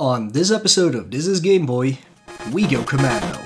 [0.00, 1.98] On this episode of This is Game Boy,
[2.52, 3.36] we go commando.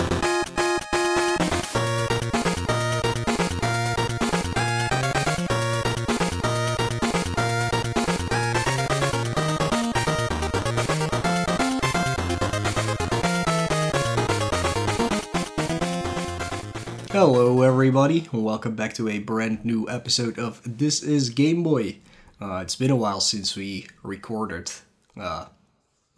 [17.11, 22.01] Hello, everybody, welcome back to a brand new episode of This is Game Boy.
[22.39, 24.71] Uh, it's been a while since we recorded
[25.19, 25.47] uh,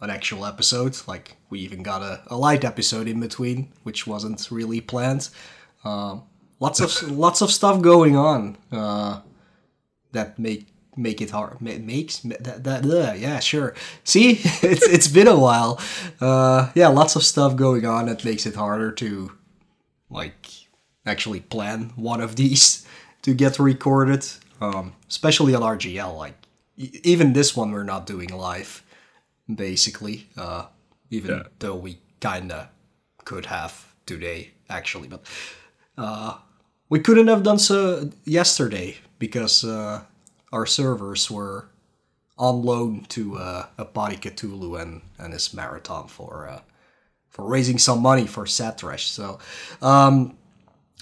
[0.05, 0.95] an actual episode.
[1.07, 5.29] Like, we even got a, a light episode in between, which wasn't really planned.
[5.83, 6.23] Um,
[6.59, 9.21] lots of lots of stuff going on uh,
[10.13, 11.59] that make make it hard.
[11.61, 13.73] ma- Makes ma- that, that uh, yeah, sure.
[14.03, 14.31] See,
[14.63, 15.79] it's it's been a while.
[16.21, 19.31] Uh, yeah, lots of stuff going on that makes it harder to
[20.09, 20.47] like
[21.05, 22.85] actually plan one of these
[23.23, 24.25] to get recorded.
[24.61, 26.17] Um, especially on RGL.
[26.17, 26.35] Like
[26.77, 28.83] even this one, we're not doing live,
[29.53, 30.27] basically.
[30.37, 30.65] Uh,
[31.09, 31.43] even Yeah.
[31.59, 32.69] though we kinda
[33.25, 35.21] could have today, actually, but
[35.97, 36.37] uh,
[36.89, 40.01] we couldn't have done so yesterday because uh,
[40.51, 41.69] our servers were
[42.37, 46.61] on loan to uh, Apati Cthulhu and, and his marathon for uh,
[47.29, 49.07] for raising some money for Satrash.
[49.07, 49.39] So,
[49.81, 50.37] um,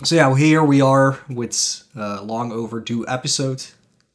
[0.03, 3.63] so yeah, here we are with a long overdue episode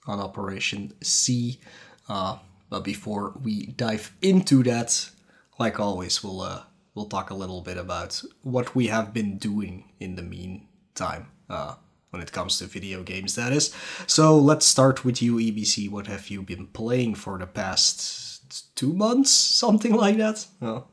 [0.06, 1.60] on Operation C.
[2.08, 2.38] Uh,
[2.70, 5.10] but before we dive into that,
[5.58, 6.62] like always, we'll uh,
[6.94, 11.28] we'll talk a little bit about what we have been doing in the meantime.
[11.48, 11.74] Uh,
[12.10, 13.74] when it comes to video games, that is.
[14.06, 15.90] So let's start with you, EBC.
[15.90, 19.30] What have you been playing for the past two months,
[19.62, 20.46] something like that?
[20.62, 20.86] Oh.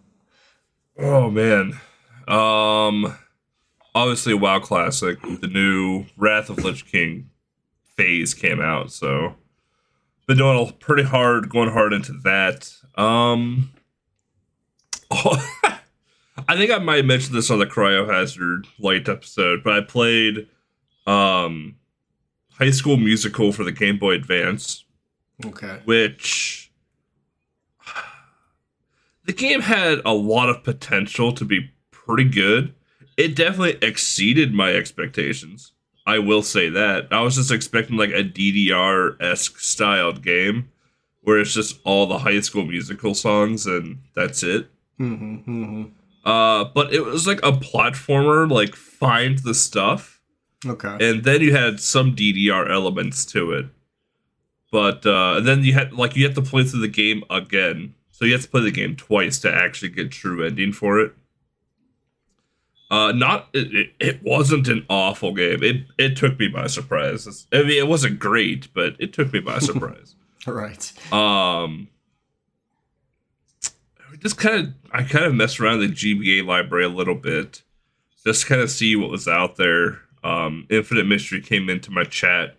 [0.98, 1.80] Oh man.
[2.28, 3.18] Um
[3.94, 7.30] obviously WoW Classic, the new Wrath of Lich King
[7.96, 9.36] phase came out, so
[10.28, 12.72] been doing a pretty hard going hard into that.
[12.96, 13.72] Um
[15.12, 20.48] I think I might have mentioned this on the Cryohazard Light episode, but I played
[21.08, 21.76] um
[22.58, 24.84] High School Musical for the Game Boy Advance
[25.46, 25.80] Okay.
[25.86, 26.72] which
[29.26, 32.74] the game had a lot of potential to be pretty good.
[33.18, 35.72] It definitely exceeded my expectations.
[36.06, 37.08] I will say that.
[37.12, 40.70] I was just expecting like a DDR esque styled game
[41.22, 44.68] where it's just all the high school musical songs and that's it.
[45.00, 45.84] Mm-hmm, mm-hmm.
[46.30, 50.22] Uh, but it was like a platformer, like find the stuff
[50.66, 50.98] Okay.
[51.00, 53.66] and then you had some DDR elements to it.
[54.72, 58.26] But uh, then you had like you have to play through the game again, so
[58.26, 61.14] you have to play the game twice to actually get true ending for it.
[62.92, 65.64] Uh, not it, it, wasn't an awful game.
[65.64, 67.26] It it took me by surprise.
[67.26, 70.16] It's- I mean, it wasn't great, but it took me by surprise.
[70.46, 70.94] Right.
[71.12, 71.88] Um,
[74.20, 77.64] just kind of I kind of messed around the GBA library a little bit,
[78.24, 80.02] just kind of see what was out there.
[80.24, 82.58] Um, Infinite Mystery came into my chat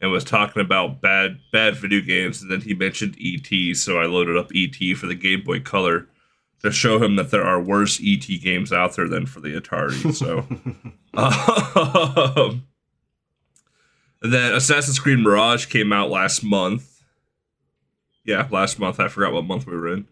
[0.00, 4.06] and was talking about bad bad video games, and then he mentioned ET, so I
[4.06, 6.06] loaded up ET for the Game Boy Color
[6.62, 10.14] to show him that there are worse ET games out there than for the Atari.
[10.14, 10.38] So,
[12.52, 12.66] um,
[14.22, 16.98] then Assassin's Creed Mirage came out last month
[18.28, 19.00] yeah, last month.
[19.00, 20.06] I forgot what month we were in.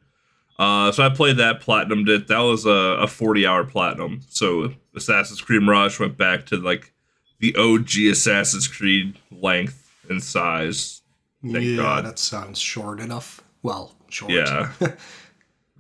[0.59, 2.29] Uh, so I played that, platinumed it.
[2.29, 4.23] That was a, a 40 hour platinum.
[4.31, 6.95] So Assassin's Creed Mirage went back to like
[7.41, 11.03] the OG Assassin's Creed length and size.
[11.43, 12.07] Thank yeah, God.
[12.07, 13.43] that sounds short enough.
[13.63, 14.33] Well, short.
[14.33, 14.73] Yeah.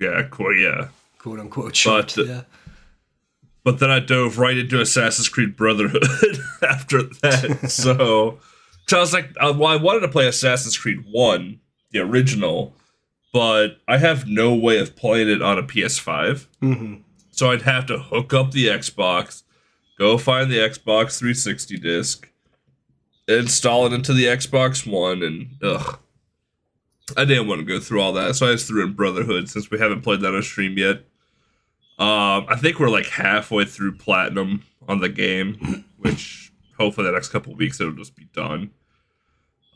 [0.00, 0.54] Yeah, cool.
[0.54, 0.88] Yeah.
[1.18, 2.14] Quote unquote short.
[2.16, 2.42] But, yeah.
[3.64, 6.04] But then I dove right into Assassin's Creed Brotherhood
[6.62, 7.68] after that.
[7.68, 8.38] so,
[8.86, 11.58] so I was like, uh, well, I wanted to play Assassin's Creed 1,
[11.90, 12.76] the original,
[13.32, 16.46] but I have no way of playing it on a PS5.
[16.62, 16.94] Mm-hmm.
[17.32, 19.42] So I'd have to hook up the Xbox,
[19.98, 22.30] go find the Xbox 360 disc,
[23.26, 25.98] install it into the Xbox One, and ugh.
[27.14, 29.70] I didn't want to go through all that, so I just threw in Brotherhood since
[29.70, 31.04] we haven't played that on stream yet.
[31.98, 37.28] Um, I think we're like halfway through platinum on the game, which hopefully the next
[37.28, 38.70] couple weeks it'll just be done.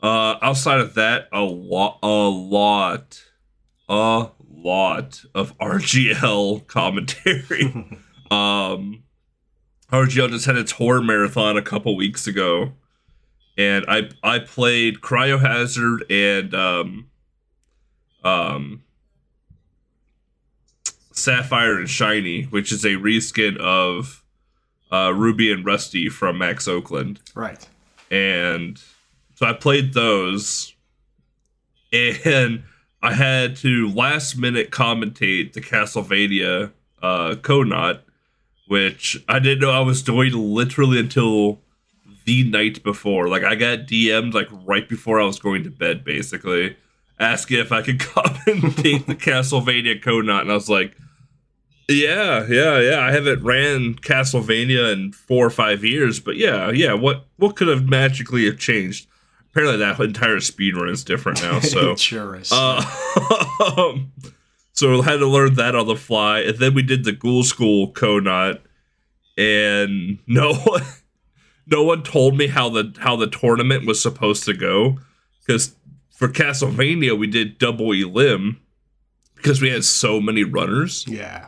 [0.03, 3.23] Uh, outside of that, a lot, a lot,
[3.87, 7.63] a lot of RGL commentary.
[8.31, 9.03] um,
[9.91, 12.73] RGL just had its horror marathon a couple weeks ago,
[13.57, 17.10] and I I played Cryohazard and um,
[18.23, 18.83] um,
[21.11, 24.23] Sapphire and Shiny, which is a reskin of
[24.91, 27.65] uh, Ruby and Rusty from Max Oakland Right.
[28.09, 28.81] and
[29.35, 30.73] so I played those,
[31.91, 32.63] and
[33.01, 36.71] I had to last minute commentate the Castlevania
[37.01, 38.01] uh, Conot,
[38.67, 41.59] which I didn't know I was doing literally until
[42.25, 43.27] the night before.
[43.29, 46.75] Like I got DM'd like right before I was going to bed, basically
[47.21, 50.97] asking if I could commentate the Castlevania code Conot, and I was like,
[51.87, 52.99] yeah, yeah, yeah.
[52.99, 56.93] I haven't ran Castlevania in four or five years, but yeah, yeah.
[56.93, 59.07] What what could have magically have changed?
[59.51, 61.59] Apparently, that entire speed run is different now.
[61.61, 62.51] So sure is.
[62.51, 62.81] Uh,
[64.73, 67.43] so I had to learn that on the fly, and then we did the Ghoul
[67.43, 68.61] School Conot,
[69.37, 70.83] and no one,
[71.67, 74.97] no one told me how the how the tournament was supposed to go
[75.45, 75.75] because
[76.21, 78.61] for Castlevania we did double elim
[79.35, 81.03] because we had so many runners.
[81.07, 81.47] Yeah.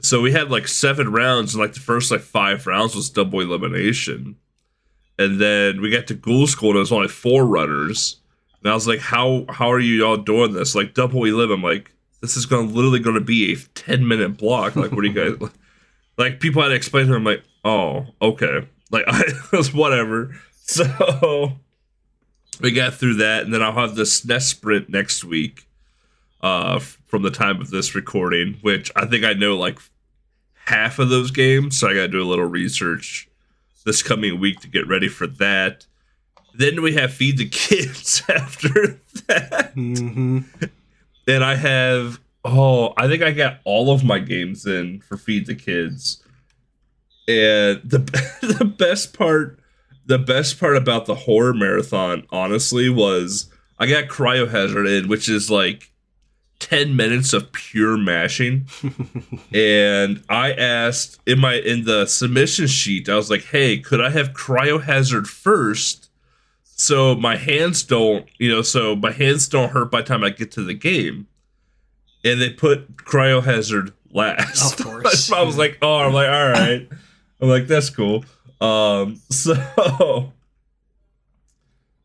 [0.00, 3.40] So we had like seven rounds, and like the first like five rounds was double
[3.40, 4.36] elimination,
[5.18, 8.20] and then we got to Ghoul School, and it was only four runners.
[8.62, 10.76] And I was like, "How how are you all doing this?
[10.76, 14.36] Like double elim?" I'm like, "This is going literally going to be a ten minute
[14.38, 14.76] block.
[14.76, 15.50] Like, what do you guys
[16.16, 20.36] like?" People had to explain to them, like, "Oh, okay." Like I was whatever.
[20.60, 21.58] So
[22.60, 25.66] we got through that, and then I'll have the SNES sprint next week.
[26.40, 29.78] Uh, from the time of this recording, which I think I know like
[30.66, 33.28] half of those games, so I got to do a little research
[33.84, 35.86] this coming week to get ready for that.
[36.54, 39.74] Then we have Feed the Kids after that.
[39.76, 40.40] Mm-hmm.
[41.28, 45.46] And I have, oh, I think I got all of my games in for Feed
[45.46, 46.22] the Kids.
[47.28, 47.98] And the
[48.58, 49.58] the best part,
[50.06, 55.50] the best part about the horror marathon, honestly, was I got Cryohazard in, which is
[55.50, 55.90] like
[56.60, 58.66] 10 minutes of pure mashing.
[59.54, 64.10] And i asked in my in the submission sheet i was like hey could i
[64.10, 66.10] have cryohazard first
[66.64, 70.30] so my hands don't you know so my hands don't hurt by the time i
[70.30, 71.28] get to the game?
[72.24, 74.80] And they put cryohazard last.
[74.80, 75.30] Of course.
[75.30, 76.88] i was like oh i'm like all right.
[77.40, 78.24] I'm like that's cool
[78.64, 80.32] um so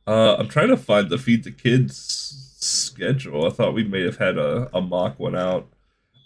[0.08, 3.46] uh i'm trying to find the feed the kids schedule.
[3.46, 5.68] I thought we may have had a, a mock one out.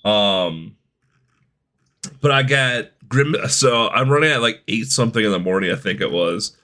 [0.04, 0.76] Um,
[2.22, 3.36] but I got Grim.
[3.48, 6.58] So I'm running at like eight something in the morning, I think it was,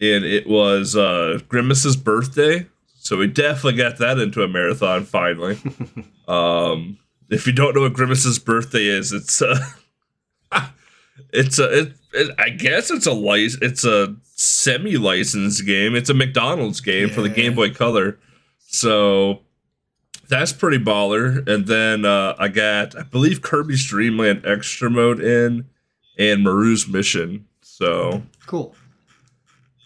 [0.00, 2.66] and it was uh, Grimace's birthday.
[2.98, 5.58] So we definitely got that into a marathon finally.
[6.28, 6.98] um,
[7.30, 9.60] if you don't know what Grimace's birthday is, it's uh,
[11.32, 11.96] it's a it, it,
[12.38, 13.62] I guess it's a license.
[13.62, 15.94] It's a semi licensed game.
[15.94, 18.18] It's a McDonald's game for the Game Boy Color.
[18.68, 19.40] So
[20.28, 21.46] that's pretty baller.
[21.48, 25.66] And then uh, I got, I believe, Kirby's Dream Land Extra Mode in
[26.18, 27.46] and Maru's Mission.
[27.62, 28.74] So Cool.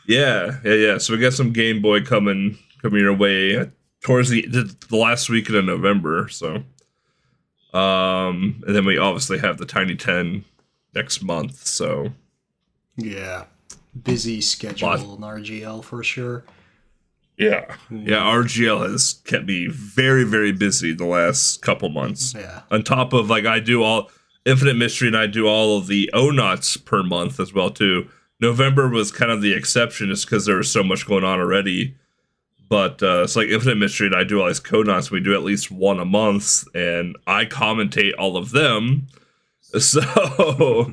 [0.06, 0.98] yeah, yeah, yeah.
[0.98, 3.70] So we got some Game Boy coming coming your way
[4.02, 6.28] towards the the, the last weekend of November.
[6.28, 6.62] So,
[7.72, 10.44] um, and then we obviously have the Tiny Ten
[10.94, 11.66] next month.
[11.66, 12.12] So
[13.00, 13.44] Yeah.
[14.04, 15.00] Busy schedule Lot.
[15.00, 16.44] in RGL for sure.
[17.36, 18.18] yeah, yeah.
[18.18, 22.34] RGL has kept me very very busy the last couple months.
[22.34, 22.62] Yeah.
[22.70, 24.10] on top of like I do all
[24.46, 28.08] Infinite Mystery and I do all of the Onauts per month as well too.
[28.40, 31.96] November was kind of the exception just because there was so much going on already.
[32.68, 35.10] But uh, it's like Infinite Mystery and I do all these Conauts.
[35.10, 39.08] We do at least one a month, and I commentate all of them.
[39.78, 40.92] So,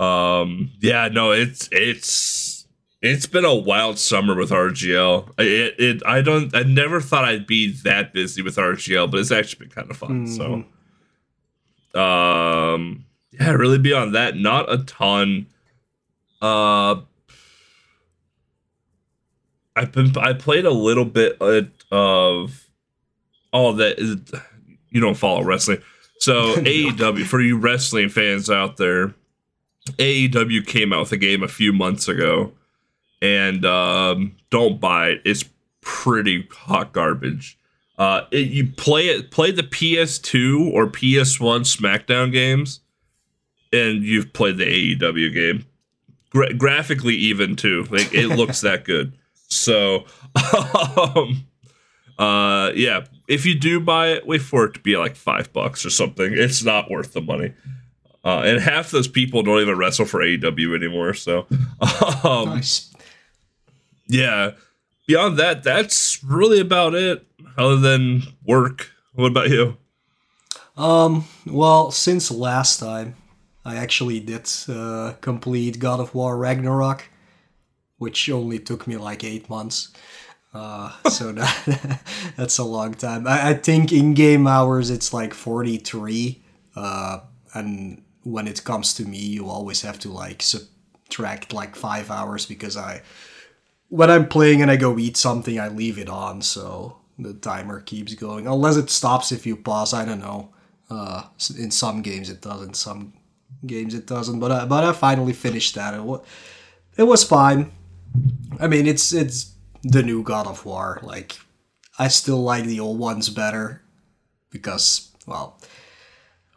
[0.00, 2.66] um, yeah, no, it's it's
[3.00, 5.32] it's been a wild summer with RGL.
[5.38, 9.30] It, it I don't I never thought I'd be that busy with RGL, but it's
[9.30, 10.26] actually been kind of fun.
[11.94, 15.46] So, um, yeah, really beyond that, not a ton.
[16.40, 16.96] Uh,
[19.76, 21.40] I've been I played a little bit
[21.90, 22.68] of
[23.52, 24.16] all that is
[24.90, 25.82] you don't follow wrestling.
[26.20, 29.14] So AEW for you wrestling fans out there,
[29.92, 32.52] AEW came out with a game a few months ago,
[33.20, 35.22] and um, don't buy it.
[35.24, 35.44] It's
[35.80, 37.58] pretty hot garbage.
[37.98, 42.80] Uh, it, you play it, play the PS2 or PS1 SmackDown games,
[43.72, 45.66] and you've played the AEW game.
[46.30, 49.14] Gra- graphically, even too, like it looks that good.
[49.48, 50.04] So,
[50.96, 51.46] um,
[52.18, 55.84] uh, yeah, if you do buy it, wait for it to be like five bucks
[55.84, 56.32] or something.
[56.32, 57.52] It's not worth the money.
[58.28, 61.14] Uh, and half those people don't even wrestle for AEW anymore.
[61.14, 61.46] So,
[62.22, 62.92] um, Nice.
[64.06, 64.50] yeah.
[65.06, 67.26] Beyond that, that's really about it.
[67.56, 68.90] Other than work.
[69.14, 69.78] What about you?
[70.76, 73.16] Um, well, since last time,
[73.64, 77.08] I actually did uh, complete God of War Ragnarok,
[77.96, 79.88] which only took me like eight months.
[80.52, 82.00] Uh, so that,
[82.36, 83.26] that's a long time.
[83.26, 86.42] I, I think in game hours it's like 43.
[86.76, 87.20] Uh,
[87.54, 92.46] and when it comes to me, you always have to like subtract like five hours
[92.46, 93.02] because I,
[93.88, 96.42] when I'm playing and I go eat something, I leave it on.
[96.42, 98.46] So the timer keeps going.
[98.46, 99.94] Unless it stops if you pause.
[99.94, 100.50] I don't know.
[100.90, 101.24] Uh,
[101.58, 102.62] in some games it does.
[102.62, 103.12] In some
[103.66, 104.40] games it doesn't.
[104.40, 105.94] But I, but I finally finished that.
[105.94, 106.20] It was,
[106.96, 107.72] it was fine.
[108.58, 111.00] I mean, it's it's the new God of War.
[111.02, 111.38] Like,
[111.98, 113.82] I still like the old ones better
[114.50, 115.60] because, well,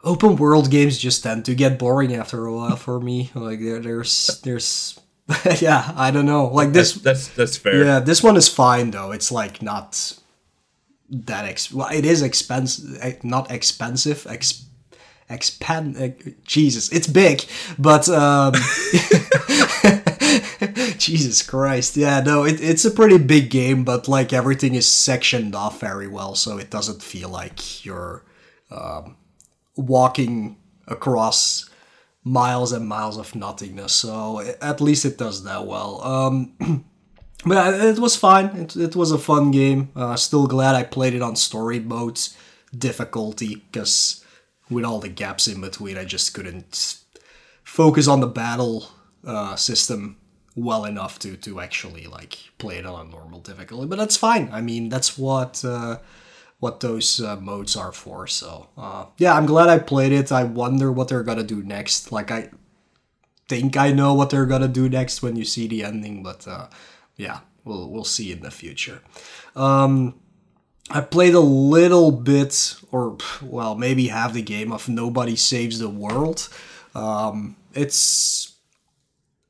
[0.02, 3.30] open world games just tend to get boring after a while for me.
[3.34, 5.00] Like, there, there's there's
[5.60, 6.46] yeah, I don't know.
[6.46, 7.84] Like this, that's, that's that's fair.
[7.84, 9.12] Yeah, this one is fine though.
[9.12, 10.18] It's like not
[11.10, 11.72] that ex.
[11.72, 14.26] Well, it is expensive, not expensive.
[14.28, 14.64] Ex-
[15.30, 15.96] expand.
[15.96, 16.08] Uh,
[16.44, 17.44] Jesus, it's big,
[17.78, 18.54] but um,
[20.98, 25.54] Jesus Christ, yeah, no, it, it's a pretty big game, but like everything is sectioned
[25.54, 28.24] off very well, so it doesn't feel like you're
[28.70, 29.16] um,
[29.76, 31.68] walking across
[32.24, 33.92] miles and miles of nothingness.
[33.92, 36.02] So at least it does that well.
[36.02, 36.84] Um,
[37.46, 38.46] but it was fine.
[38.56, 39.90] It, it was a fun game.
[39.96, 42.36] Uh, still glad I played it on story modes
[42.76, 44.24] difficulty because
[44.70, 46.98] with all the gaps in between, I just couldn't
[47.64, 48.88] focus on the battle
[49.26, 50.16] uh, system
[50.54, 53.86] well enough to to actually like play it on a normal difficulty.
[53.86, 54.48] But that's fine.
[54.52, 55.98] I mean, that's what uh,
[56.62, 58.28] what those uh, modes are for.
[58.28, 60.30] So uh, yeah, I'm glad I played it.
[60.30, 62.12] I wonder what they're gonna do next.
[62.12, 62.50] Like I
[63.48, 66.68] think I know what they're gonna do next when you see the ending, but uh,
[67.16, 69.02] yeah, we'll we'll see in the future.
[69.56, 70.20] Um,
[70.88, 75.88] I played a little bit, or well, maybe half the game of Nobody Saves the
[75.88, 76.48] World.
[76.94, 78.54] Um, it's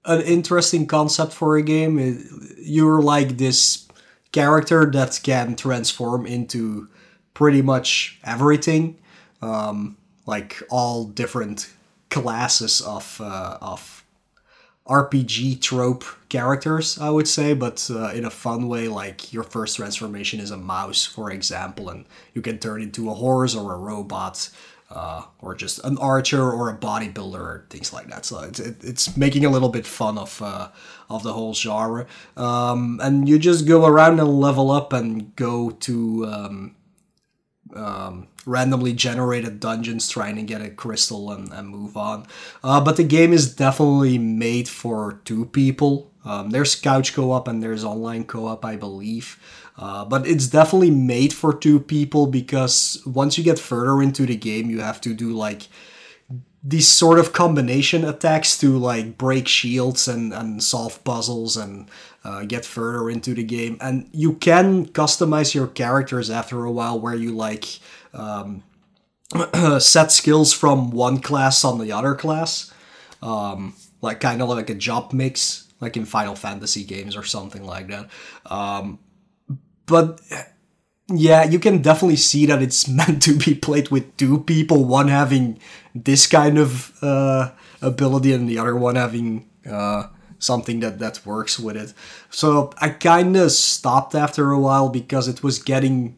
[0.06, 2.26] an interesting concept for a game.
[2.56, 3.86] You're like this
[4.32, 6.88] character that can transform into
[7.34, 8.98] pretty much everything,
[9.40, 9.96] um,
[10.26, 11.72] like all different
[12.10, 14.04] classes of uh, of
[14.86, 18.88] RPG trope characters, I would say, but uh, in a fun way.
[18.88, 23.14] Like your first transformation is a mouse, for example, and you can turn into a
[23.14, 24.50] horse or a robot.
[24.90, 28.26] Uh, or just an archer or a bodybuilder or things like that.
[28.26, 30.68] So it's, it, it's making a little bit fun of uh,
[31.08, 32.06] of the whole genre.
[32.36, 36.74] Um, and you just go around and level up and go to um,
[37.74, 42.26] um, randomly generated dungeons trying to get a crystal and, and move on.
[42.62, 46.10] Uh, but the game is definitely made for two people.
[46.24, 49.38] Um, there's couch co op and there's online co op, I believe.
[49.76, 54.36] Uh, but it's definitely made for two people because once you get further into the
[54.36, 55.68] game, you have to do like
[56.64, 61.90] these sort of combination attacks to like break shields and, and solve puzzles and
[62.24, 63.76] uh, get further into the game.
[63.80, 67.80] And you can customize your characters after a while where you like
[68.14, 68.62] um,
[69.80, 72.72] set skills from one class on the other class.
[73.22, 77.64] Um, like kind of like a job mix, like in Final Fantasy games or something
[77.64, 78.08] like that.
[78.46, 78.98] Um,
[79.86, 80.20] but
[81.08, 85.08] yeah, you can definitely see that it's meant to be played with two people, one
[85.08, 85.58] having
[85.94, 90.04] this kind of uh, ability and the other one having uh,
[90.38, 91.92] something that, that works with it.
[92.30, 96.16] So I kind of stopped after a while because it was getting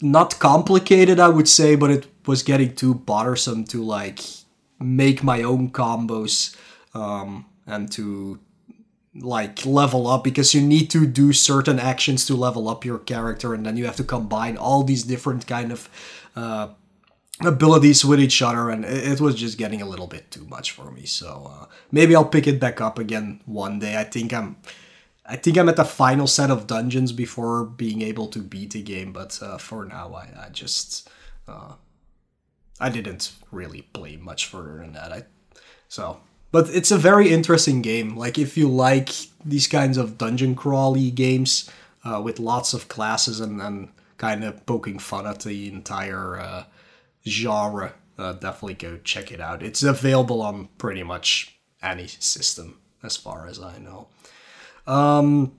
[0.00, 4.20] not complicated, I would say, but it was getting too bothersome to like
[4.78, 6.56] make my own combos
[6.94, 8.40] um, and to
[9.14, 13.54] like level up because you need to do certain actions to level up your character
[13.54, 15.88] and then you have to combine all these different kind of
[16.36, 16.68] uh,
[17.40, 20.92] abilities with each other and it, was just getting a little bit too much for
[20.92, 21.06] me.
[21.06, 23.96] So uh, maybe i'll pick it back up again one day.
[23.96, 24.56] I think i'm
[25.26, 28.82] i think i'm at the final set of dungeons before being able to beat the
[28.82, 31.08] game but uh, for now i, I just
[31.46, 31.74] uh,
[32.80, 35.12] i didn't really play much further than that.
[35.12, 35.24] I
[35.88, 36.20] so
[36.52, 38.16] but it's a very interesting game.
[38.16, 39.10] Like if you like
[39.44, 41.70] these kinds of dungeon crawly games
[42.04, 43.88] uh, with lots of classes and,
[44.18, 46.64] kind of poking fun at the entire uh,
[47.26, 49.62] genre, uh, definitely go check it out.
[49.62, 54.08] It's available on pretty much any system, as far as I know.
[54.86, 55.52] Um,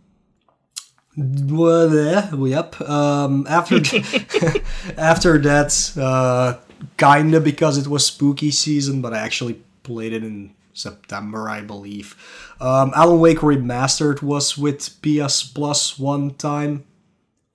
[1.18, 2.80] well, yep.
[2.82, 3.78] Um, after
[4.98, 6.58] after that, uh,
[6.98, 12.16] kinda because it was spooky season, but I actually played it in September, I believe.
[12.60, 16.86] Um, Alan Wake Remastered was with PS Plus one time,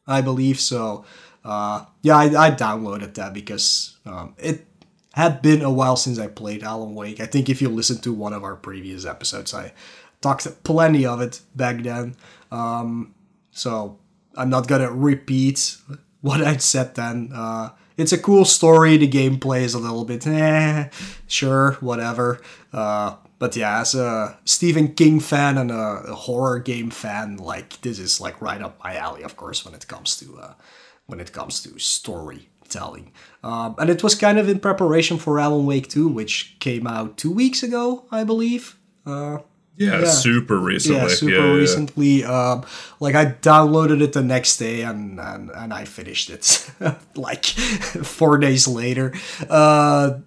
[0.06, 0.61] I believe.
[0.61, 1.04] So,
[1.45, 4.66] uh, yeah, I, I, downloaded that because um, it
[5.14, 7.21] had been a while since I played Alan Wake.
[7.21, 9.73] I think if you listen to one of our previous episodes, I
[10.21, 12.16] talked plenty of it back then.
[12.50, 13.14] Um,
[13.50, 13.99] so,
[14.37, 15.78] I'm not gonna repeat
[16.21, 17.30] what I said then.
[17.35, 18.97] Uh, it's a cool story.
[18.97, 20.88] The gameplay is a little bit, eh,
[21.26, 22.41] sure, whatever.
[22.73, 27.99] Uh, but yeah, as a Stephen King fan and a, horror game fan, like this
[27.99, 29.23] is like right up my alley.
[29.23, 30.55] Of course, when it comes to uh,
[31.07, 33.12] when it comes to storytelling,
[33.45, 37.17] um, and it was kind of in preparation for Alan Wake 2, which came out
[37.17, 38.76] two weeks ago, I believe.
[39.05, 39.38] Uh,
[39.76, 41.00] yeah, yeah, super recently.
[41.00, 42.21] Yeah, super yeah, recently.
[42.21, 42.52] Yeah.
[42.52, 42.64] Um,
[42.99, 46.71] like I downloaded it the next day and and, and I finished it
[47.16, 49.12] like four days later,
[49.50, 50.18] uh,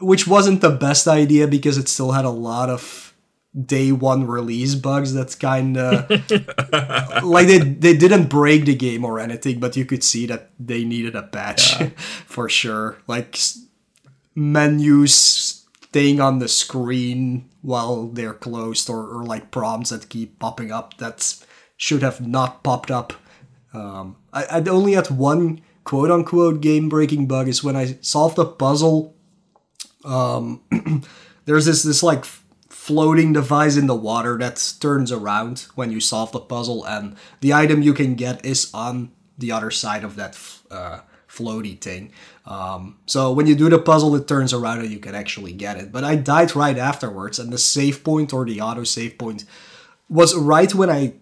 [0.00, 3.14] which wasn't the best idea because it still had a lot of
[3.64, 5.14] day one release bugs.
[5.14, 6.10] That's kind of
[7.22, 10.84] like they they didn't break the game or anything, but you could see that they
[10.84, 11.76] needed a patch
[12.26, 12.98] for sure.
[13.06, 13.38] Like
[14.34, 20.70] menus staying on the screen while they're closed or, or like prompts that keep popping
[20.70, 21.34] up that
[21.76, 23.12] should have not popped up.
[23.72, 28.38] Um, I, I only had one quote unquote game breaking bug is when I solved
[28.38, 29.14] a puzzle.
[30.04, 30.62] Um,
[31.44, 32.24] there's this this like
[32.68, 37.54] floating device in the water that turns around when you solve the puzzle, and the
[37.54, 40.38] item you can get is on the other side of that
[40.70, 41.00] uh,
[41.36, 42.12] floaty thing.
[42.46, 45.76] Um, so when you do the puzzle, it turns around and you can actually get
[45.76, 45.92] it.
[45.92, 49.44] But I died right afterwards, and the save point or the auto save point
[50.08, 51.14] was right when I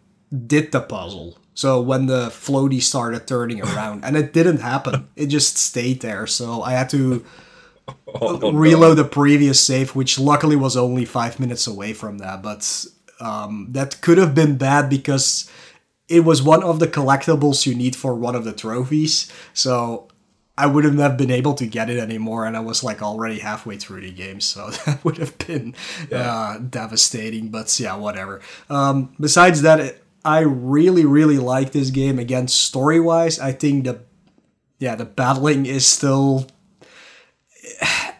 [0.46, 1.38] did the puzzle.
[1.54, 6.26] So when the floaty started turning around, and it didn't happen, it just stayed there.
[6.26, 7.24] So I had to
[8.20, 9.02] oh, reload no.
[9.02, 12.42] the previous save, which luckily was only five minutes away from that.
[12.42, 12.86] But
[13.20, 15.50] um, that could have been bad because
[16.08, 19.30] it was one of the collectibles you need for one of the trophies.
[19.52, 20.08] So
[20.56, 23.76] I wouldn't have been able to get it anymore, and I was like already halfway
[23.76, 25.74] through the game, so that would have been
[26.10, 26.32] yeah.
[26.32, 27.48] uh, devastating.
[27.48, 28.40] But yeah, whatever.
[28.70, 32.18] Um, besides that, I really, really like this game.
[32.18, 34.00] Again, story wise, I think the
[34.78, 36.46] yeah the battling is still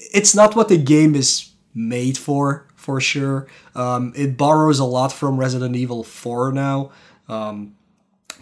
[0.00, 3.46] it's not what the game is made for for sure.
[3.74, 6.92] Um, it borrows a lot from Resident Evil 4 now.
[7.28, 7.76] Um,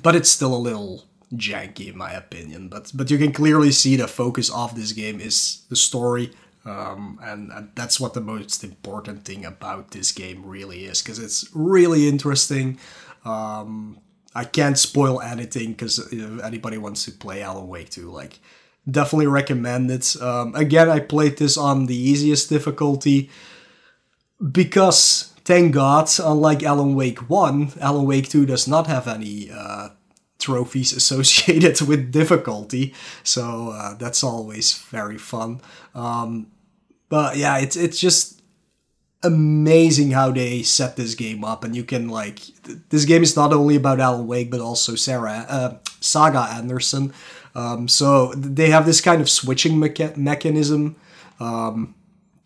[0.02, 2.68] but it's still a little janky in my opinion.
[2.68, 6.32] But but you can clearly see the focus of this game is the story,
[6.64, 11.18] um, and, and, that's what the most important thing about this game really is because
[11.18, 12.78] it's really interesting.
[13.24, 13.98] Um,
[14.34, 18.40] I can't spoil anything because if anybody wants to play Alan Wake 2, like
[18.90, 20.16] definitely recommend it.
[20.20, 23.30] Um, again, I played this on the easiest difficulty
[24.50, 29.90] because Thank God, unlike Alan Wake 1, Alan Wake 2 does not have any uh,
[30.38, 35.60] trophies associated with difficulty, so uh, that's always very fun.
[35.94, 36.46] Um,
[37.08, 38.42] but yeah, it's it's just
[39.22, 43.36] amazing how they set this game up, and you can like th- this game is
[43.36, 47.12] not only about Alan Wake but also Sarah uh, Saga Anderson.
[47.54, 50.96] Um, so they have this kind of switching mecha- mechanism.
[51.38, 51.94] Um,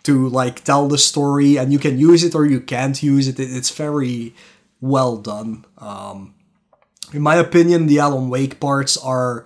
[0.09, 3.39] to like tell the story and you can use it or you can't use it.
[3.39, 4.35] It's very
[4.81, 5.67] well done.
[5.77, 6.35] Um,
[7.13, 9.45] in my opinion the alan wake parts are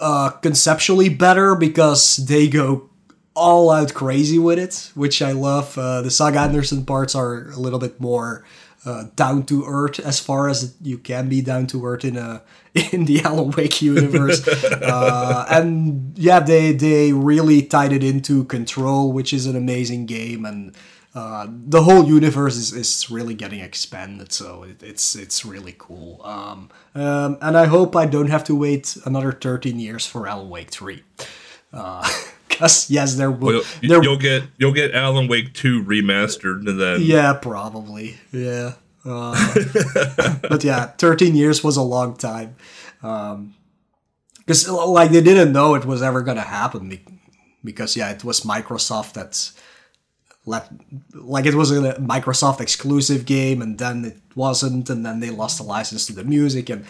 [0.00, 2.90] uh, conceptually better because they go
[3.36, 5.78] all out crazy with it which i love.
[5.78, 8.44] Uh, the saga anderson parts are a little bit more
[8.84, 12.42] uh, down to earth as far as you can be down to earth in a
[12.92, 14.46] in the Alan Wake universe.
[14.64, 20.44] uh, and yeah, they they really tied it into Control, which is an amazing game,
[20.44, 20.74] and
[21.14, 24.32] uh, the whole universe is, is really getting expanded.
[24.32, 26.20] So it, it's it's really cool.
[26.24, 30.48] Um, um, and I hope I don't have to wait another thirteen years for Alan
[30.50, 31.04] Wake three.
[32.48, 33.54] Because yes, there will.
[33.54, 38.74] Well, there, you'll get you'll get Alan Wake two remastered, and then yeah, probably yeah.
[39.04, 39.34] Uh,
[40.48, 42.56] but yeah, 13 years was a long time.
[43.00, 46.98] Because, um, like, they didn't know it was ever going to happen.
[47.62, 49.52] Because, yeah, it was Microsoft that's
[50.46, 50.70] let
[51.14, 55.56] like it was a Microsoft exclusive game and then it wasn't and then they lost
[55.56, 56.84] the license to the music and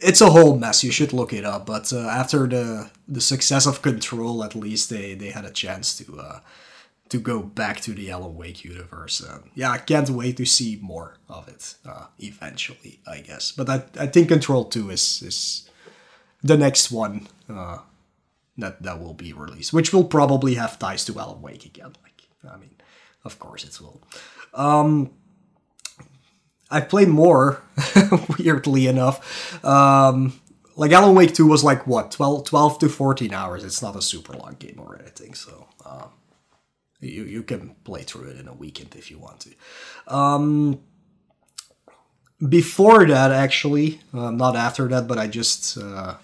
[0.00, 3.66] it's a whole mess you should look it up but uh, after the the success
[3.66, 6.40] of control at least they they had a chance to uh,
[7.08, 9.24] to go back to the Alan Wake universe.
[9.54, 13.52] Yeah, I can't wait to see more of it uh, eventually, I guess.
[13.52, 15.70] But I, I think Control 2 is, is
[16.42, 17.78] the next one uh,
[18.58, 21.92] that, that will be released, which will probably have ties to Alan Wake again.
[22.02, 22.76] Like, I mean,
[23.24, 24.02] of course it will.
[24.54, 25.10] Um,
[26.70, 27.62] I played more,
[28.38, 29.64] weirdly enough.
[29.64, 30.38] Um,
[30.76, 33.64] like Alan Wake 2 was like what 12, 12 to 14 hours.
[33.64, 36.10] It's not a super long game or anything, so um,
[37.00, 40.14] you, you can play through it in a weekend if you want to.
[40.14, 40.80] Um,
[42.46, 46.14] before that, actually, um, not after that, but I just uh,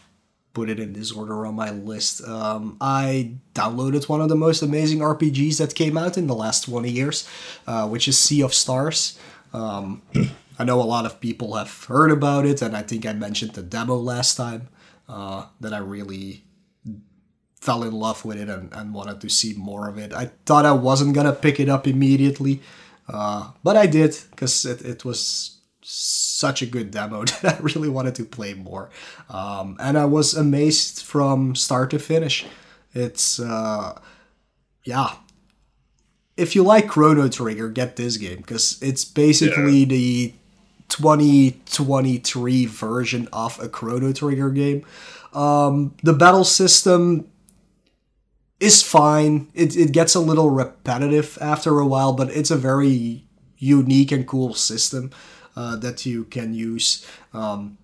[0.52, 2.22] put it in this order on my list.
[2.22, 6.62] Um, I downloaded one of the most amazing RPGs that came out in the last
[6.66, 7.28] 20 years,
[7.66, 9.18] uh, which is Sea of Stars.
[9.54, 10.02] Um,
[10.58, 13.52] I know a lot of people have heard about it, and I think I mentioned
[13.52, 14.68] the demo last time
[15.08, 16.44] uh, that I really
[17.60, 20.12] fell in love with it and, and wanted to see more of it.
[20.12, 22.60] I thought I wasn't gonna pick it up immediately,
[23.08, 27.88] uh, but I did because it, it was such a good demo that I really
[27.88, 28.90] wanted to play more.
[29.30, 32.44] Um, and I was amazed from start to finish.
[32.92, 33.98] It's, uh,
[34.84, 35.14] yeah.
[36.36, 39.86] If you like Chrono Trigger, get this game because it's basically yeah.
[39.86, 40.34] the
[40.88, 44.84] 2023 version of a Chrono Trigger game.
[45.32, 47.28] Um, the battle system
[48.60, 49.48] is fine.
[49.54, 53.24] It, it gets a little repetitive after a while, but it's a very
[53.58, 55.10] unique and cool system
[55.56, 57.06] uh, that you can use.
[57.32, 57.78] Um,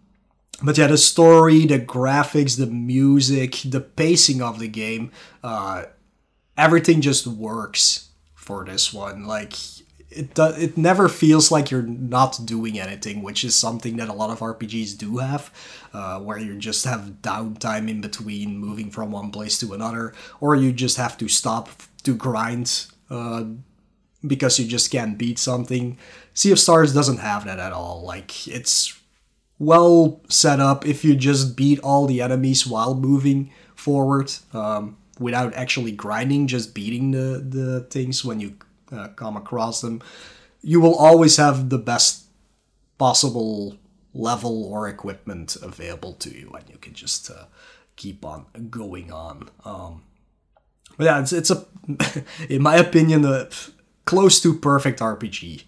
[0.63, 5.11] but yeah, the story, the graphics, the music, the pacing of the game,
[5.43, 5.85] uh,
[6.57, 8.10] everything just works
[8.51, 9.27] for this one.
[9.27, 9.55] Like
[10.11, 14.13] it, do, it never feels like you're not doing anything, which is something that a
[14.13, 15.53] lot of RPGs do have,
[15.95, 20.57] uh, where you just have downtime in between moving from one place to another, or
[20.57, 21.69] you just have to stop
[22.03, 23.45] to grind uh,
[24.27, 25.97] because you just can't beat something.
[26.35, 28.03] Sea of Stars doesn't have that at all.
[28.03, 28.99] Like, it's
[29.61, 35.55] well set up if you just beat all the enemies while moving forward um, without
[35.55, 38.57] actually grinding, just beating the, the things when you
[38.91, 40.03] uh, come across them.
[40.63, 42.25] You will always have the best
[42.99, 43.77] possible
[44.13, 47.45] level or equipment available to you, and you can just uh,
[47.97, 49.49] keep on going on.
[49.65, 50.03] Um,
[50.97, 51.67] but yeah, it's, it's a,
[52.49, 53.49] in my opinion, a
[54.07, 55.65] close to perfect RPG,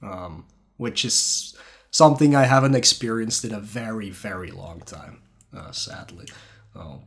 [0.00, 1.56] um, which is
[1.90, 5.22] something I haven't experienced in a very, very long time,
[5.54, 6.28] uh, sadly.
[6.74, 7.02] Um,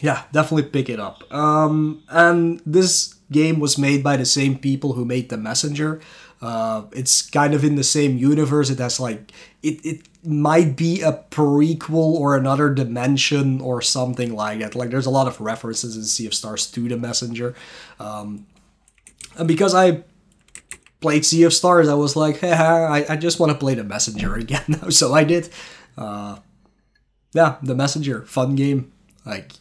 [0.00, 1.22] yeah, definitely pick it up.
[1.32, 6.00] Um, and this game was made by the same people who made The Messenger.
[6.40, 8.68] Uh, it's kind of in the same universe.
[8.68, 9.32] It has like
[9.62, 14.74] it, it might be a prequel or another dimension or something like that.
[14.74, 17.54] Like there's a lot of references in Sea of Stars to The Messenger.
[17.98, 18.46] Um,
[19.38, 20.04] and because I
[21.00, 23.84] played Sea of Stars, I was like, hey, I, I just want to play The
[23.84, 24.88] Messenger again now.
[24.90, 25.48] So I did.
[25.96, 26.38] Uh,
[27.32, 28.92] yeah, The Messenger, fun game.
[29.24, 29.52] Like,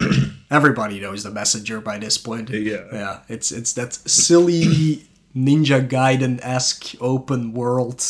[0.50, 2.50] everybody knows The Messenger by this point.
[2.50, 2.84] Yeah.
[2.92, 8.04] Yeah, it's, it's that silly Ninja Gaiden esque open world,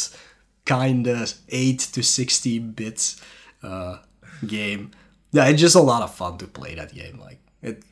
[0.64, 3.20] kind of 8 to 16 bits
[3.62, 3.98] uh,
[4.46, 4.90] game.
[5.33, 7.20] Yeah, it's just a lot of fun to play that game.
[7.20, 7.83] Like, it.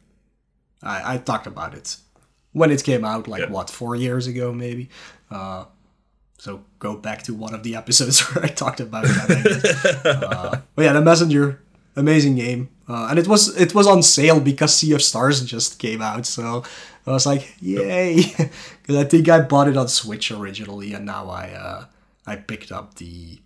[0.82, 1.96] I, I talked about it
[2.52, 3.50] when it came out, like yeah.
[3.50, 4.88] what four years ago, maybe.
[5.30, 5.64] Uh,
[6.38, 10.02] so go back to one of the episodes where I talked about that.
[10.30, 11.62] uh, but yeah, the Messenger,
[11.96, 15.78] amazing game, uh, and it was it was on sale because Sea of Stars just
[15.78, 16.26] came out.
[16.26, 16.64] So
[17.06, 18.16] I was like, yay,
[18.82, 21.84] because I think I bought it on Switch originally, and now I uh,
[22.26, 23.38] I picked up the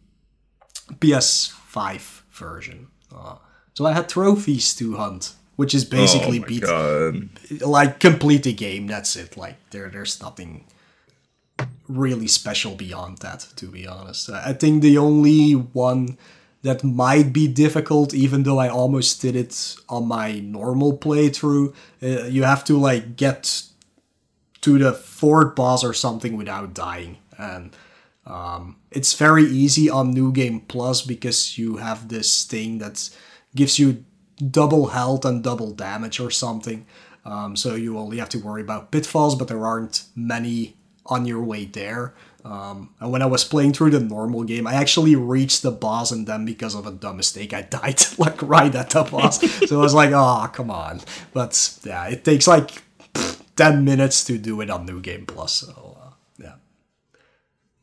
[0.95, 2.89] PS5 version.
[3.15, 3.37] Uh,
[3.75, 7.29] so I had trophies to hunt which is basically oh beat God.
[7.61, 8.87] like complete the game.
[8.87, 9.37] That's it.
[9.37, 10.65] Like there, there's nothing
[11.89, 13.47] really special beyond that.
[13.57, 16.19] To be honest, I think the only one
[16.63, 22.27] that might be difficult, even though I almost did it on my normal playthrough, uh,
[22.27, 23.65] you have to like get
[24.61, 27.77] to the fourth boss or something without dying, and
[28.27, 33.11] um, it's very easy on New Game Plus because you have this thing that
[33.55, 34.05] gives you
[34.51, 36.87] double health and double damage or something.
[37.25, 41.43] Um, so you only have to worry about pitfalls, but there aren't many on your
[41.43, 42.15] way there.
[42.45, 46.11] Um, and when I was playing through the normal game, I actually reached the boss,
[46.11, 49.41] and then because of a dumb mistake, I died like right at the boss.
[49.69, 51.01] so I was like, "Oh, come on!"
[51.33, 52.83] But yeah, it takes like
[53.57, 55.53] ten minutes to do it on New Game Plus.
[55.53, 56.55] So uh, yeah,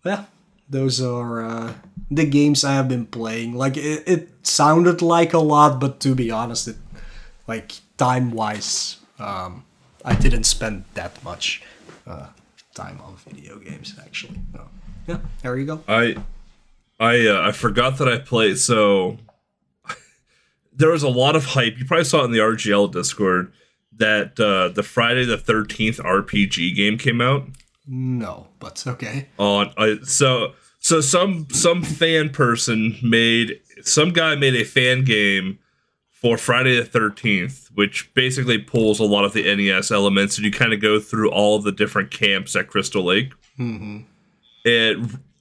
[0.03, 0.25] yeah,
[0.69, 1.73] those are uh,
[2.11, 3.55] the games I have been playing.
[3.55, 6.77] Like it, it sounded like a lot, but to be honest, it
[7.47, 9.63] like time wise, um,
[10.03, 11.63] I didn't spend that much
[12.05, 12.27] uh,
[12.75, 14.39] time on video games actually.
[14.53, 14.67] No.
[15.07, 15.83] Yeah, there you go.
[15.87, 16.15] I
[16.99, 19.17] I uh, I forgot that I played so
[20.73, 21.77] there was a lot of hype.
[21.77, 23.51] You probably saw it in the RGL Discord
[23.97, 27.47] that uh, the Friday the Thirteenth RPG game came out.
[27.87, 29.27] No, but okay.
[29.37, 35.59] On uh, so so some some fan person made some guy made a fan game
[36.21, 40.51] for Friday the Thirteenth, which basically pulls a lot of the NES elements, and you
[40.51, 43.33] kind of go through all of the different camps at Crystal Lake.
[43.57, 44.01] Mm-hmm.
[44.65, 44.97] It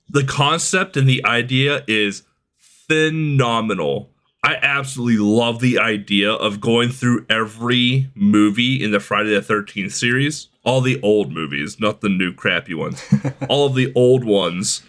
[0.08, 2.22] the concept and the idea is
[2.58, 4.10] phenomenal.
[4.44, 9.92] I absolutely love the idea of going through every movie in the Friday the 13th
[9.92, 13.02] series, all the old movies, not the new crappy ones,
[13.48, 14.82] all of the old ones,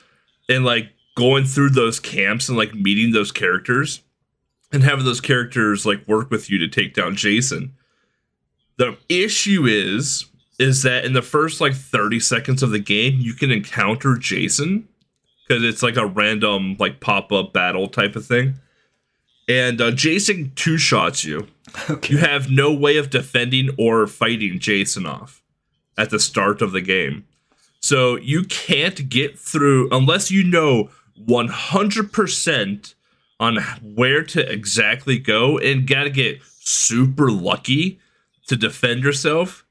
[0.47, 4.01] and like going through those camps and like meeting those characters
[4.71, 7.73] and having those characters like work with you to take down Jason.
[8.77, 10.25] The issue is
[10.59, 14.87] is that in the first like 30 seconds of the game, you can encounter Jason
[15.47, 18.55] because it's like a random like pop-up battle type of thing.
[19.47, 21.47] And uh, Jason two shots you.
[21.87, 22.13] Okay.
[22.13, 25.43] You have no way of defending or fighting Jason off
[25.99, 27.27] at the start of the game.
[27.79, 30.89] So you can't get through unless you know
[31.25, 32.95] 100%
[33.39, 37.99] on where to exactly go and got to get super lucky
[38.47, 39.65] to defend yourself.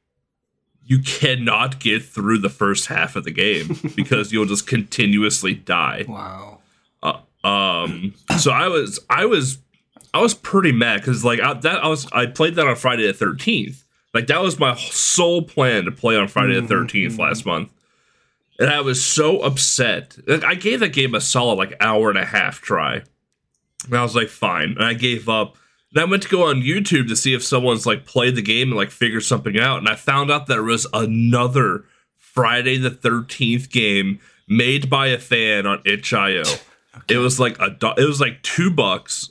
[0.85, 6.07] You cannot get through the first half of the game because you'll just continuously die.
[6.09, 6.61] Wow.
[7.03, 9.59] Uh, um, so I was, I was,
[10.15, 13.07] I was pretty mad because like I, that I was, I played that on Friday
[13.07, 13.85] the thirteenth.
[14.15, 17.21] Like that was my sole plan to play on Friday the mm-hmm, 13th mm-hmm.
[17.21, 17.71] last month,
[18.59, 20.17] and I was so upset.
[20.27, 23.03] Like, I gave that game a solid like hour and a half try,
[23.87, 25.57] and I was like, fine, and I gave up.
[25.95, 28.69] And I went to go on YouTube to see if someone's like played the game
[28.69, 31.85] and like figured something out, and I found out there was another
[32.17, 36.43] Friday the Thirteenth game made by a fan on itch.io.
[37.09, 39.31] It was like a do- it was like two bucks,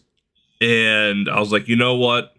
[0.61, 2.33] and I was like, you know what?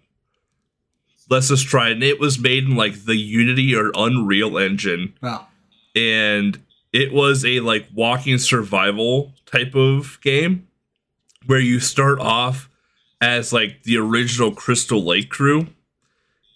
[1.31, 1.93] Let's just try it.
[1.93, 5.47] And it was made in like the Unity or Unreal engine, Wow.
[5.95, 6.59] and
[6.93, 10.68] it was a like walking survival type of game
[11.49, 12.69] where you start off
[13.23, 15.67] as like the original Crystal Lake crew,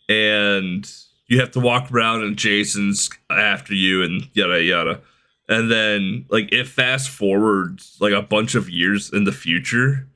[0.06, 0.88] and
[1.26, 5.00] you have to walk around and Jason's after you and yada yada.
[5.48, 10.06] And then like it fast forwards like a bunch of years in the future.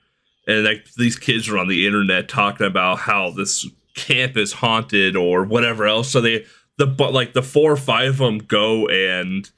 [0.46, 5.16] And like these kids are on the internet talking about how this camp is haunted
[5.16, 6.10] or whatever else.
[6.10, 6.44] So they
[6.76, 9.50] the but like the four or five of them go and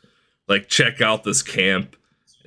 [0.47, 1.97] like check out this camp.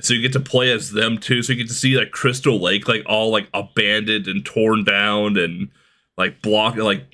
[0.04, 1.44] So you get to play as them too.
[1.44, 5.38] So you get to see like Crystal Lake like all like abandoned and torn down
[5.38, 5.70] and
[6.18, 7.06] like blocked like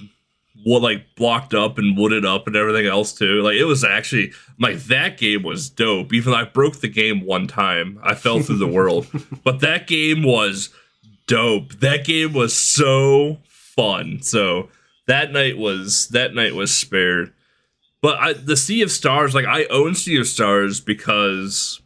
[0.63, 3.41] what like blocked up and wooded up and everything else too.
[3.41, 6.13] Like it was actually like that game was dope.
[6.13, 9.08] Even though I broke the game one time, I fell through the world.
[9.43, 10.69] But that game was
[11.26, 11.80] dope.
[11.80, 14.21] That game was so fun.
[14.21, 14.69] So
[15.06, 17.34] that night was that night was spared.
[18.02, 21.82] But I, the Sea of Stars, like I own Sea of Stars because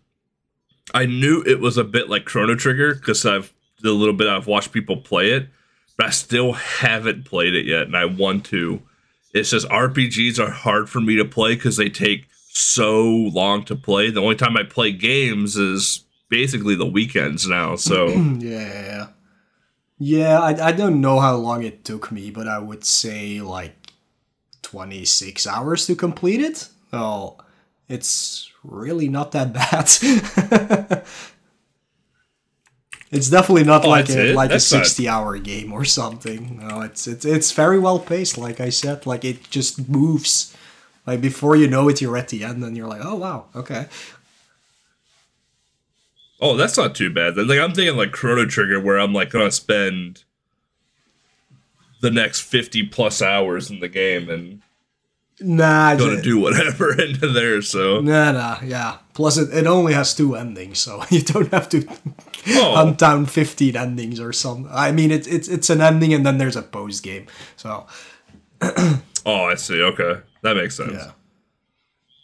[0.93, 4.47] I knew it was a bit like Chrono Trigger because I've the little bit I've
[4.47, 5.47] watched people play it,
[5.97, 8.82] but I still haven't played it yet, and I want to.
[9.34, 13.75] It says RPGs are hard for me to play because they take so long to
[13.75, 14.10] play.
[14.12, 17.75] The only time I play games is basically the weekends now.
[17.75, 18.08] So
[18.39, 19.08] Yeah.
[20.04, 23.75] Yeah, I, I don't know how long it took me, but I would say like
[24.63, 26.69] 26 hours to complete it.
[26.91, 27.38] Oh,
[27.88, 31.04] it's really not that bad.
[33.12, 34.36] it's definitely not Oh, like a it?
[34.36, 36.60] like That's a not- 60 hour game or something.
[36.65, 39.06] No, it's it's it's very well paced like I said.
[39.06, 40.56] Like it just moves.
[41.06, 43.88] Like before you know it you're at the end and you're like, "Oh wow, okay."
[46.39, 47.38] Oh, that's not too bad.
[47.38, 50.24] Like I'm thinking like Chrono Trigger, where I'm like gonna spend
[52.02, 54.62] the next fifty plus hours in the game and
[55.43, 57.62] Nah, gonna do whatever into there.
[57.62, 58.97] So Nah, nah, yeah.
[59.13, 61.86] Plus, it, it only has two endings, so you don't have to
[62.47, 62.73] Oh.
[62.75, 64.67] hunt down 15 endings or something.
[64.73, 67.27] I mean, it's it's it's an ending and then there's a post game.
[67.56, 67.86] So,
[68.62, 69.82] oh, I see.
[69.82, 70.93] Okay, that makes sense.
[70.93, 71.12] yeah.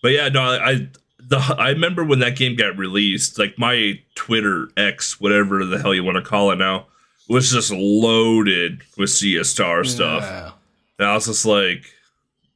[0.02, 0.88] But yeah, no, I I-
[1.30, 3.38] the I remember when that game got released.
[3.38, 6.86] Like my Twitter X, whatever the hell you want to call it now,
[7.28, 10.24] was just loaded with Sea of Star stuff.
[10.24, 10.52] Yeah.
[11.00, 11.84] And I was just like,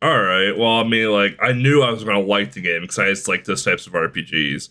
[0.01, 2.81] all right, well, I mean, like, I knew I was going to like the game
[2.81, 4.69] because I just like those types of RPGs.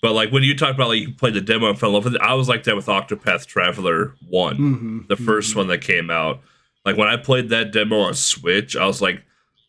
[0.00, 2.04] But, like, when you talk about, like, you played the demo and fell in love
[2.04, 5.78] with it, I was like that with Octopath Traveler 1, Mhm, the 1st one that
[5.82, 6.40] came out.
[6.84, 9.22] Like, when I played that demo on Switch, I was like,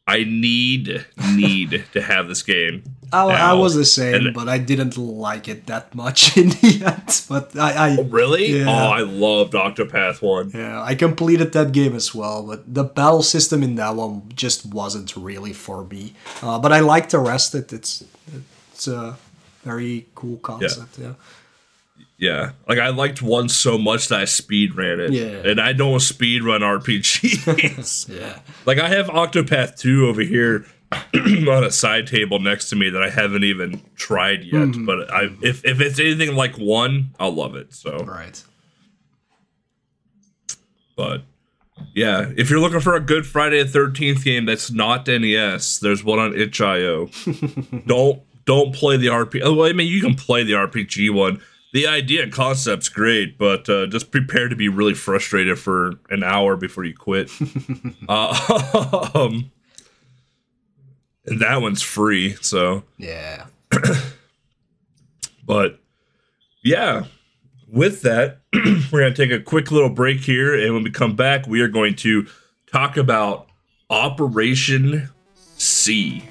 [0.07, 2.83] I need, need to have this game.
[3.13, 6.81] I, I was the same, And- but I didn't like it that much in the
[6.85, 7.21] end.
[7.29, 8.59] But I, I Really?
[8.59, 8.65] Yeah.
[8.69, 10.51] Oh, I loved Octopath 1.
[10.53, 12.43] yeah, I completed that game as well.
[12.47, 16.13] But the battle system in that one just wasn't really for me.
[16.41, 17.53] Uh, but I like the rest.
[17.55, 18.03] It it's
[18.73, 19.15] it's a
[19.63, 20.97] very cool concept.
[20.99, 21.13] yeah.
[22.17, 25.11] Yeah, like I liked one so much that I speed ran it.
[25.11, 25.49] Yeah.
[25.51, 28.09] and I don't speed run RPGs.
[28.19, 28.39] Yeah.
[28.65, 30.65] like I have Octopath two over here.
[31.49, 34.69] on a side table next to me that I haven't even tried yet.
[34.85, 37.73] But I, if if it's anything like one, I'll love it.
[37.73, 38.41] So, Right.
[40.95, 41.23] but
[41.95, 46.03] yeah, if you're looking for a good Friday the Thirteenth game that's not NES, there's
[46.03, 47.09] one on itch.io.
[47.87, 49.41] don't don't play the RPG.
[49.43, 51.41] Oh, well, I mean, you can play the RPG one.
[51.73, 56.21] The idea and concept's great, but uh, just prepare to be really frustrated for an
[56.23, 57.31] hour before you quit.
[58.07, 59.51] uh, um,
[61.25, 62.83] and that one's free, so.
[62.97, 63.45] Yeah.
[65.45, 65.79] But
[66.63, 67.05] yeah,
[67.67, 70.53] with that, we're going to take a quick little break here.
[70.53, 72.27] And when we come back, we are going to
[72.71, 73.47] talk about
[73.89, 76.23] Operation C.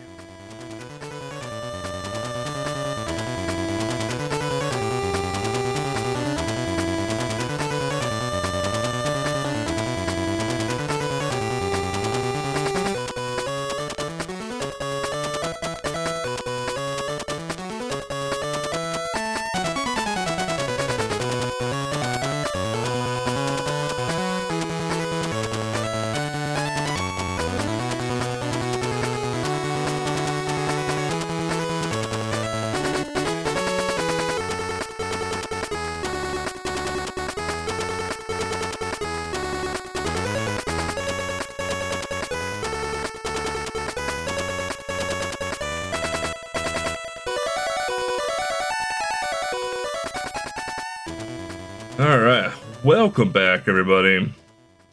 [53.72, 54.30] everybody.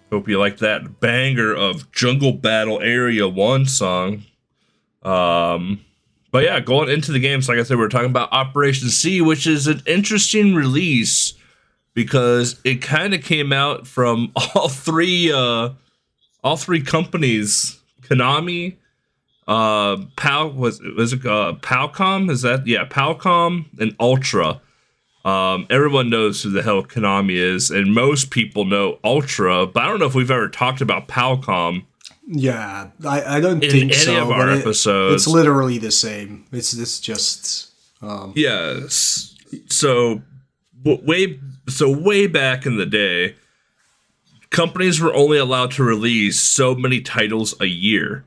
[0.10, 4.24] Hope you like that banger of Jungle Battle Area 1 song.
[5.04, 5.84] Um,
[6.32, 9.20] but yeah, going into the games, like I said, we are talking about Operation C,
[9.20, 11.34] which is an interesting release
[11.94, 15.72] because it kind of came out from all three uh
[16.42, 18.78] all three companies konami
[19.48, 24.62] uh pal was was it uh palcom is that yeah palcom and ultra
[25.26, 29.88] um everyone knows who the hell konami is and most people know ultra but i
[29.88, 31.84] don't know if we've ever talked about palcom
[32.28, 34.22] Yeah, I, I don't In think any so.
[34.22, 35.16] of our it- episodes.
[35.24, 36.46] it's literally the same.
[36.52, 37.72] It's it's just
[38.04, 39.36] um, Yes.
[39.68, 40.22] So
[40.86, 43.36] way so way back in the day,
[44.52, 48.26] companies were only allowed to release so many titles a year.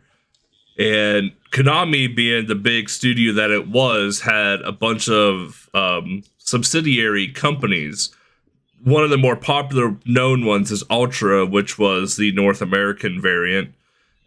[0.79, 7.29] And Konami, being the big studio that it was, had a bunch of um, subsidiary
[7.29, 8.15] companies.
[8.83, 13.75] One of the more popular known ones is Ultra, which was the North American variant.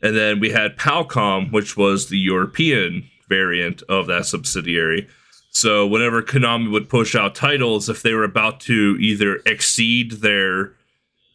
[0.01, 5.07] And then we had Palcom, which was the European variant of that subsidiary.
[5.49, 10.73] So whenever Konami would push out titles, if they were about to either exceed their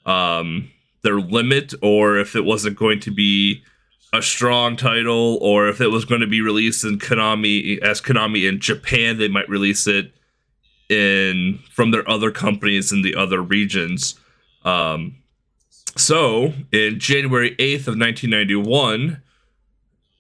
[0.07, 0.71] um,
[1.03, 3.63] their limit, or if it wasn't going to be
[4.13, 8.49] a strong title, or if it was going to be released in Konami as Konami
[8.49, 10.13] in Japan, they might release it
[10.91, 14.17] in from their other companies in the other regions.
[14.65, 15.17] Um,
[15.97, 19.23] so in January eighth of nineteen ninety one,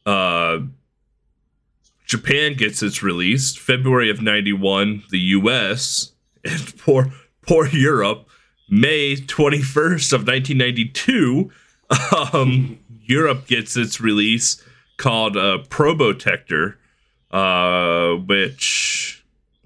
[0.07, 0.61] uh,
[2.11, 3.55] Japan gets its release.
[3.55, 6.11] February of 91, the US,
[6.45, 7.13] and poor,
[7.47, 8.29] poor Europe.
[8.69, 11.53] May 21st of 1992,
[12.33, 14.61] um, Europe gets its release
[14.97, 16.75] called uh, Probotector,
[17.31, 19.20] uh, which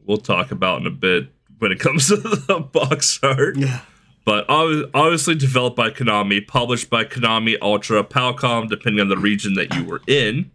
[0.05, 3.81] we'll talk about in a bit when it comes to the box art yeah.
[4.25, 9.75] but obviously developed by Konami, published by Konami, Ultra, Palcom, depending on the region that
[9.75, 10.51] you were in.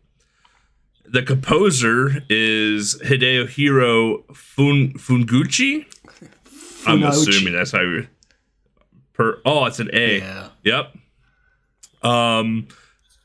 [1.06, 3.48] The composer is Hideo
[4.36, 5.86] Fun- Funguchi.
[6.86, 8.08] I'm assuming that's how you.
[9.14, 10.20] Per oh, it's an A.
[10.20, 10.50] Yeah.
[10.64, 10.98] Yep.
[12.04, 12.68] Um,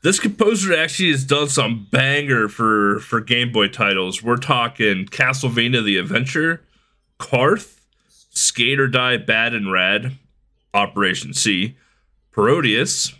[0.05, 4.21] this composer actually has done some banger for for Game Boy titles.
[4.21, 6.61] We're talking Castlevania: The Adventure,
[7.19, 7.79] Karth,
[8.29, 10.19] Skate or Die, Bad and Rad,
[10.75, 11.75] Operation C,
[12.31, 13.15] Parodius,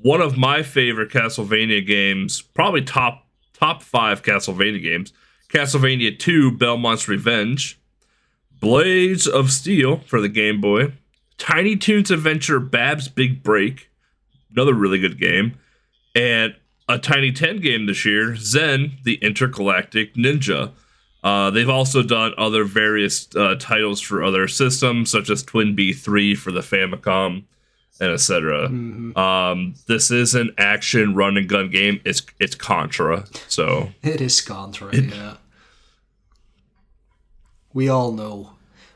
[0.00, 5.12] one of my favorite Castlevania games, probably top top five Castlevania games,
[5.48, 7.76] Castlevania 2, Belmont's Revenge,
[8.60, 10.92] Blades of Steel for the Game Boy,
[11.38, 13.90] Tiny Toons Adventure, Babs' Big Break,
[14.52, 15.58] another really good game,
[16.14, 16.54] and
[16.88, 20.72] a Tiny 10 game this year, Zen, the Intergalactic Ninja.
[21.22, 26.34] Uh, they've also done other various uh, titles for other systems, such as TwinBee 3
[26.34, 27.44] for the Famicom,
[28.00, 28.66] and etc.
[28.66, 32.00] Um, this is an action run and gun game.
[32.04, 35.36] It's it's Contra, so It is Contra, yeah.
[37.72, 38.53] We all know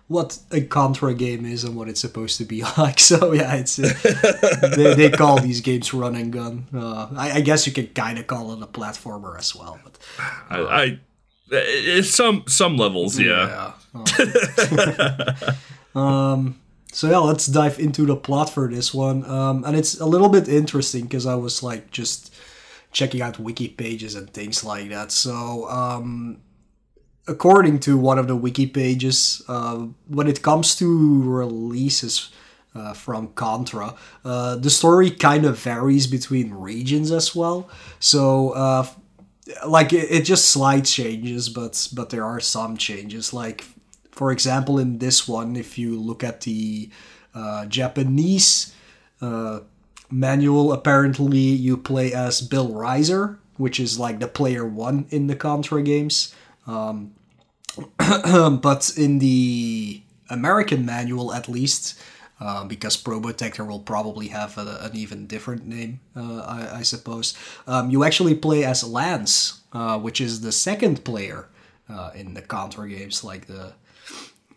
[0.09, 2.99] what a Contra game is and what it's supposed to be like.
[2.99, 3.93] So yeah, it's uh,
[4.77, 6.67] they, they call these games run and gun.
[6.75, 9.79] Uh, I, I guess you could kind of call it a platformer as well.
[9.85, 9.99] But
[10.51, 10.99] I, I
[11.51, 13.73] it's some some levels, yeah.
[13.95, 14.05] yeah.
[15.95, 19.25] Um, um, so yeah, let's dive into the plot for this one.
[19.27, 22.35] Um, and it's a little bit interesting because I was like just
[22.93, 25.13] checking out wiki pages and things like that.
[25.13, 26.41] So um,
[27.29, 32.31] according to one of the wiki pages, uh, when it comes to releases
[32.75, 37.69] uh, from Contra, uh, the story kind of varies between regions as well.
[38.01, 38.87] So, uh,
[39.67, 43.33] like it, it just slight changes, but but there are some changes.
[43.33, 43.65] Like,
[44.11, 46.91] for example, in this one, if you look at the
[47.35, 48.75] uh, Japanese
[49.21, 49.61] uh,
[50.11, 55.37] manual, apparently you play as Bill Rizer, which is like the player one in the
[55.37, 56.35] Contra games.
[56.67, 57.15] Um,
[57.99, 61.99] but in the American manual, at least,
[62.41, 67.35] uh, because Probotector will probably have a, an even different name, uh, I, I, suppose.
[67.67, 71.49] Um, you actually play as Lance, uh, which is the second player
[71.89, 73.73] uh, in the Contra games, like the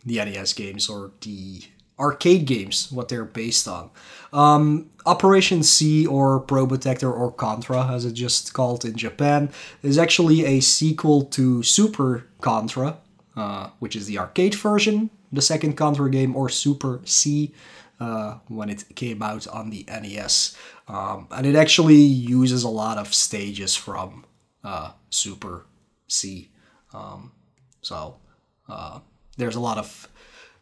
[0.03, 1.61] the NES games or the
[2.01, 3.91] arcade games, what they're based on.
[4.33, 9.51] Um, Operation C or Probotector or Contra, as it's just called in Japan,
[9.83, 12.97] is actually a sequel to Super Contra,
[13.35, 17.53] uh, which is the arcade version, the second Contra game, or Super C
[17.99, 20.57] uh, when it came out on the NES.
[20.87, 24.25] Um, and it actually uses a lot of stages from
[24.63, 25.65] uh, Super
[26.07, 26.49] C.
[26.93, 27.31] Um,
[27.81, 28.17] so
[28.67, 28.99] uh,
[29.37, 30.07] there's a lot of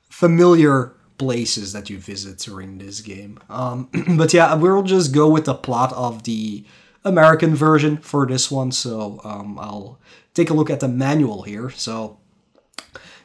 [0.09, 3.37] familiar places that you visit during this game.
[3.49, 6.65] Um, but yeah, we'll just go with the plot of the
[7.03, 8.71] American version for this one.
[8.71, 9.99] So um, I'll
[10.33, 11.69] take a look at the manual here.
[11.69, 12.17] So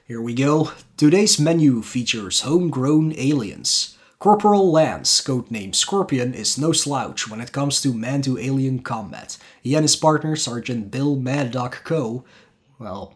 [0.07, 0.72] here we go.
[0.99, 3.97] Today's menu features homegrown aliens.
[4.18, 9.36] Corporal Lance, codenamed Scorpion, is no slouch when it comes to man to alien combat.
[9.61, 12.24] He and his partner, Sergeant Bill Mad Dog Coe,
[12.78, 13.14] well,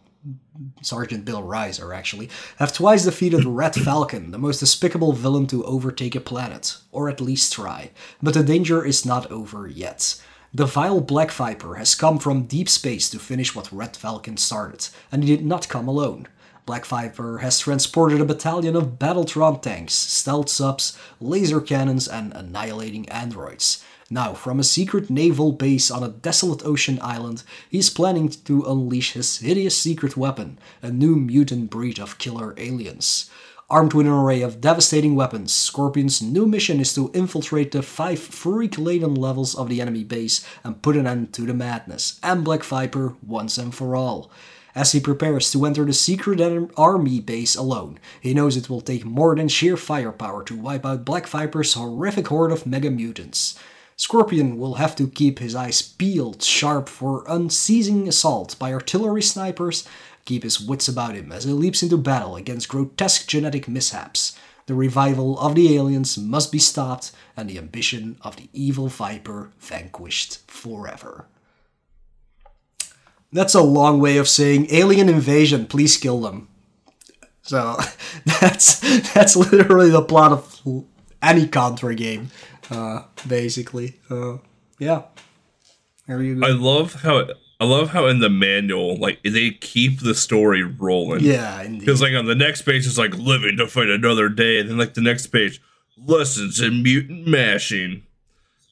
[0.81, 6.15] Sergeant Bill Rizer actually, have twice defeated Red Falcon, the most despicable villain to overtake
[6.15, 7.91] a planet, or at least try.
[8.21, 10.21] But the danger is not over yet.
[10.53, 14.87] The vile Black Viper has come from deep space to finish what Red Falcon started,
[15.11, 16.27] and he did not come alone.
[16.65, 23.07] Black Viper has transported a battalion of Battletron tanks, stealth subs, laser cannons, and annihilating
[23.09, 23.83] androids.
[24.11, 29.13] Now, from a secret naval base on a desolate ocean island, he's planning to unleash
[29.13, 33.29] his hideous secret weapon, a new mutant breed of killer aliens.
[33.69, 38.17] Armed with an array of devastating weapons, Scorpion's new mission is to infiltrate the five
[38.17, 42.43] freak laden levels of the enemy base and put an end to the madness, and
[42.43, 44.31] Black Viper once and for all.
[44.73, 46.41] As he prepares to enter the secret
[46.75, 51.05] army base alone, he knows it will take more than sheer firepower to wipe out
[51.05, 53.53] Black Viper's horrific horde of mega mutants.
[53.99, 59.85] Scorpion will have to keep his eyes peeled sharp for unceasing assault by artillery snipers,
[60.23, 64.39] keep his wits about him as he leaps into battle against grotesque genetic mishaps.
[64.67, 69.51] The revival of the aliens must be stopped, and the ambition of the evil Viper
[69.59, 71.25] vanquished forever.
[73.33, 76.47] That's a long way of saying alien invasion, please kill them.
[77.41, 77.77] So
[78.25, 78.79] that's
[79.11, 80.85] that's literally the plot of
[81.21, 82.31] any Contra game,
[82.69, 83.99] uh, basically.
[84.09, 84.37] Uh,
[84.77, 85.03] yeah.
[86.07, 86.47] There you go.
[86.47, 87.27] I love how
[87.59, 91.21] I love how in the manual, like they keep the story rolling.
[91.21, 94.69] Yeah, Because like on the next page, it's like living to fight another day, and
[94.69, 95.61] then like the next page,
[95.97, 98.03] lessons in mutant mashing.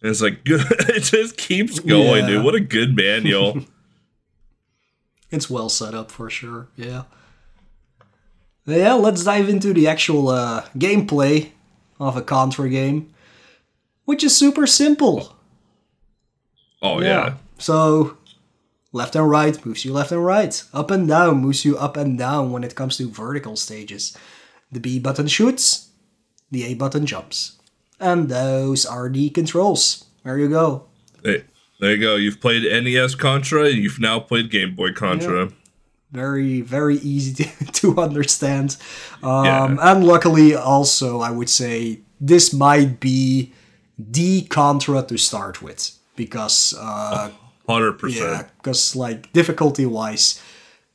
[0.01, 0.65] And it's like good.
[0.69, 2.27] it just keeps going, yeah.
[2.27, 2.45] dude.
[2.45, 3.59] What a good manual.
[5.31, 6.67] it's well set up for sure.
[6.75, 7.03] Yeah.
[8.65, 11.51] Yeah, let's dive into the actual uh, gameplay
[11.99, 13.13] of a Contra game,
[14.07, 15.35] which is super simple.
[16.81, 17.07] Oh yeah.
[17.07, 17.33] yeah.
[17.57, 18.17] So
[18.93, 20.63] left and right moves you left and right.
[20.73, 24.17] Up and down moves you up and down when it comes to vertical stages.
[24.71, 25.89] The B button shoots,
[26.49, 27.57] the A button jumps.
[27.99, 30.05] And those are the controls.
[30.23, 30.85] There you go.
[31.23, 31.43] Hey,
[31.81, 32.15] there you go.
[32.15, 33.69] You've played NES Contra.
[33.69, 35.45] You've now played Game Boy Contra.
[35.45, 35.51] Yeah.
[36.11, 38.77] Very, very easy to, to understand.
[39.21, 39.75] Um, yeah.
[39.81, 43.51] And luckily, also, I would say this might be
[43.97, 46.73] the Contra to start with because.
[46.77, 47.31] Uh,
[47.67, 48.23] Hundred percent.
[48.31, 50.41] Yeah, because like difficulty wise,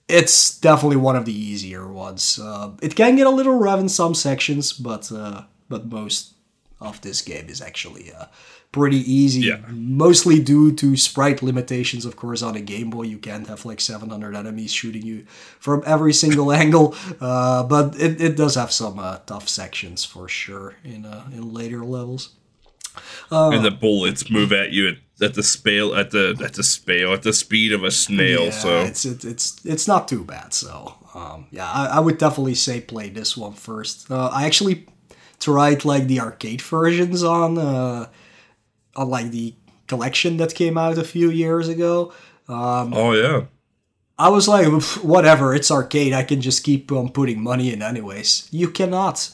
[0.09, 2.39] it's definitely one of the easier ones.
[2.39, 6.33] Uh, it can get a little rough in some sections, but uh, but most
[6.81, 8.25] of this game is actually uh,
[8.73, 9.43] pretty easy.
[9.43, 9.61] Yeah.
[9.69, 12.43] Mostly due to sprite limitations, of course.
[12.43, 15.27] On a Game Boy, you can't have like 700 enemies shooting you
[15.61, 16.95] from every single angle.
[17.21, 21.53] Uh, but it, it does have some uh, tough sections for sure in uh, in
[21.53, 22.31] later levels.
[23.31, 27.13] And the bullets move at you at, at the spale at the at the spale
[27.13, 28.45] at the speed of a snail.
[28.45, 30.53] Yeah, so it's it, it's it's not too bad.
[30.55, 34.11] So um, yeah, I, I would definitely say play this one first.
[34.11, 34.87] Uh, I actually
[35.41, 38.07] tried like the arcade versions on uh,
[38.97, 39.55] on like the
[39.87, 42.13] collection that came out a few years ago.
[42.93, 43.47] oh yeah,
[44.19, 44.67] I was like,
[45.03, 46.13] whatever, it's arcade.
[46.13, 48.49] I can just keep on putting money in anyways.
[48.51, 49.31] You cannot.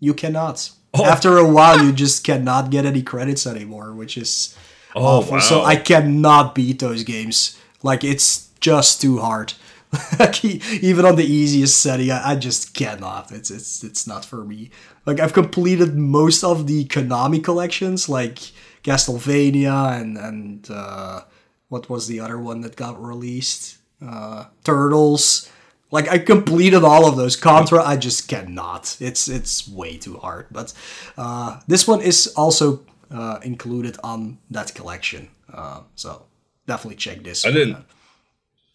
[0.00, 0.70] You cannot.
[0.94, 1.04] Oh.
[1.04, 4.56] After a while, you just cannot get any credits anymore, which is
[4.94, 5.40] Oh, awful.
[5.40, 5.62] So.
[5.62, 7.58] I cannot beat those games.
[7.82, 9.54] Like it's just too hard.
[10.18, 13.30] like even on the easiest setting, I, I just cannot.
[13.32, 14.70] It's it's it's not for me.
[15.06, 18.38] Like I've completed most of the Konami collections, like
[18.84, 21.22] Castlevania and and uh,
[21.68, 23.78] what was the other one that got released?
[24.04, 25.50] Uh, Turtles.
[25.92, 27.36] Like I completed all of those.
[27.36, 28.96] Contra, I just cannot.
[28.98, 30.46] It's it's way too hard.
[30.50, 30.72] But
[31.18, 32.80] uh, this one is also
[33.10, 35.28] uh, included on that collection.
[35.52, 36.24] Uh, so
[36.66, 37.44] definitely check this.
[37.44, 37.74] I one didn't.
[37.76, 37.86] out.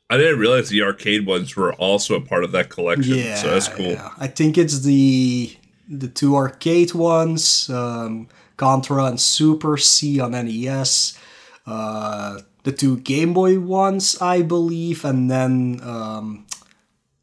[0.09, 3.15] I didn't realize the arcade ones were also a part of that collection.
[3.15, 3.88] Yeah, so that's cool.
[3.88, 4.11] yeah.
[4.18, 5.57] I think it's the
[5.89, 11.18] the two arcade ones, um, Contra and Super C on NES.
[11.65, 16.45] Uh, the two Game Boy ones, I believe, and then um,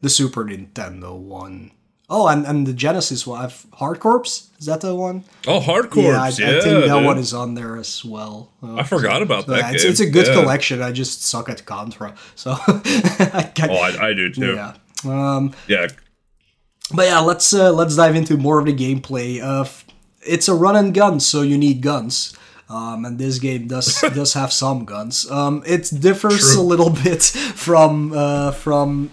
[0.04, 1.70] the Super Nintendo one.
[2.10, 4.26] Oh, and, and the Genesis one, I've- Hard Corps.
[4.60, 5.24] Is that the one?
[5.46, 6.02] Oh, hardcore.
[6.12, 7.04] yeah, I, Yeah, I think that dude.
[7.04, 8.52] one is on there as well.
[8.62, 10.34] Uh, I forgot about that yeah, it's, it's a good Yeah.
[10.40, 10.82] collection.
[10.82, 13.70] I just suck at Contra, so I can't.
[13.72, 14.52] Oh, I, I do too.
[14.54, 14.74] yeah.
[15.06, 15.86] Um, yeah.
[16.94, 19.42] but yeah, let's uh, let's dive into more of the gameplay.
[19.42, 19.84] Uh, f-
[20.26, 22.36] it's a run and gun, so you need guns.
[22.68, 25.30] Um, and this game does does have some guns.
[25.30, 26.60] Um, it differs True.
[26.60, 29.10] a little bit from uh, from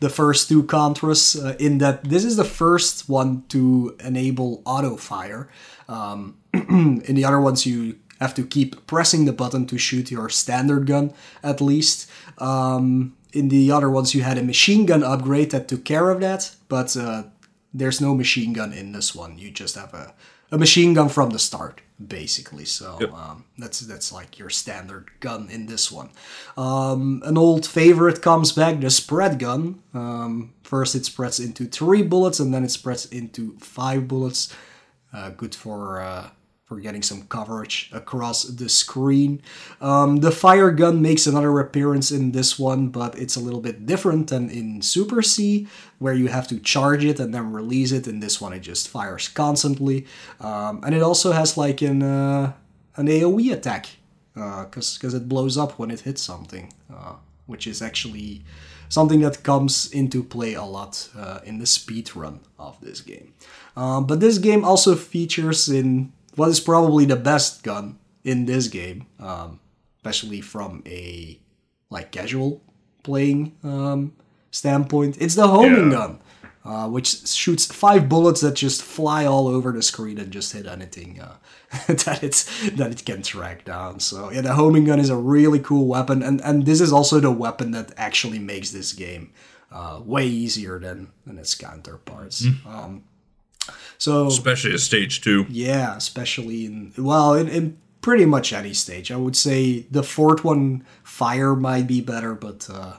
[0.00, 4.96] the first two Contras uh, in that this is the first one to enable auto
[4.96, 5.48] fire.
[5.88, 10.28] Um, in the other ones, you have to keep pressing the button to shoot your
[10.28, 12.10] standard gun, at least.
[12.38, 16.20] Um, in the other ones, you had a machine gun upgrade that took care of
[16.20, 17.24] that, but uh,
[17.72, 19.38] there's no machine gun in this one.
[19.38, 20.14] You just have a,
[20.50, 22.64] a machine gun from the start, basically.
[22.64, 26.10] So um, that's that's like your standard gun in this one.
[26.56, 29.82] Um, an old favorite comes back, the spread gun.
[29.94, 34.54] Um, first, it spreads into three bullets, and then it spreads into five bullets.
[35.12, 36.30] Uh, good for uh,
[36.70, 39.42] for getting some coverage across the screen.
[39.80, 43.86] Um, the fire gun makes another appearance in this one, but it's a little bit
[43.86, 45.66] different than in Super C,
[45.98, 48.06] where you have to charge it and then release it.
[48.06, 50.06] In this one, it just fires constantly,
[50.38, 52.52] um, and it also has like an uh,
[52.94, 53.86] an AOE attack
[54.34, 57.14] because because it blows up when it hits something, uh,
[57.46, 58.44] which is actually
[58.88, 63.34] something that comes into play a lot uh, in the speed run of this game.
[63.76, 68.68] Um, but this game also features in what is probably the best gun in this
[68.68, 69.60] game, um,
[69.98, 71.38] especially from a
[71.90, 72.62] like casual
[73.02, 74.12] playing um,
[74.50, 75.16] standpoint.
[75.20, 75.96] It's the homing Yeah.
[75.98, 76.18] gun,
[76.64, 80.66] uh, which shoots five bullets that just fly all over the screen and just hit
[80.66, 81.36] anything uh,
[81.86, 84.00] that it's that it can track down.
[84.00, 87.20] So yeah, the homing gun is a really cool weapon, and and this is also
[87.20, 89.32] the weapon that actually makes this game
[89.72, 92.44] uh, way easier than than its counterparts.
[92.66, 93.04] Um,
[94.00, 95.44] so Especially at stage two.
[95.48, 99.12] yeah, especially in well, in, in pretty much any stage.
[99.12, 102.94] I would say the fourth one, fire might be better, but uh,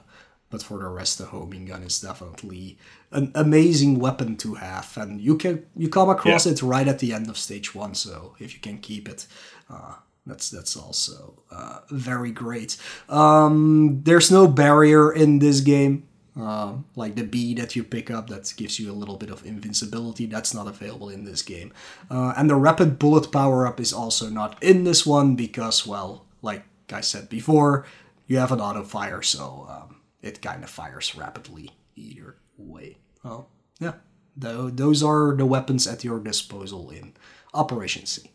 [0.51, 2.77] but for the rest, the homing gun is definitely
[3.11, 6.51] an amazing weapon to have, and you can you come across Yeah.
[6.53, 7.95] it right at the end of stage one.
[7.95, 9.27] So if you can keep it.
[9.69, 9.95] Uh,
[10.27, 12.77] that's that's also uh, very great.
[13.09, 16.03] Um, there's no barrier in this game.
[16.33, 19.45] Um, like the bee that you pick up that gives you a little bit of
[19.45, 21.73] invincibility that's not available in this game.
[22.09, 26.25] Uh, and the rapid bullet power up is also not in this one because well
[26.41, 26.63] like
[26.93, 27.85] i said before
[28.27, 32.97] you have an auto fire so um, it kind of fires rapidly either way.
[33.23, 33.95] Well yeah
[34.37, 37.11] Tho- those are the weapons at your disposal in
[37.53, 38.31] operation c.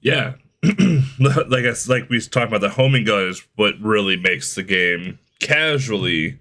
[0.00, 0.34] Yeah.
[1.18, 5.18] like I, like we talked about, the homing gun is what really makes the game
[5.40, 6.38] casually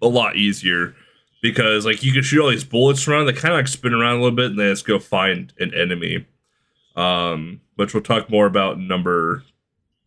[0.00, 0.94] a lot easier
[1.42, 4.16] because like you can shoot all these bullets around, they kind of like spin around
[4.16, 6.26] a little bit, and then just go find an enemy.
[6.94, 9.42] Um, which we'll talk more about in number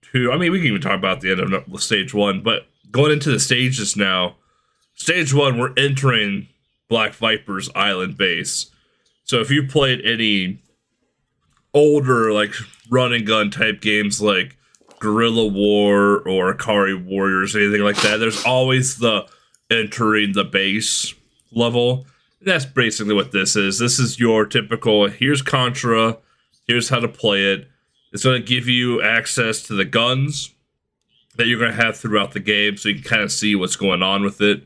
[0.01, 0.31] two.
[0.31, 3.31] I mean, we can even talk about the end of stage one, but going into
[3.31, 4.35] the stages now,
[4.93, 6.47] stage one, we're entering
[6.87, 8.71] Black Viper's island base.
[9.23, 10.61] So if you played any
[11.75, 12.53] older like
[12.89, 14.57] run and gun type games like
[14.99, 19.27] Guerrilla War or Ikari Warriors, anything like that, there's always the
[19.69, 21.13] entering the base
[21.51, 22.07] level.
[22.41, 23.77] That's basically what this is.
[23.77, 26.17] This is your typical here's Contra,
[26.67, 27.67] here's how to play it.
[28.13, 30.53] It's going to give you access to the guns
[31.35, 33.75] that you're going to have throughout the game so you can kind of see what's
[33.75, 34.63] going on with it.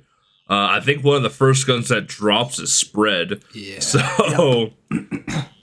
[0.47, 3.41] Uh, I think one of the first guns that drops is spread.
[3.53, 3.79] Yeah.
[3.81, 4.71] So,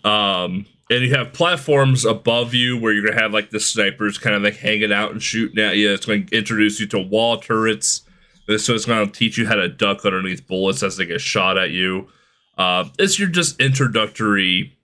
[0.04, 4.36] um, and you have platforms above you where you're gonna have like the snipers kind
[4.36, 5.92] of like hanging out and shooting at you.
[5.92, 8.02] It's going to introduce you to wall turrets.
[8.58, 11.58] So it's going to teach you how to duck underneath bullets as they get shot
[11.58, 12.06] at you.
[12.56, 14.76] Uh, it's your just introductory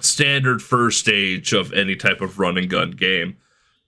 [0.00, 3.36] standard first stage of any type of run and gun game.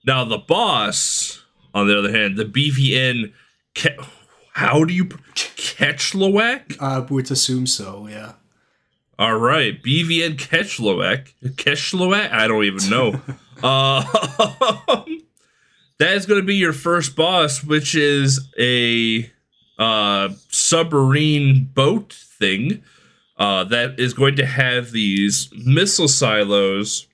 [0.05, 1.43] Now the boss,
[1.73, 3.33] on the other hand, the BVN.
[3.75, 4.07] Ca-
[4.53, 6.81] how do you catch Loak?
[6.81, 8.07] I would assume so.
[8.07, 8.33] Yeah.
[9.19, 11.33] All right, BVN Kechloak.
[11.43, 12.31] Kechloak?
[12.31, 13.21] I don't even know.
[13.61, 14.01] uh,
[15.99, 19.29] that is going to be your first boss, which is a
[19.77, 22.81] uh, submarine boat thing
[23.37, 27.05] uh, that is going to have these missile silos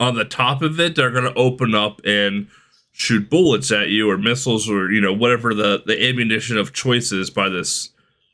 [0.00, 0.96] on the top of it.
[0.96, 2.48] They're going to open up and
[2.90, 7.12] shoot bullets at you, or missiles, or you know whatever the the ammunition of choice
[7.12, 7.90] is by this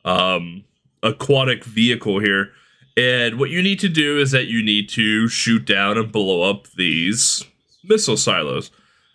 [0.06, 0.64] um,
[1.02, 2.52] aquatic vehicle here.
[2.96, 6.48] And what you need to do is that you need to shoot down and blow
[6.48, 7.44] up these
[7.84, 8.70] missile silos.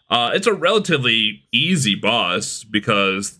[0.09, 3.39] Uh, it's a relatively easy boss because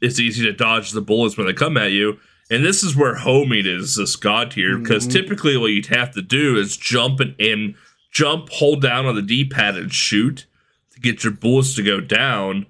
[0.00, 2.18] it's easy to dodge the bullets when they come at you.
[2.50, 6.22] And this is where homing is this god tier because typically what you'd have to
[6.22, 7.74] do is jump and, and
[8.12, 10.46] jump, hold down on the D pad and shoot
[10.92, 12.66] to get your bullets to go down.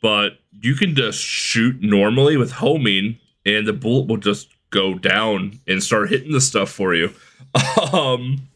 [0.00, 5.60] But you can just shoot normally with homing and the bullet will just go down
[5.66, 7.12] and start hitting the stuff for you.
[7.92, 8.48] Um,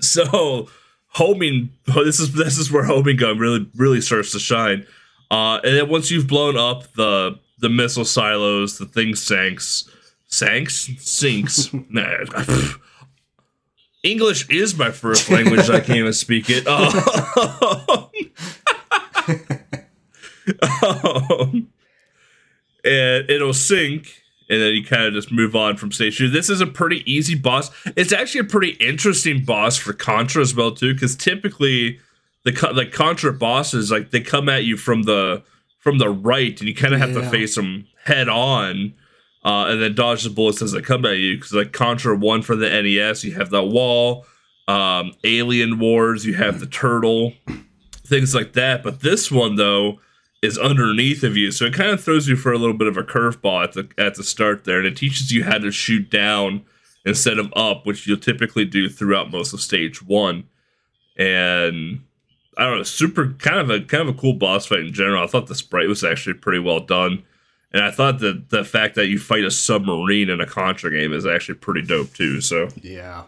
[0.00, 0.68] so
[1.08, 4.86] homing this is this is where homing gun really really starts to shine.
[5.30, 9.88] Uh, and then once you've blown up the the missile silos, the thing sinks,
[10.28, 11.70] sinks, sinks.
[11.88, 12.24] nah,
[14.02, 15.70] English is my first language.
[15.70, 16.66] I can't even speak it.
[16.66, 16.90] Uh,
[20.82, 21.68] um,
[22.84, 26.28] and it'll sink and then you kind of just move on from stage two.
[26.28, 27.70] This is a pretty easy boss.
[27.96, 31.98] It's actually a pretty interesting boss for Contra as well too, because typically
[32.44, 35.42] the the Contra bosses like they come at you from the
[35.78, 37.20] from the right, and you kind of have Yeah.
[37.22, 38.94] to face them head on,
[39.44, 41.36] uh, and then dodge the bullets as they come at you.
[41.36, 44.26] Because like Contra one for the NES, you have the wall.
[44.68, 47.34] Um, Alien Wars, you have the turtle,
[48.04, 48.82] things like that.
[48.82, 50.00] But this one though
[50.46, 52.96] is underneath of you, so it kind of throws you for a little bit of
[52.96, 56.10] a curveball at the at the start there, and it teaches you how to shoot
[56.10, 56.64] down
[57.04, 60.44] instead of up, which you'll typically do throughout most of stage one.
[61.16, 62.02] And
[62.56, 65.22] I don't know, super kind of a kind of a cool boss fight in general.
[65.22, 67.22] I thought the sprite was actually pretty well done,
[67.72, 71.12] and I thought that the fact that you fight a submarine in a Contra game
[71.12, 72.40] is actually pretty dope too.
[72.40, 73.24] So Yeah,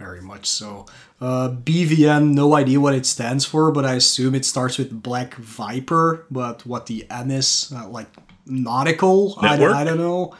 [0.00, 0.86] very much so.
[1.20, 5.34] Uh, BVN, no idea what it stands for, but I assume it starts with Black
[5.34, 6.26] Viper.
[6.30, 8.08] But what the N is, uh, like
[8.46, 9.36] nautical?
[9.40, 9.62] I?
[9.62, 10.34] I don't know.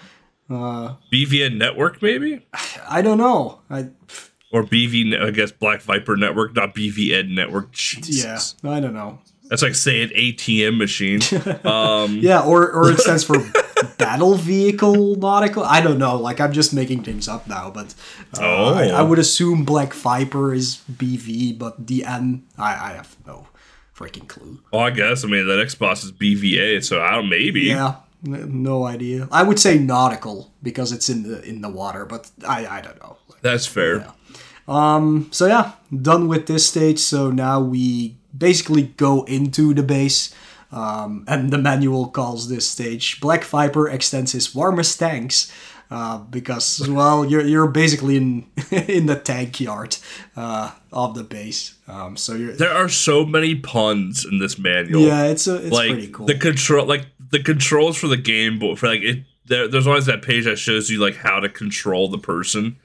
[0.49, 2.45] Uh, BVN Network maybe
[2.89, 3.61] I don't know.
[3.71, 3.91] I
[4.51, 7.71] or BV I guess Black Viper Network, not BVN Network.
[7.71, 8.57] Jesus.
[8.65, 9.21] yeah, I don't know.
[9.51, 11.20] That's like saying ATM machine.
[11.66, 13.36] um, Yeah, or or it stands for
[13.98, 15.64] battle vehicle nautical.
[15.64, 16.16] I don't know.
[16.16, 17.92] Like I'm just making things up now, but
[18.38, 18.74] uh, Oh.
[18.74, 23.48] I, I would assume Black Viper is BV, but the N, I I have no
[23.94, 24.61] freaking clue.
[24.72, 27.62] well, I guess I mean that Xbox is BVA, so I don't maybe.
[27.62, 29.28] Yeah, no idea.
[29.32, 32.98] I would say nautical because it's in the in the water, but I I don't
[33.03, 33.16] know.
[33.42, 34.07] That's fair.
[34.68, 37.01] Um so yeah, done with this stage.
[37.01, 40.34] So now we basically go into the base.
[40.72, 45.51] Um, and the manual calls this stage Black Viper extends his warmest tanks
[45.91, 49.97] uh, because well you're you're basically in in the tank yard
[50.36, 51.74] uh, of the base.
[51.88, 55.03] Um, so you're There are so many puns in this manual.
[55.03, 56.26] yeah, it's a it's like pretty cool.
[56.26, 60.07] the control, like the controls for the game, but for like it, there, there's always
[60.07, 62.76] that page that shows you like how to control the person.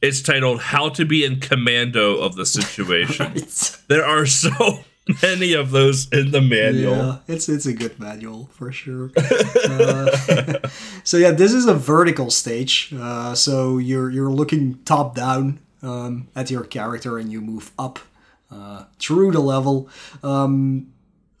[0.00, 4.84] It's titled "How to Be in Commando of the Situation." It's- there are so
[5.22, 6.96] many of those in the manual.
[6.96, 9.10] Yeah, it's it's a good manual for sure.
[9.16, 10.68] uh,
[11.04, 12.92] so yeah, this is a vertical stage.
[12.96, 17.98] Uh, so you're you're looking top down um, at your character, and you move up
[18.50, 19.88] uh, through the level.
[20.22, 20.92] Um,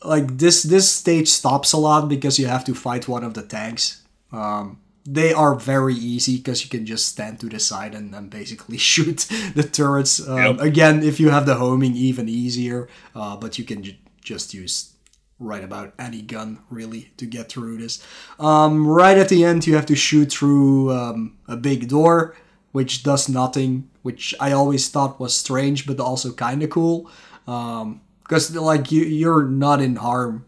[0.04, 3.42] like this this stage stops a lot because you have to fight one of the
[3.42, 4.02] tanks.
[4.32, 8.30] Um, they are very easy because you can just stand to the side and, and
[8.30, 10.26] basically shoot the turrets.
[10.26, 10.60] Um, Yep.
[10.60, 12.88] Again, if you have the homing, even easier.
[13.14, 14.92] Uh, but you can j- just use
[15.40, 18.00] right about any gun really to get through this.
[18.38, 22.36] Um, right at the end, you have to shoot through um, a big door,
[22.70, 23.90] which does nothing.
[24.02, 27.10] Which I always thought was strange, but also kind of cool.
[27.44, 30.44] Because like you, you're not in harm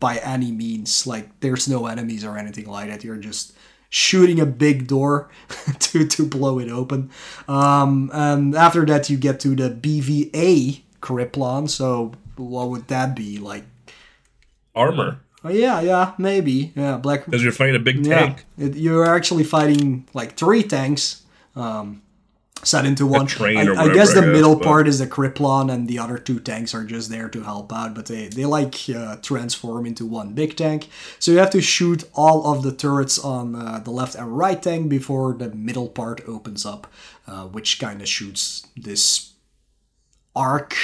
[0.00, 1.06] by any means.
[1.06, 3.04] Like there's no enemies or anything like that.
[3.04, 3.52] You're just
[3.88, 5.28] shooting a big door
[5.78, 7.10] to to blow it open.
[7.48, 11.68] Um, and after that, you get to the BVA Criplon.
[11.68, 13.64] So what would that be like?
[14.74, 15.20] Armor.
[15.44, 16.72] Oh, yeah, yeah, maybe.
[16.74, 17.24] Yeah, black.
[17.24, 18.44] Because you're fighting a big Yeah, tank.
[18.58, 21.22] it, you're actually fighting like three tanks.
[21.54, 22.02] Um,
[22.64, 23.28] set into one.
[23.40, 26.18] I, I guess the I middle guess, but- part is the Criplon, and the other
[26.18, 27.94] two tanks are just there to help out.
[27.94, 30.88] But they they like uh, transform into one big tank.
[31.18, 34.60] So you have to shoot all of the turrets on uh, the left and right
[34.62, 36.86] tank before the middle part opens up,
[37.26, 39.32] uh, which kind of shoots this
[40.34, 40.74] arc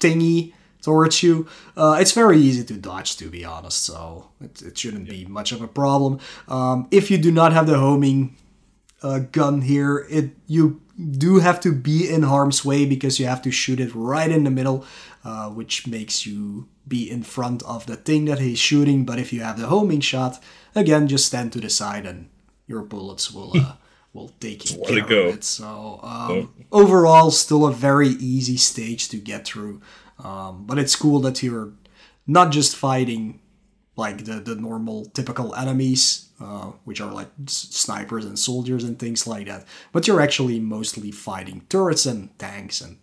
[0.00, 1.48] thingy towards you.
[1.76, 5.50] Uh, it's very easy to dodge, to be honest, so it, it shouldn't be much
[5.52, 6.18] of a problem.
[6.46, 8.36] Um, if you do not have the homing
[9.04, 13.42] uh, gun here, it you do have to be in harm's way because you have
[13.42, 14.84] to shoot it right in the middle,
[15.24, 19.04] uh, which makes you be in front of the thing that he's shooting.
[19.04, 20.42] But if you have the homing shot,
[20.74, 22.28] again, just stand to the side and
[22.66, 23.52] your bullets will.
[23.56, 23.74] Uh,
[24.14, 25.20] Will take let care it go.
[25.26, 25.42] of it.
[25.42, 29.80] So um, overall, still a very easy stage to get through.
[30.22, 31.72] Um, but it's cool that you're
[32.24, 33.40] not just fighting
[33.96, 39.26] like the, the normal typical enemies, uh, which are like snipers and soldiers and things
[39.26, 42.98] like that, but you're actually mostly fighting turrets and tanks and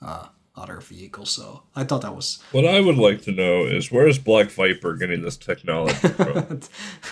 [0.00, 0.26] uh,
[0.56, 1.30] other vehicles.
[1.30, 4.50] So I thought that was What I would like to know is where is Black
[4.50, 6.60] Viper getting this technology from?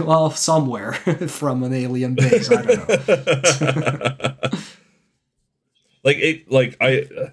[0.06, 0.92] well somewhere
[1.28, 2.50] from an alien base.
[2.50, 2.96] I don't know.
[6.04, 7.30] like it, like I, uh,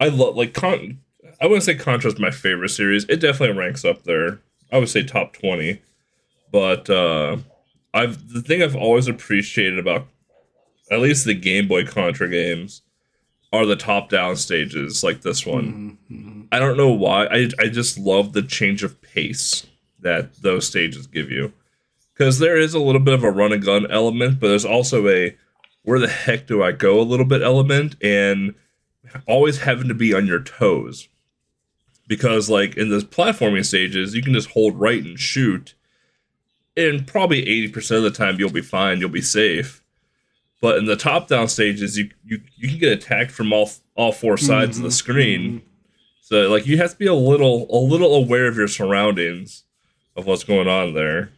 [0.00, 1.00] I love like con.
[1.40, 3.04] I wouldn't say Contra's my favorite series.
[3.04, 4.40] It definitely ranks up there.
[4.72, 5.80] I would say top twenty.
[6.50, 7.36] But uh,
[7.94, 10.06] I've the thing I've always appreciated about
[10.90, 12.82] at least the Game Boy Contra games
[13.52, 15.98] are the top down stages like this one.
[16.08, 16.42] Mm-hmm, mm-hmm.
[16.52, 17.26] I don't know why.
[17.26, 19.66] I I just love the change of pace
[20.00, 21.52] that those stages give you.
[22.14, 25.08] Because there is a little bit of a run and gun element, but there's also
[25.08, 25.36] a
[25.82, 28.54] where the heck do I go a little bit element and
[29.26, 31.08] always having to be on your toes.
[32.06, 35.74] Because like in the platforming stages, you can just hold right and shoot.
[36.78, 39.82] And probably 80% of the time you'll be fine, you'll be safe.
[40.60, 44.12] But in the top down stages, you, you you can get attacked from all all
[44.12, 45.62] four sides of the screen.
[46.20, 49.64] So like you have to be a little a little aware of your surroundings
[50.16, 51.30] of what's going on there.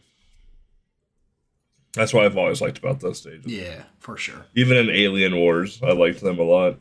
[1.93, 3.45] That's what I've always liked about those stages.
[3.51, 4.45] Yeah, for sure.
[4.55, 6.77] Even in Alien Wars, I liked them a lot.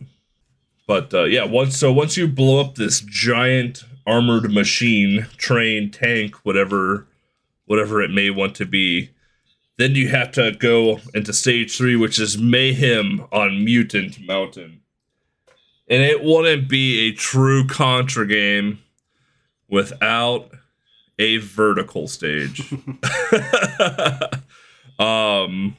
[0.87, 6.37] But uh, yeah, once so once you blow up this giant armored machine, train, tank,
[6.45, 7.07] whatever,
[7.71, 9.11] whatever it may want to be,
[9.79, 14.81] then you have to go into stage three, which is mayhem on Mutant Mountain.
[15.89, 18.81] And it wouldn't be a true Contra game
[19.69, 20.51] without
[21.17, 22.61] a vertical stage.
[24.99, 25.77] um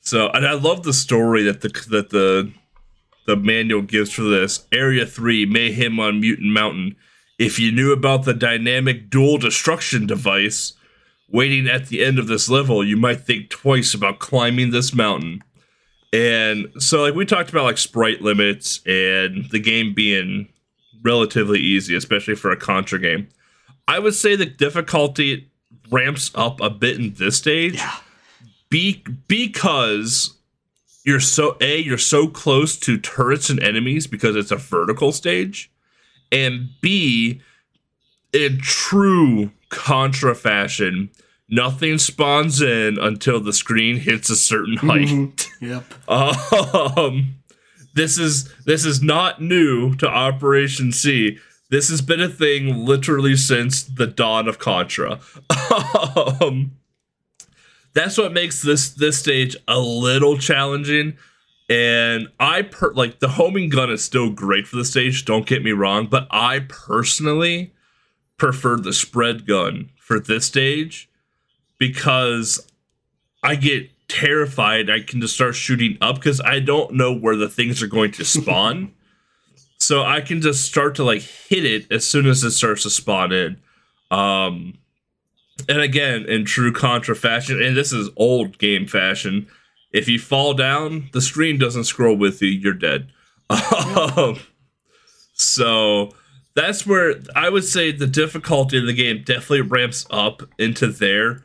[0.00, 2.50] so and I love the story that the that the
[3.26, 4.66] the manual gives for this.
[4.72, 6.96] Area 3 Mayhem on Mutant Mountain.
[7.38, 10.74] If you knew about the dynamic dual destruction device
[11.28, 15.42] waiting at the end of this level, you might think twice about climbing this mountain.
[16.12, 20.48] And so like we talked about like sprite limits and the game being
[21.02, 23.28] relatively easy, especially for a Contra game.
[23.88, 25.50] I would say the difficulty
[25.90, 27.74] ramps up a bit in this stage.
[27.74, 27.96] Yeah.
[28.70, 30.36] Be because
[31.04, 35.70] you're so a you're so close to turrets and enemies because it's a vertical stage,
[36.30, 37.40] and b
[38.32, 41.10] in true Contra fashion,
[41.48, 45.48] nothing spawns in until the screen hits a certain height.
[45.60, 45.84] Yep.
[46.08, 47.36] Um,
[47.94, 51.38] this is this is not new to Operation C.
[51.70, 55.20] This has been a thing literally since the dawn of Contra.
[56.40, 56.72] um,
[57.94, 61.16] that's what makes this this stage a little challenging.
[61.68, 65.24] And I per like the homing gun is still great for the stage.
[65.24, 67.72] Don't get me wrong, but I personally
[68.36, 71.08] prefer the spread gun for this stage
[71.78, 72.66] because
[73.42, 74.90] I get terrified.
[74.90, 78.12] I can just start shooting up because I don't know where the things are going
[78.12, 78.92] to spawn.
[79.78, 82.90] so I can just start to like hit it as soon as it starts to
[82.90, 83.60] spawn in.
[84.10, 84.78] Um,
[85.68, 89.46] and again, in true Contra fashion, and this is old game fashion,
[89.94, 93.10] if you fall down, the screen doesn't scroll with you, you're dead.
[93.50, 94.40] Um,
[95.34, 96.10] so
[96.54, 101.42] that's where I would say the difficulty of the game definitely ramps up into there.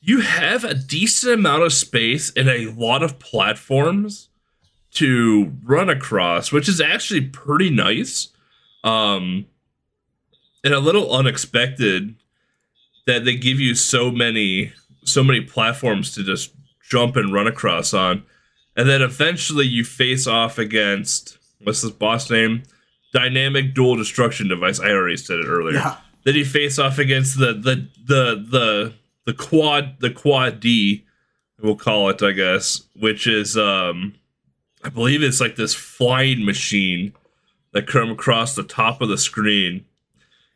[0.00, 4.28] You have a decent amount of space and a lot of platforms
[4.92, 8.28] to run across, which is actually pretty nice.
[8.84, 9.46] Um,
[10.64, 12.14] and a little unexpected
[13.06, 14.72] that they give you so many
[15.08, 16.52] so many platforms to just
[16.88, 18.22] jump and run across on.
[18.76, 22.62] And then eventually you face off against what's this boss name?
[23.12, 24.80] Dynamic dual destruction device.
[24.80, 25.76] I already said it earlier.
[25.76, 25.96] Yeah.
[26.24, 28.94] then you face off against the the the the
[29.24, 31.04] the quad the quad d
[31.60, 34.14] we'll call it i guess which is um
[34.84, 37.12] i believe it's like this flying machine
[37.72, 39.84] that come across the top of the screen.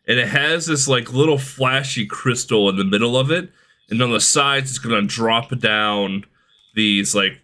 [0.08, 3.50] And it has this like little flashy crystal in the middle of it
[3.90, 6.24] and on the sides it's going to drop down
[6.74, 7.40] these like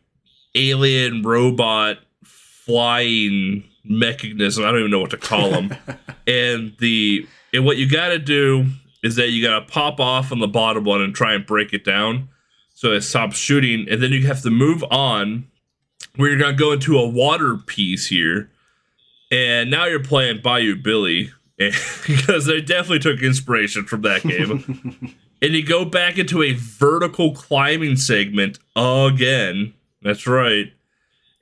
[0.55, 5.75] alien robot flying mechanism i don't even know what to call them
[6.27, 8.67] and the and what you got to do
[9.03, 11.73] is that you got to pop off on the bottom one and try and break
[11.73, 12.29] it down
[12.75, 13.89] so it stops shooting.
[13.91, 15.49] And then you have to move on
[16.15, 18.51] where you're going to go into a water piece here.
[19.33, 25.53] And now you're playing bayou billy because they definitely took inspiration from that game and
[25.53, 29.75] you go back into a vertical climbing segment again.
[30.03, 30.73] That's right.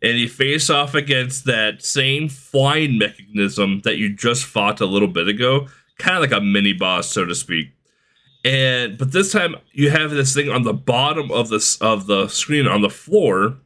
[0.03, 5.09] And you face off against that same flying mechanism that you just fought a little
[5.09, 5.68] bit ago,
[5.99, 7.72] kind of like a mini boss, so to speak.
[8.44, 12.28] And but this time you have this thing on the bottom of this of the
[12.28, 13.57] screen on the floor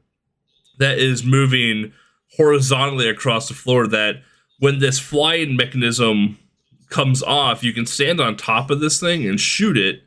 [0.78, 1.92] that is moving
[2.36, 3.86] horizontally across the floor.
[3.86, 4.22] That
[4.58, 6.38] when this flying mechanism
[6.88, 10.02] comes off, you can stand on top of this thing and shoot it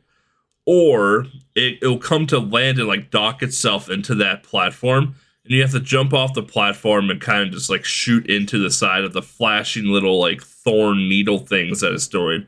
[0.66, 5.62] or it, it'll come to land and like dock itself into that platform and you
[5.62, 9.04] have to jump off the platform and kind of just like shoot into the side
[9.04, 12.46] of the flashing little like thorn needle things that it's doing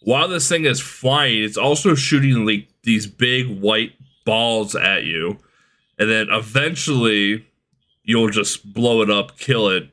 [0.00, 3.92] while this thing is flying it's also shooting like these big white
[4.24, 5.38] balls at you
[5.98, 7.46] and then eventually
[8.02, 9.90] you'll just blow it up kill it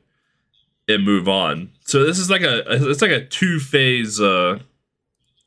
[0.88, 1.70] and move on.
[1.84, 4.58] So this is like a it's like a two phase uh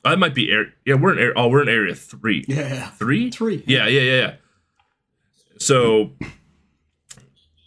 [0.04, 0.66] I might be air.
[0.84, 1.32] Yeah, we're in air.
[1.36, 2.44] Oh, we're in area three.
[2.48, 2.88] Yeah.
[2.90, 3.30] Three.
[3.30, 3.64] Three.
[3.66, 4.34] Yeah, yeah, yeah, yeah.
[5.58, 6.12] So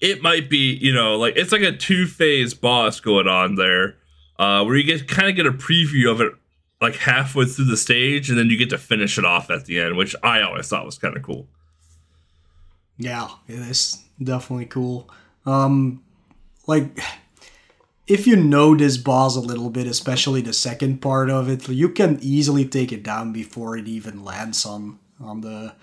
[0.01, 3.97] it might be, you know, like it's like a two phase boss going on there,
[4.39, 6.33] uh, where you get kind of get a preview of it
[6.81, 9.79] like halfway through the stage, and then you get to finish it off at the
[9.79, 11.47] end, which I always thought was kind of cool.
[12.97, 15.09] Yeah, it is definitely cool.
[15.45, 16.03] Um,
[16.65, 16.99] like
[18.11, 21.89] if you know this boss a little bit, especially the second part of it, you
[21.89, 25.73] can easily take it down before it even lands on on the,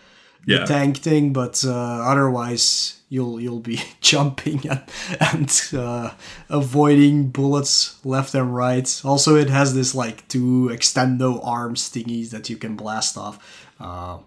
[0.46, 0.64] the Yeah.
[0.66, 1.32] tank thing.
[1.32, 1.72] But uh,
[2.12, 4.82] otherwise, you'll you'll be jumping and,
[5.20, 6.10] and uh,
[6.48, 9.00] avoiding bullets left and right.
[9.04, 13.38] Also, it has this like two extendo arms thingies that you can blast off.
[13.80, 14.18] Uh,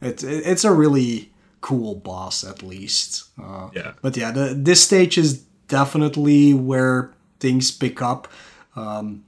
[0.00, 1.30] it's it's a really
[1.60, 3.24] cool boss at least.
[3.38, 3.92] Uh, Yeah.
[4.02, 7.10] But yeah, the, this stage is definitely where
[7.40, 8.28] things pick up.
[8.76, 9.24] Um,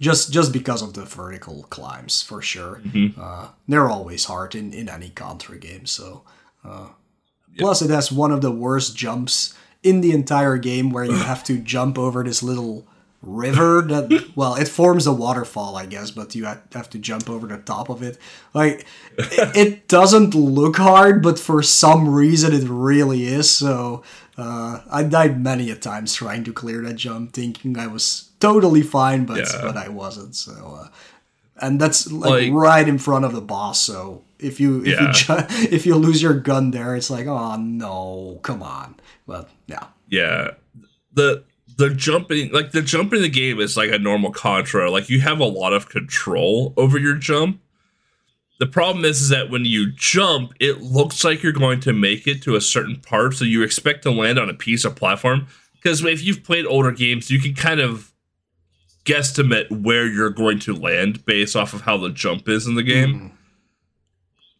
[0.00, 2.82] just just because of the vertical climbs, for sure.
[3.18, 5.86] Uh, they're always hard in, in any Contra game.
[5.86, 6.22] So,
[6.64, 6.88] uh,
[7.58, 11.42] plus it has one of the worst jumps in the entire game, where you have
[11.44, 12.86] to jump over this little
[13.22, 17.46] river that well it forms a waterfall i guess but you have to jump over
[17.46, 18.18] the top of it
[18.54, 18.86] like
[19.18, 24.02] it, it doesn't look hard but for some reason it really is so
[24.36, 28.82] uh, i died many a times trying to clear that jump thinking i was totally
[28.82, 29.60] fine but Yeah.
[29.62, 30.88] but i wasn't so uh,
[31.60, 35.06] and that's like, Like- right in front of the boss so if you if Yeah.
[35.06, 39.48] you ju- if you lose your gun there it's like oh no come on but
[39.66, 40.50] yeah Yeah.
[41.14, 41.44] The
[41.78, 44.90] the jumping like the jump in the game is like a normal contra.
[44.90, 47.60] Like you have a lot of control over your jump.
[48.58, 52.26] The problem is, is that when you jump, it looks like you're going to make
[52.26, 55.46] it to a certain part, so you expect to land on a piece of platform.
[55.74, 58.12] Because if you've played older games, you can kind of
[59.04, 62.82] guesstimate where you're going to land based off of how the jump is in the
[62.82, 63.14] game.
[63.14, 63.26] Mm-hmm.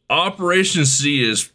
[0.08, 1.50] Operation C is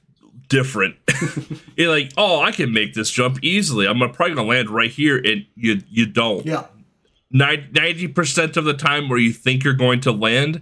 [0.50, 0.98] different.
[1.78, 3.88] You're like, oh, I can make this jump easily.
[3.88, 6.46] I'm probably gonna land right here, and you you don't.
[6.46, 6.66] yeah
[7.32, 10.62] Ninety percent of the time, where you think you're going to land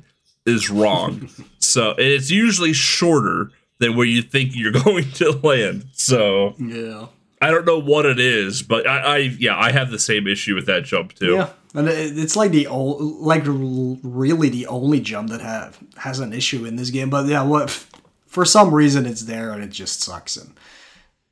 [0.49, 1.29] is wrong.
[1.59, 5.85] so it's usually shorter than where you think you're going to land.
[5.93, 7.07] So yeah
[7.41, 10.55] I don't know what it is, but I, I yeah, I have the same issue
[10.55, 11.35] with that jump too.
[11.35, 16.33] Yeah, and it's like the old, like really the only jump that have has an
[16.33, 17.09] issue in this game.
[17.09, 17.69] But yeah, what
[18.27, 20.35] for some reason it's there and it just sucks.
[20.35, 20.53] And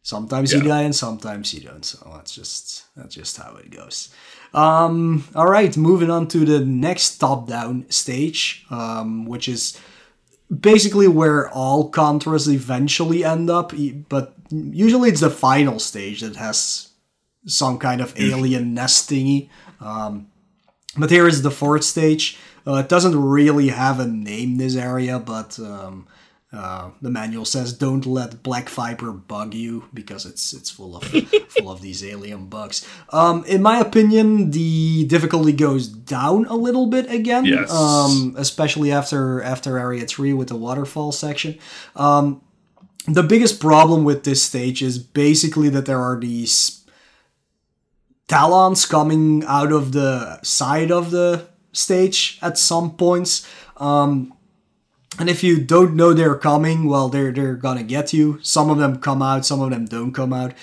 [0.08, 0.60] sometimes yeah.
[0.60, 1.84] you die and sometimes you don't.
[1.84, 4.10] So that's just that's just how it goes.
[4.54, 9.78] Um, all right, moving on to the next top-down stage, um, which is
[10.50, 13.74] basically where all Contras eventually end up,
[14.08, 16.90] but usually it's the final stage that has
[17.46, 19.50] some kind of alien nest thingy.
[19.82, 20.28] Um,
[20.98, 22.38] but here is the fourth stage.
[22.66, 26.08] Uh, it doesn't really have a name, this area, but um,
[26.54, 31.04] uh, the manual says don't let black viper bug you because it's it's full of
[31.50, 32.88] full of these alien bugs.
[33.12, 37.44] Um, in my opinion, the difficulty goes down a little bit again.
[37.44, 37.70] Yes.
[37.70, 41.60] Um, especially after after area three with the waterfall section.
[41.98, 42.42] Um,
[43.08, 46.86] the biggest problem with this stage is basically that there are these
[48.30, 53.46] talons coming out of the side of the stage at some points.
[53.78, 54.34] Um,
[55.20, 58.40] and if you don't know they're coming, well, they're they're gonna get you.
[58.42, 60.54] Some of them come out, some of them don't come out.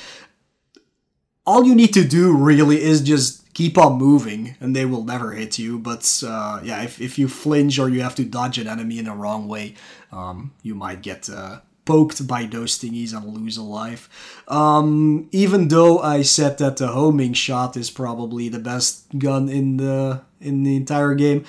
[1.46, 5.32] All you need to do really is just keep on moving, and they will never
[5.32, 5.78] hit you.
[5.78, 9.04] But uh, yeah, if, if you flinch or you have to dodge an enemy in
[9.06, 9.74] the wrong way,
[10.10, 14.42] um, you might get uh, poked by those thingies and lose a life.
[14.48, 19.76] Um, even though I said that the homing shot is probably the best gun in
[19.76, 21.44] the in the entire game,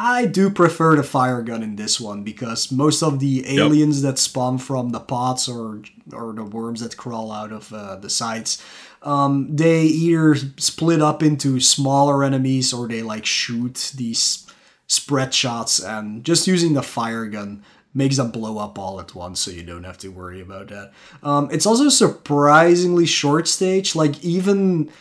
[0.00, 4.14] I do prefer the fire gun in this one because most of the aliens yep.
[4.14, 5.82] that spawn from the pots or
[6.12, 8.62] or the worms that crawl out of uh, the sides,
[9.02, 14.46] um, they either split up into smaller enemies or they like shoot these
[14.86, 19.40] spread shots and just using the fire gun makes them blow up all at once
[19.40, 20.92] so you don't have to worry about that.
[21.24, 24.92] Um, it's also surprisingly short stage, like even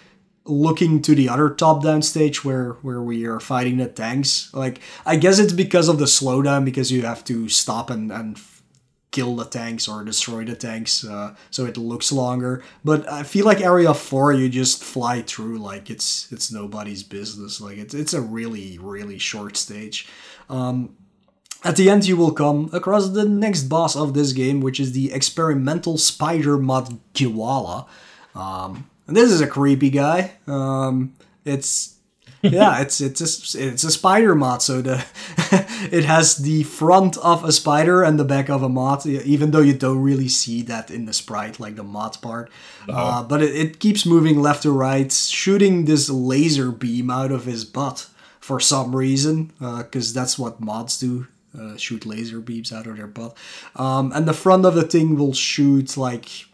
[0.48, 4.54] looking to the other top down stage where where we are fighting the tanks.
[4.54, 8.40] Like i guess it's because of the slowdown because you have to stop and and
[9.10, 12.64] kill the tanks or destroy the tanks uh, so it looks longer.
[12.84, 17.62] But i feel like area 4 you just fly through like it's it's nobody's business.
[17.62, 20.08] Like it's, it's a really really short stage.
[20.50, 20.96] Um,
[21.64, 24.92] at the end, you will come across the next boss of this game, which is
[24.92, 27.88] the experimental spider moth Giwala.
[28.36, 30.34] Um, and this is a creepy guy.
[30.46, 31.98] Um, it's
[32.42, 34.62] yeah, it's it's a, it's a spider moth.
[34.62, 35.04] So the
[35.92, 39.06] it has the front of a spider and the back of a moth.
[39.06, 42.52] Even though you don't really see that in the sprite, like the moth part,
[42.88, 43.20] uh-huh.
[43.20, 47.46] uh, but it, it keeps moving left to right, shooting this laser beam out of
[47.46, 48.08] his butt
[48.40, 51.28] for some reason, because uh, that's what mods do.
[51.58, 53.36] Uh, shoot laser beams out of their butt,
[53.78, 56.47] um, and the front of the thing will shoot like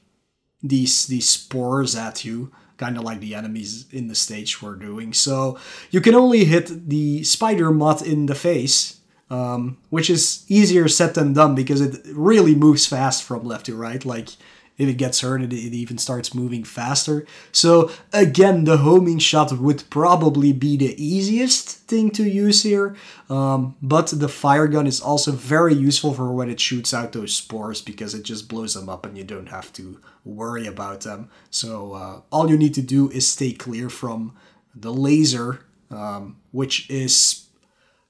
[0.64, 5.14] these these spores at you kind of like the enemies in the stage were doing.
[5.14, 5.60] So
[5.92, 9.00] you can only hit the spider moth in the face
[9.34, 13.76] um, which is easier said than done because it really moves fast from left to
[13.76, 14.06] right.
[14.06, 14.30] Like
[14.78, 17.26] if it gets hurt, it, it even starts moving faster.
[17.52, 22.96] So again, the homing shot would probably be the easiest thing to use here.
[23.30, 27.36] Um, but the fire gun is also very useful for when it shoots out those
[27.36, 31.30] spores because it just blows them up and you don't have to worry about them.
[31.50, 34.36] So uh, all you need to do is stay clear from
[34.74, 37.48] the laser, um, which is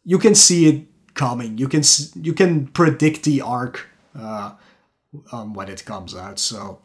[0.06, 1.58] you can see it coming.
[1.58, 1.84] You can
[2.16, 3.88] you can predict the arc.
[4.18, 4.54] Uh,
[5.32, 6.40] um, when it comes out.
[6.40, 6.82] So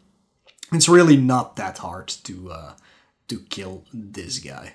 [0.72, 2.74] it's really not that hard to uh,
[3.28, 4.74] to kill this guy.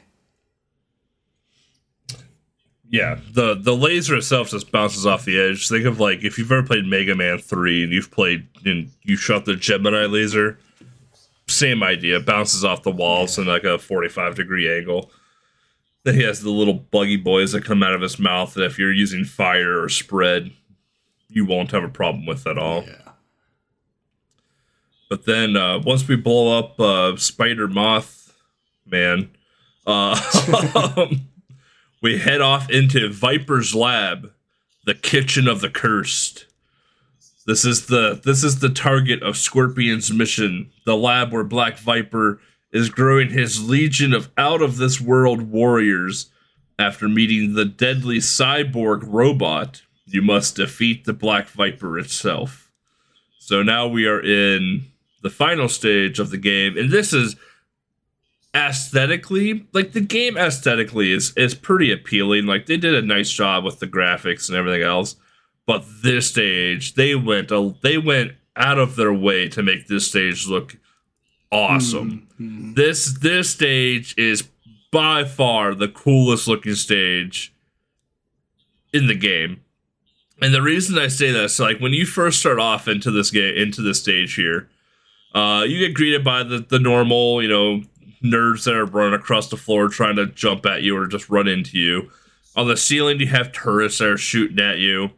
[2.89, 5.67] Yeah, the the laser itself just bounces off the edge.
[5.67, 9.15] Think of like if you've ever played Mega Man Three and you've played and you
[9.15, 10.59] shot the Gemini laser,
[11.47, 12.19] same idea.
[12.19, 15.11] Bounces off the walls in like a forty five degree angle.
[16.03, 18.77] Then he has the little buggy boys that come out of his mouth that if
[18.77, 20.51] you're using fire or spread,
[21.29, 22.83] you won't have a problem with at all.
[22.83, 23.02] Yeah.
[25.13, 28.35] But then uh, once we blow up uh, Spider Moth
[28.83, 29.29] Man,
[29.85, 30.19] uh,
[32.01, 34.31] we head off into Viper's lab,
[34.87, 36.47] the kitchen of the cursed.
[37.45, 42.41] This is the this is the target of Scorpion's mission, the lab where Black Viper
[42.71, 46.31] is growing his legion of out of this world warriors.
[46.79, 52.71] After meeting the deadly cyborg robot, you must defeat the Black Viper itself.
[53.37, 54.85] So now we are in
[55.23, 57.35] the final stage of the game, and this is
[58.55, 62.45] aesthetically like the game aesthetically is is pretty appealing.
[62.45, 65.15] Like they did a nice job with the graphics and everything else,
[65.65, 70.07] but this stage they went a, they went out of their way to make this
[70.07, 70.77] stage look
[71.51, 72.27] awesome.
[72.39, 72.75] Mm, mm.
[72.75, 74.47] This this stage is
[74.91, 77.53] by far the coolest looking stage
[78.93, 79.61] in the game.
[80.41, 83.55] And the reason I say this, like when you first start off into this game,
[83.55, 84.69] into this stage here,
[85.33, 87.81] uh, you get greeted by the, the normal, you know,
[88.23, 91.47] nerds that are running across the floor trying to jump at you or just run
[91.47, 92.09] into you.
[92.55, 95.09] On the ceiling, you have turrets that are shooting at you.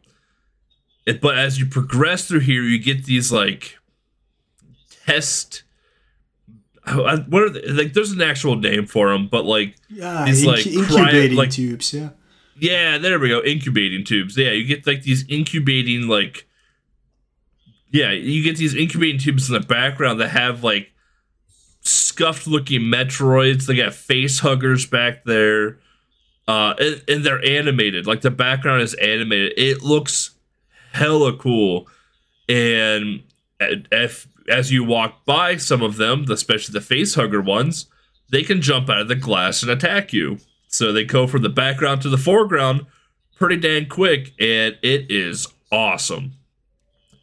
[1.06, 3.78] It, but as you progress through here, you get these like
[5.06, 5.64] test.
[6.86, 7.68] I- What are they?
[7.68, 7.94] like?
[7.94, 11.94] There's an actual name for them, but like Yeah, incu- like incubating cryo- like- tubes.
[11.94, 12.10] Yeah.
[12.60, 13.42] yeah, there we go.
[13.44, 14.38] Incubating tubes.
[14.38, 16.48] Yeah, you get like these incubating like
[17.96, 20.92] Yeah, you get these incubating tubes in the background that have like
[21.80, 23.68] scuffed looking Metroids.
[23.68, 25.80] They got face huggers back there.
[26.46, 28.06] Uh and, and they're animated.
[28.06, 29.54] Like the background is animated.
[29.56, 30.32] It looks
[30.92, 31.88] hella cool.
[32.50, 33.24] And
[33.62, 37.86] if as you walk by some of them, especially the face hugger ones,
[38.30, 40.40] they can jump out of the glass and attack you.
[40.68, 42.88] So they go from the background to the foreground
[43.38, 46.34] pretty dang quick, and it is awesome.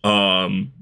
[0.05, 0.73] Um,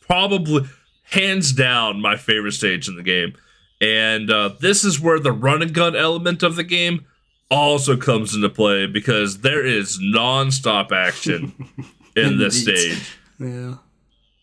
[0.00, 0.68] probably
[1.10, 3.34] hands down my favorite stage in the game,
[3.80, 7.04] and uh, this is where the run and gun element of the game
[7.50, 11.52] also comes into play because there is non-stop action
[12.16, 13.16] in this stage.
[13.38, 13.74] Yeah.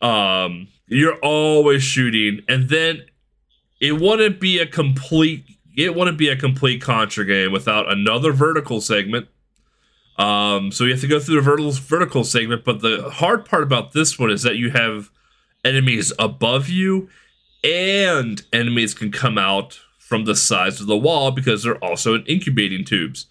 [0.02, 3.02] um you're always shooting and then
[3.82, 5.44] it wouldn't be a complete
[5.76, 9.28] it wouldn't be a complete contra game without another vertical segment
[10.18, 13.64] um so you have to go through the vertical vertical segment but the hard part
[13.64, 15.10] about this one is that you have
[15.66, 17.10] enemies above you
[17.64, 22.24] and enemies can come out from the sides of the wall because they're also in
[22.26, 23.28] incubating tubes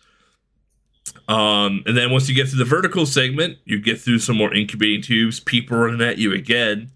[1.29, 4.53] um, and then once you get through the vertical segment, you get through some more
[4.53, 6.91] incubating tubes, people running at you again.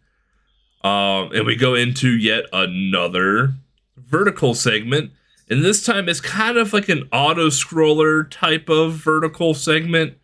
[0.83, 3.55] Um, and we go into yet another
[3.97, 5.13] vertical segment.
[5.49, 10.15] And this time it's kind of like an auto scroller type of vertical segment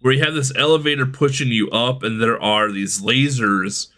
[0.00, 3.88] where you have this elevator pushing you up, and there are these lasers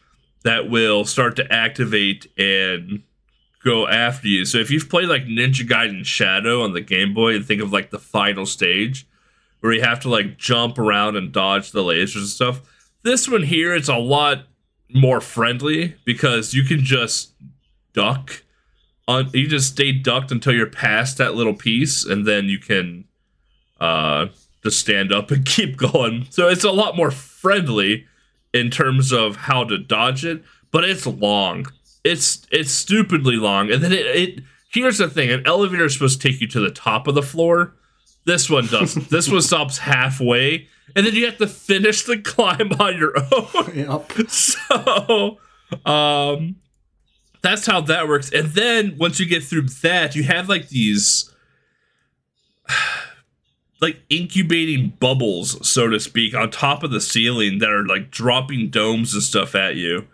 [0.42, 3.02] that will start to activate and
[3.64, 4.44] go after you.
[4.44, 7.72] So if you've played like Ninja Gaiden Shadow on the Game Boy and think of
[7.72, 9.06] like the final stage,
[9.62, 12.60] where you have to like jump around and dodge the lasers and stuff.
[13.04, 14.46] This one here it's a lot
[14.92, 17.32] more friendly because you can just
[17.94, 18.42] duck
[19.08, 23.04] on you just stay ducked until you're past that little piece and then you can
[23.80, 24.26] uh
[24.62, 26.26] just stand up and keep going.
[26.30, 28.06] So it's a lot more friendly
[28.52, 31.66] in terms of how to dodge it, but it's long.
[32.04, 33.70] It's it's stupidly long.
[33.70, 34.40] And then it, it
[34.72, 37.22] here's the thing, an elevator is supposed to take you to the top of the
[37.22, 37.74] floor.
[38.24, 39.10] This one doesn't.
[39.10, 43.72] this one stops halfway, and then you have to finish the climb on your own.
[43.74, 44.28] Yep.
[44.28, 45.38] so,
[45.84, 46.56] um,
[47.42, 48.30] that's how that works.
[48.32, 51.30] And then once you get through that, you have like these,
[53.80, 58.70] like incubating bubbles, so to speak, on top of the ceiling that are like dropping
[58.70, 60.06] domes and stuff at you.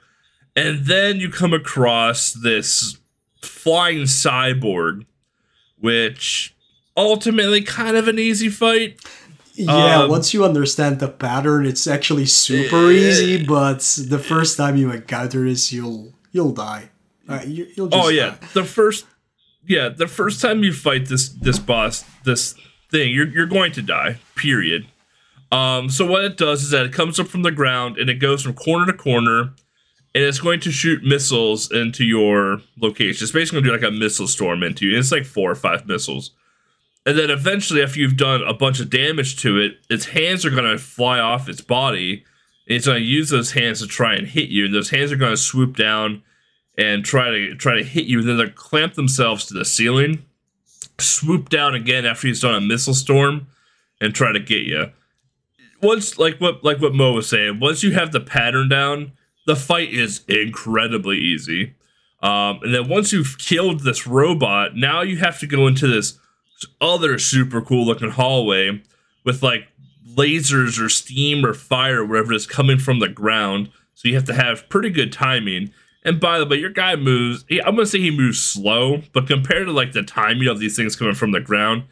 [0.56, 2.98] And then you come across this
[3.42, 5.04] flying cyborg,
[5.78, 6.56] which
[6.96, 9.00] ultimately kind of an easy fight.
[9.54, 13.44] Yeah, Um, once you understand the pattern, it's actually super easy.
[13.44, 16.90] But the first time you encounter this, you'll you'll die.
[17.28, 18.46] Uh, you, you'll just Oh yeah, die.
[18.54, 19.04] the first,
[19.66, 22.54] yeah, the first time you fight this this boss, this
[22.90, 24.18] thing, you're you're going to die.
[24.34, 24.86] Period.
[25.52, 28.14] Um, so what it does is that it comes up from the ground and it
[28.16, 29.40] goes from corner to corner,
[30.14, 33.24] and it's going to shoot missiles into your location.
[33.24, 34.98] It's basically going to do like a missile storm into you.
[34.98, 36.32] It's like four or five missiles.
[37.06, 40.50] And then eventually, after you've done a bunch of damage to it, its hands are
[40.50, 42.24] going to fly off its body.
[42.66, 44.66] And it's going to use those hands to try and hit you.
[44.66, 46.22] And those hands are going to swoop down
[46.78, 48.22] and try to try to hit you.
[48.22, 50.24] Then they clamp themselves to the ceiling,
[50.98, 53.48] swoop down again after he's done a missile storm,
[54.00, 54.92] and try to get you.
[55.82, 59.12] Once, like what like what Mo was saying, once you have the pattern down,
[59.46, 61.74] the fight is incredibly easy.
[62.20, 66.18] Um, and then once you've killed this robot, now you have to go into this
[66.80, 68.82] other super cool looking hallway
[69.24, 69.68] with like
[70.14, 73.70] lasers or steam or fire, whatever is coming from the ground.
[73.94, 75.72] So you have to have pretty good timing.
[76.08, 77.44] And by the way, your guy moves.
[77.50, 80.74] He, I'm gonna say he moves slow, but compared to like the timing of these
[80.74, 81.82] things coming from the ground,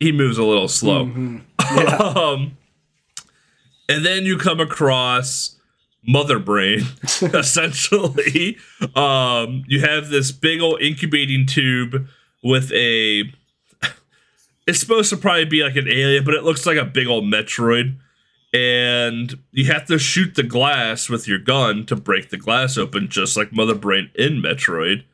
[0.00, 1.06] he moves a little slow.
[1.06, 1.42] Mhm.
[1.76, 1.96] Yeah.
[1.96, 2.56] um,
[3.88, 5.56] and then you come across
[6.06, 6.80] Mother Brain,
[7.22, 8.56] essentially.
[8.96, 12.08] Um, you have this big old incubating tube
[12.42, 13.32] with a.
[14.66, 17.22] It's supposed to probably be like an alien, but it looks like a big old
[17.24, 17.96] Metroid.
[18.52, 23.08] And you have to shoot the glass with your gun to break the glass open,
[23.08, 25.04] just like Mother Brain in Metroid.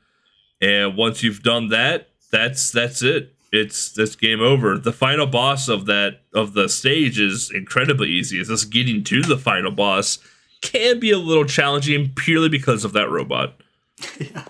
[0.60, 3.34] And once you've done that, that's that's it.
[3.52, 4.78] It's this game over.
[4.78, 8.38] The final boss of that of the stage is incredibly easy.
[8.38, 10.18] It's just getting to the final boss
[10.62, 13.60] can be a little challenging purely because of that robot.
[14.18, 14.44] yeah.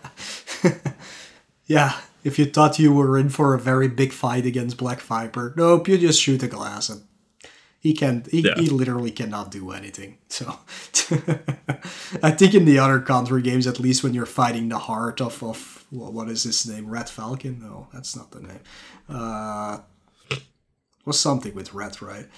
[1.67, 2.01] yeah.
[2.23, 5.89] If you thought you were in for a very big fight against Black Viper, nope,
[5.89, 7.03] you just shoot a glass and
[7.83, 8.55] he can he, yeah.
[8.55, 10.19] he literally cannot do anything.
[10.29, 10.47] So
[12.23, 15.43] I think in the other Contra games, at least when you're fighting the heart of
[15.43, 17.59] of what is his name, Red Falcon?
[17.61, 18.61] No, that's not the name.
[19.09, 19.79] Uh,
[21.05, 22.29] was something with Red, right?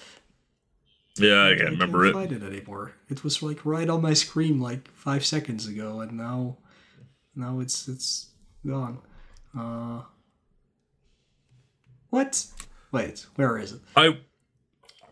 [1.19, 2.31] Yeah, I can't I remember can't it.
[2.31, 2.95] Find it anymore.
[3.11, 6.57] It was like right on my screen like five seconds ago, and now,
[7.37, 8.31] now it's it's
[8.67, 8.99] gone.
[9.57, 10.05] Uh,
[12.09, 12.47] what?
[12.93, 13.83] Wait, where is it?
[13.95, 14.19] I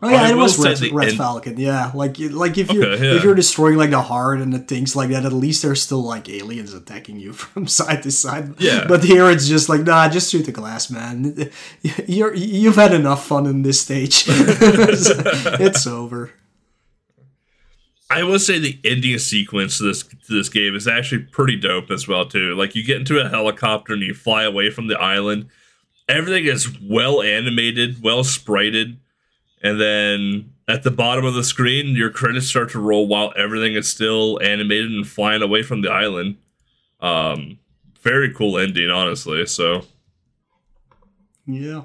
[0.03, 1.57] Oh yeah, it was Red, Red end- Falcon.
[1.57, 3.15] Yeah, like like if you okay, yeah.
[3.15, 6.03] if you're destroying like the heart and the things like that, at least there's still
[6.03, 8.59] like aliens attacking you from side to side.
[8.59, 8.85] Yeah.
[8.85, 11.49] But here it's just like nah, just shoot the glass, man.
[12.05, 14.25] You're you've had enough fun in this stage.
[14.27, 16.31] it's over.
[18.09, 21.91] I will say the ending sequence to this to this game is actually pretty dope
[21.91, 22.55] as well too.
[22.55, 25.47] Like you get into a helicopter and you fly away from the island.
[26.09, 28.97] Everything is well animated, well sprited
[29.63, 33.75] and then at the bottom of the screen, your credits start to roll while everything
[33.75, 36.37] is still animated and flying away from the island.
[36.99, 37.59] Um,
[38.01, 39.45] very cool ending, honestly.
[39.45, 39.85] So,
[41.45, 41.83] yeah.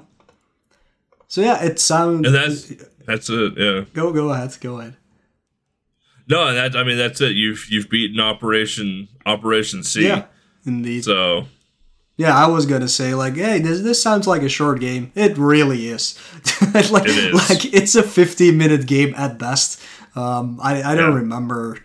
[1.27, 2.27] So yeah, it sounds.
[2.27, 2.73] And that's
[3.05, 3.53] that's it.
[3.57, 3.85] Yeah.
[3.93, 4.57] Go go ahead.
[4.59, 4.95] Go ahead.
[6.27, 7.31] No, that I mean that's it.
[7.31, 10.07] You've you've beaten Operation Operation C.
[10.07, 10.25] Yeah,
[10.65, 11.03] indeed.
[11.03, 11.45] So
[12.19, 15.13] yeah, I was gonna say like, hey, this this sounds like a short game.
[15.15, 16.19] It really is.
[16.91, 17.49] like, it is.
[17.49, 19.81] like it's a 15 minute game at best.
[20.17, 21.19] Um, I I don't yeah.
[21.19, 21.77] remember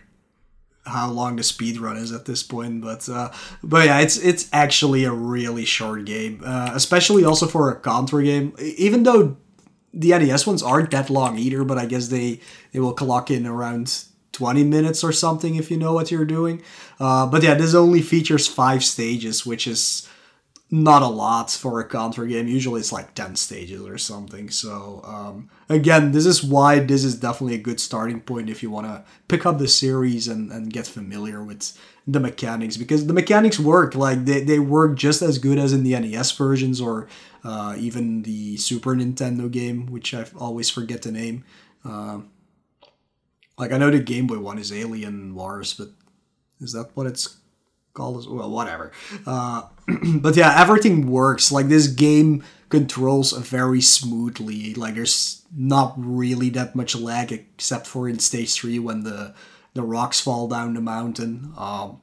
[0.85, 3.31] how long the speed run is at this point, but uh,
[3.63, 8.21] but yeah, it's it's actually a really short game, uh, especially also for a Contra
[8.21, 8.53] game.
[8.59, 9.37] Even though
[9.93, 12.41] the NES ones aren't that long either, but I guess they
[12.73, 14.03] they will clock in around
[14.33, 16.61] 20 minutes or something if you know what you're doing.
[16.99, 20.09] Uh, but yeah, this only features five stages, which is
[20.83, 22.47] not a lot for a Contra game.
[22.47, 24.49] Usually it's like 10 stages or something.
[24.49, 28.69] So, um, again, this is why this is definitely a good starting point if you
[28.69, 31.77] want to pick up the series and, and get familiar with
[32.07, 33.95] the mechanics because the mechanics work.
[33.95, 37.07] Like, they, they work just as good as in the NES versions or
[37.43, 41.45] uh, even the Super Nintendo game, which I always forget the name.
[41.83, 42.31] Um,
[43.57, 45.89] like, I know the Game Boy one is Alien Wars, but
[46.59, 47.37] is that what it's
[47.93, 48.29] called?
[48.29, 48.91] well, whatever.
[49.25, 49.63] Uh,
[50.15, 51.51] but yeah, everything works.
[51.51, 54.73] Like this game controls very smoothly.
[54.73, 59.33] Like there's not really that much lag except for in stage three when the
[59.73, 61.53] the rocks fall down the mountain.
[61.57, 62.01] Um,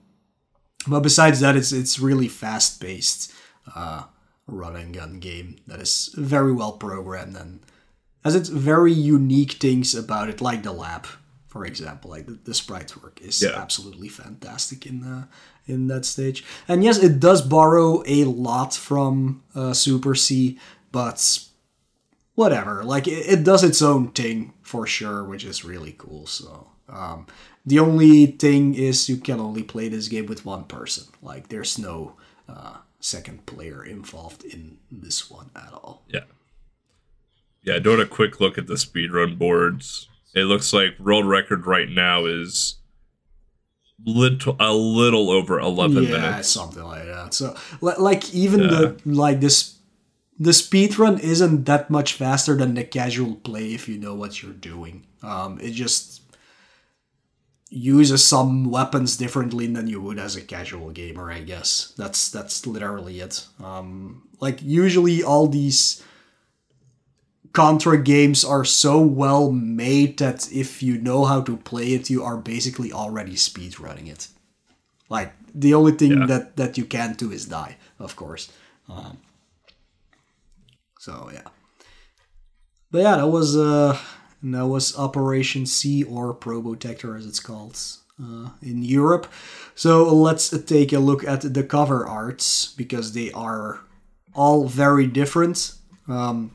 [0.87, 3.33] but besides that, it's it's really fast paced
[3.75, 4.05] uh,
[4.47, 7.61] run and gun game that is very well programmed and
[8.25, 11.07] has its very unique things about it, like the lab,
[11.53, 12.11] for example.
[12.11, 13.61] Like the, the sprite work is yeah.
[13.61, 15.29] absolutely fantastic in the
[15.67, 16.43] in that stage.
[16.67, 20.59] And yes, it does borrow a lot from uh, Super C,
[20.91, 21.41] but
[22.35, 22.83] whatever.
[22.83, 26.27] Like it, it, does its own thing for sure, which is really cool.
[26.27, 27.27] So um,
[27.67, 31.05] the only thing is you can only play this game with one person.
[31.21, 32.17] Like there's no
[32.49, 36.03] uh, second player involved in this one at all.
[36.09, 36.25] Yeah.
[37.63, 40.09] Yeah, doing a quick look at the speedrun boards.
[40.35, 42.77] It looks like world record right now is
[44.05, 46.49] little a little over 11 yeah, minutes.
[46.49, 47.35] something like that.
[47.35, 48.67] So like even yeah.
[48.67, 49.77] the like this
[50.39, 54.43] the speed run isn't that much faster than the casual play if you know what
[54.43, 55.07] you're doing.
[55.23, 56.21] Um it just
[57.69, 61.95] uses some weapons differently than you would as a casual gamer i guess.
[61.97, 63.47] That's that's literally it.
[63.63, 66.03] Um like usually all these
[67.53, 72.25] Contra games are so well made that if you know how to play it, you
[72.25, 74.29] are basically already speedrunning it.
[75.09, 76.27] Like the only thing yeah.
[76.27, 78.51] that that you can do is die, of course.
[78.89, 79.19] Um,
[80.99, 81.49] so yeah,
[82.91, 83.99] but yeah, that was uh
[84.43, 87.79] that was Operation C or Probotector as it's called
[88.23, 89.27] uh, in Europe.
[89.75, 93.81] So let's take a look at the cover arts because they are
[94.35, 95.75] all very different.
[96.09, 96.53] Um,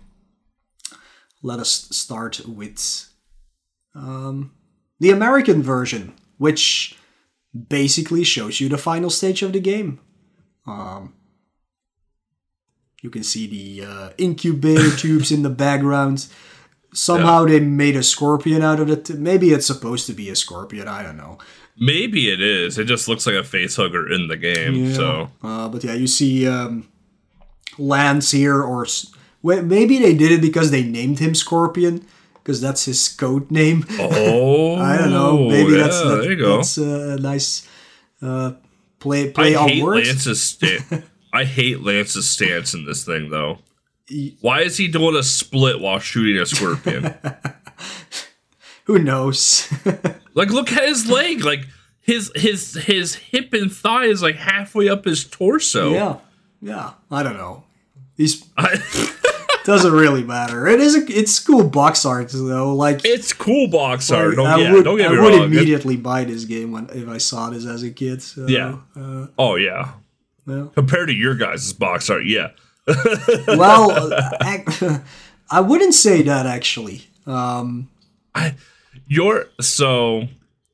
[1.48, 3.10] let us start with
[3.96, 4.52] um,
[5.00, 6.98] the American version, which
[7.70, 10.00] basically shows you the final stage of the game.
[10.68, 11.14] Um,
[13.02, 16.28] you can see the uh, incubator tubes in the background.
[16.94, 19.10] somehow they made a scorpion out of it.
[19.10, 20.88] Maybe it's supposed to be a scorpion.
[20.88, 21.38] I don't know.
[21.80, 22.78] Maybe it is.
[22.78, 24.76] It just looks like a face hugger in the game.
[24.76, 24.94] Yeah.
[24.94, 26.90] So Uh, but yeah, you see um,
[27.78, 28.86] Lance here, or
[29.56, 33.86] maybe they did it because they named him Scorpion, because that's his code name.
[34.00, 35.48] oh, I don't know.
[35.50, 36.58] Maybe yeah, that's that, there you go.
[36.58, 37.68] that's a nice
[38.22, 38.54] uh,
[39.00, 40.08] play I play on hate words.
[40.08, 41.04] Lance's sta-
[41.34, 43.60] I hate Lance's stance in this thing though.
[44.40, 47.14] Why is he doing a split while shooting a scorpion?
[48.86, 49.70] Who knows?
[50.34, 51.44] like, look at his leg.
[51.44, 51.68] Like
[52.00, 55.92] his his his hip and thigh is like halfway up his torso.
[55.92, 56.18] yeah,
[56.62, 56.94] yeah.
[57.12, 57.66] I don't know.
[58.16, 58.80] These I,
[59.68, 60.66] doesn't really matter.
[60.66, 62.74] It is a, it's cool box art though.
[62.74, 64.36] Like it's cool box art.
[64.38, 65.42] Don't, I yeah, would don't get I me would wrong.
[65.42, 68.22] It- immediately buy this game when if I saw this as a kid.
[68.24, 68.78] So, Yeah.
[68.96, 69.92] Uh, oh yeah.
[70.46, 72.52] well, Compared to your guys' box art, yeah.
[73.48, 75.02] well uh, ac-
[75.52, 77.04] I wouldn't say that actually.
[77.26, 77.90] Um,
[78.34, 78.56] I
[79.08, 80.28] your so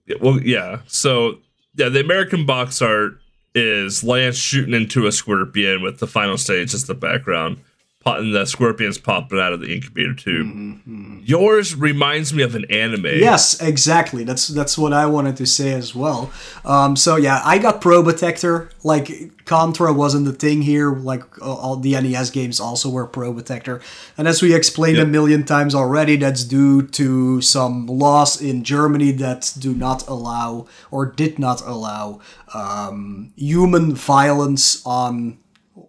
[0.06, 1.40] yeah, well yeah so
[1.76, 3.20] yeah the American box art
[3.56, 7.58] is Lance shooting into a scorpion with the final stage as the background,
[8.06, 10.82] and the scorpion's popping out of the incubator tube.
[11.24, 13.06] Yours reminds me of an anime.
[13.06, 14.24] Yes, exactly.
[14.24, 16.32] That's that's what I wanted to say as well.
[16.66, 18.70] Um, so yeah, I got Probotector.
[18.84, 20.92] Like Contra wasn't the thing here.
[20.92, 23.82] Like all the NES games also were Probotector,
[24.18, 29.12] and as we explained a million times already, that's due to some laws in Germany
[29.14, 32.20] that do not allow or did not allow
[32.54, 35.38] um, human violence on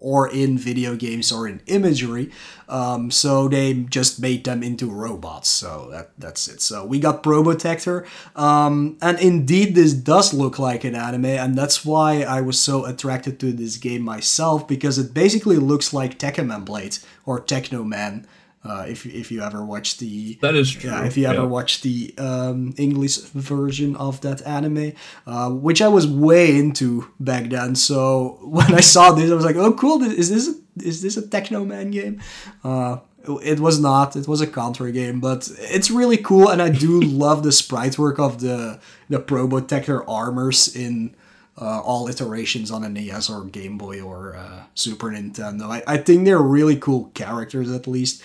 [0.05, 2.31] or in video games or in imagery.
[2.69, 5.49] Um, so they just made them into robots.
[5.49, 6.61] So that that's it.
[6.61, 8.07] So we got Probotector.
[8.37, 12.85] Um, and indeed, this does look like an anime, and that's why I was so
[12.85, 18.27] attracted to this game myself because it basically looks like Tekkaman Blade or Teknoman.
[18.65, 20.89] Uh, if, if you ever watch the that is true.
[20.91, 21.57] yeah, if you ever Yeah.
[21.57, 24.93] watched the um, English version of that anime,
[25.27, 27.75] uh, which I was way into back then.
[27.77, 30.03] So when I saw this, I was like, "Oh, cool!
[30.03, 30.55] Is this a,
[30.89, 32.21] is this a Teknoman game?"
[32.65, 32.99] Uh,
[33.43, 34.17] it was not.
[34.17, 37.99] It was a Contra game, but it's really cool, and I do love the sprite
[37.99, 38.81] work of the
[39.11, 41.15] the Probotector armors in
[41.61, 45.65] uh, all iterations on an NES or Game Boy or uh, Super Nintendo.
[45.71, 48.23] I, I think they're really cool characters, at least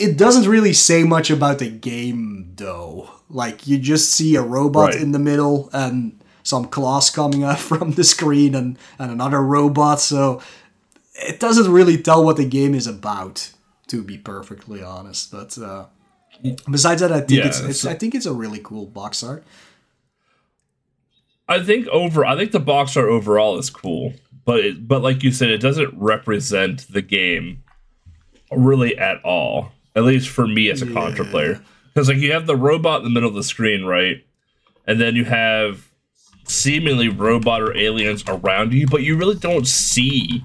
[0.00, 3.10] it doesn't really say much about the game though.
[3.28, 5.02] Like you just see a robot Right.
[5.02, 10.00] in the middle and some claws coming out from the screen and, and another robot,
[10.00, 10.40] so
[11.14, 13.50] it doesn't really tell what the game is about,
[13.88, 15.30] to be perfectly honest.
[15.30, 15.84] But uh,
[16.70, 19.44] besides that, I think Yeah, it's, it's I think it's a really cool box art.
[21.48, 22.24] I think over.
[22.24, 24.14] I think the box art overall is cool,
[24.44, 27.62] but it, but like you said, it doesn't represent the game
[28.52, 29.72] really at all.
[29.96, 31.60] At least for me as a Contra player,
[31.92, 34.24] because like you have the robot in the middle of the screen, right,
[34.86, 35.88] and then you have
[36.46, 40.44] seemingly robot or aliens around you, but you really don't see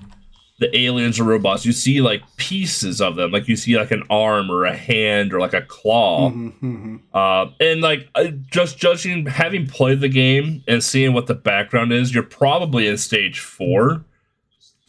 [0.59, 1.65] the aliens or robots.
[1.65, 5.33] You see like pieces of them, like you see like an arm or a hand
[5.33, 6.31] or like a claw.
[6.31, 7.01] Mhm.
[7.13, 8.07] Uh, and like
[8.51, 12.97] just judging, having played the game and seeing what the background is, you're probably in
[12.97, 14.05] stage four.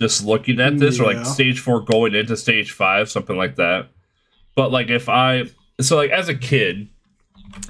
[0.00, 3.88] Just looking at this, or like stage four going into stage five, something like that.
[4.56, 5.44] But like if I,
[5.80, 6.88] so like as a kid,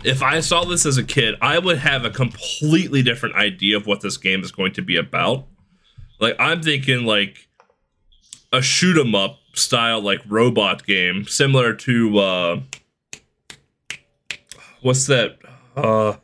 [0.04, 3.86] if I saw this as a kid, I would have a completely different idea of
[3.86, 5.46] what this game is going to be about.
[6.18, 7.48] Like I'm thinking like
[8.52, 12.60] a shoot 'em up style like robot game, similar to uh
[14.80, 15.38] what's that
[15.76, 16.14] uh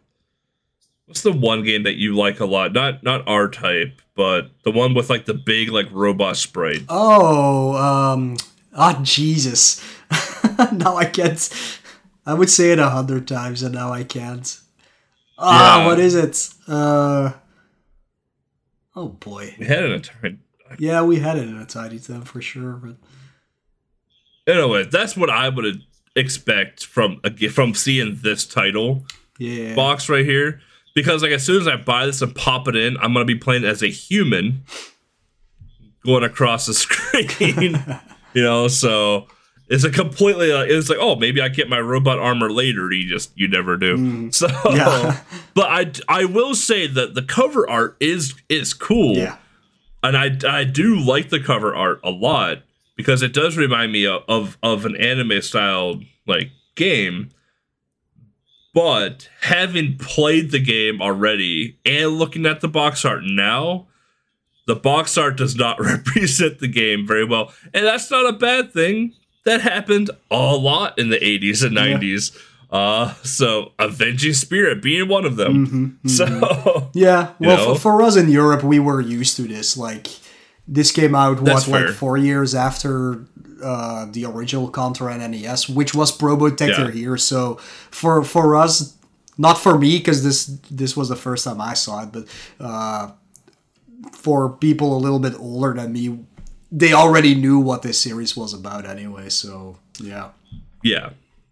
[1.06, 2.72] what's the one game that you like a lot?
[2.72, 6.84] Not not R type, but the one with like the big like robot sprite.
[6.88, 8.36] Oh, um,
[8.74, 9.82] ah, Jesus!
[10.72, 11.78] now I can't.
[12.24, 14.58] I would say it a hundred times, and now I can't.
[15.38, 15.86] Ah, Yeah.
[15.86, 16.48] what is it?
[16.68, 17.32] Uh,
[18.94, 19.54] oh boy.
[19.58, 20.36] We had an entire
[20.78, 22.96] Yeah, we had it in a tiny time for sure, but
[24.46, 25.82] Anyway, that's what I would
[26.16, 29.04] expect from a from seeing this title
[29.38, 29.74] yeah.
[29.74, 30.60] box right here.
[30.94, 33.34] Because like as soon as I buy this and pop it in, I'm gonna be
[33.36, 34.64] playing as a human
[36.04, 37.82] going across the screen.
[38.34, 39.28] you know, so
[39.72, 42.92] it's a completely uh, it's like, oh, maybe I get my robot armor later.
[42.92, 44.30] You just you never do.
[44.32, 45.20] So Yeah.
[45.54, 49.38] but I I will say that the cover art is is cool yeah.
[50.02, 52.58] and I, I do like the cover art a lot
[52.96, 57.30] because it does remind me of, of, of an anime style like game.
[58.74, 63.86] But having played the game already and looking at the box art now,
[64.66, 67.52] the box art does not represent the game very well.
[67.72, 72.36] And that's not a bad thing that happened a lot in the 80s and 90s.
[72.70, 75.98] Uh, so Avenging Spirit being one of them.
[76.06, 77.74] So Yeah, You well, know?
[77.74, 79.76] for, for us in Europe, we were used to this.
[79.76, 80.08] Like,
[80.66, 83.26] this came out what like four years after
[83.62, 86.90] uh, the original Contra and NES, which was Probotector Yeah.
[86.90, 87.16] here.
[87.18, 87.56] So
[87.90, 88.96] for for us,
[89.36, 92.24] not for me because this this was the first time I saw it, but
[92.58, 93.10] uh,
[94.12, 96.18] for people a little bit older than me,
[96.72, 99.28] they already knew what this series was about anyway.
[99.28, 100.30] So yeah,
[100.82, 101.10] yeah,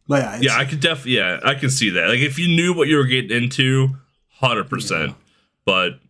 [0.09, 2.09] but yeah, yeah, I could definitely, yeah, I can see that.
[2.09, 3.91] Like if you knew what you were getting into,
[4.39, 5.15] hundred percent.
[5.65, 6.01] But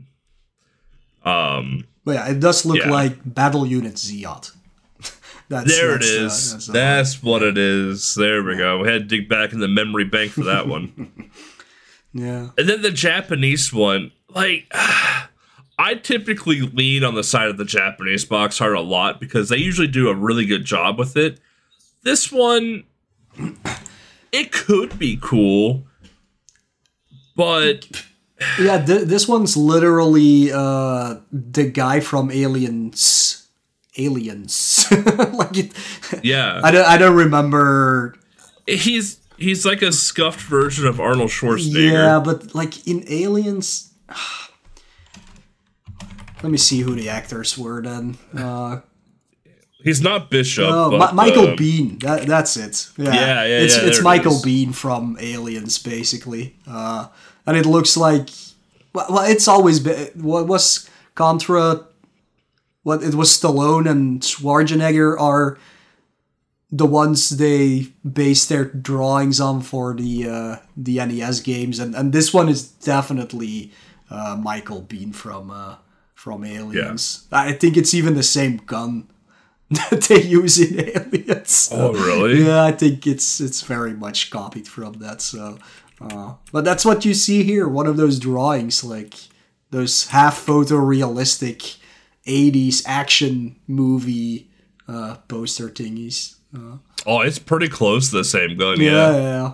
[1.24, 2.90] um, but yeah, it does look Yeah.
[2.90, 4.52] like Battle Unit Zeoth.
[5.48, 6.52] that's, there it that's, uh, is.
[6.52, 8.14] that's, uh, That's what it is.
[8.14, 8.78] There we go.
[8.78, 11.30] We had to dig back in the memory bank for that one.
[12.14, 12.50] yeah.
[12.56, 14.72] And then the Japanese one, like
[15.80, 19.56] I typically lean on the side of the Japanese box art a lot because they
[19.56, 21.40] usually do a really good job with it.
[22.02, 22.84] This one
[24.32, 25.84] it could be cool,
[27.34, 28.04] but
[28.60, 33.48] Yeah, th- this one's literally uh, the guy from Aliens.
[33.96, 34.86] Aliens,
[35.32, 35.72] like it.
[36.22, 36.86] yeah, I don't.
[36.86, 38.14] I don't remember.
[38.66, 41.92] he's he's like a scuffed version of Arnold Schwarzenegger.
[41.92, 43.92] Yeah, but like in Aliens.
[46.42, 48.16] Let me see who the actors were then.
[48.36, 48.80] Uh,
[49.82, 50.66] He's not Bishop.
[50.68, 52.02] oh, but, Mi- Michael uh, Biehn.
[52.02, 52.90] That, that's it.
[52.98, 54.32] Yeah, Yeah, yeah, It's yeah, it's it Michael.
[54.34, 56.56] Biehn from Aliens, basically.
[56.66, 57.08] Uh,
[57.46, 58.28] and it looks like.
[58.92, 60.08] Well, well, it's always been.
[60.14, 61.86] What was Contra?
[62.82, 65.58] What it was Stallone and Schwarzenegger are
[66.72, 72.12] the ones they base their drawings on for the uh, the NES games, and and
[72.12, 73.72] this one is definitely
[74.10, 75.76] uh, Michael Biehn from uh,
[76.20, 77.26] from Aliens.
[77.32, 79.08] I think it's even the same gun
[79.70, 81.70] that they use in Aliens.
[81.72, 82.44] Oh, really?
[82.44, 85.22] Yeah, I think it's it's very much copied from that.
[85.22, 85.58] So,
[86.00, 87.66] uh, but that's what you see here.
[87.68, 89.14] One of those drawings, like
[89.70, 91.78] those half photorealistic
[92.26, 94.50] '80s action movie
[94.88, 96.36] uh, poster thingies.
[96.54, 98.78] Uh, Oh, it's pretty close to the same gun.
[98.78, 99.16] yeah, Yeah.
[99.22, 99.52] yeah,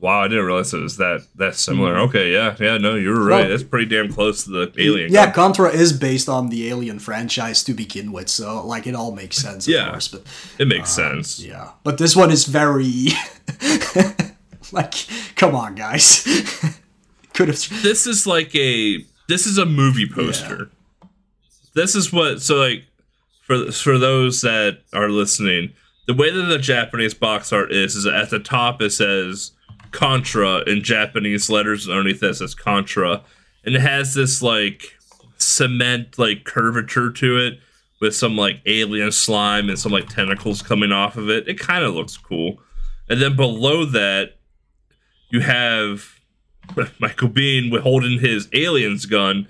[0.00, 1.94] Wow, I didn't realize it was that that similar.
[1.94, 2.00] Hmm.
[2.08, 2.78] Okay, yeah, yeah.
[2.78, 3.40] No, you're right.
[3.42, 5.12] Well- That's pretty damn close to the alien.
[5.12, 5.26] yeah.
[5.26, 5.34] gun.
[5.52, 9.36] Contra is based on the Alien franchise to begin with, so like it all makes
[9.36, 9.90] sense, of Yeah.
[9.90, 10.08] course.
[10.08, 10.22] But
[10.58, 11.40] it makes uh, sense.
[11.40, 13.08] yeah, but this one is very
[14.72, 14.94] like,
[15.36, 16.24] come on, guys.
[17.34, 20.70] Could have This is like a this is a movie poster.
[21.74, 22.84] This is what so like
[23.42, 25.72] for for those that are listening,
[26.06, 29.52] the way that the Japanese box art is is at the top it says
[29.92, 33.22] Contra in Japanese letters underneath that says Contra,
[33.64, 34.96] and it has this like
[35.38, 37.60] cement like curvature to it
[38.00, 41.48] with some like alien slime and some like tentacles coming off of it.
[41.48, 42.60] It kind of looks cool.
[43.08, 44.38] And then below that,
[45.30, 46.20] you have
[46.98, 49.46] Michael Biehn holding his aliens gun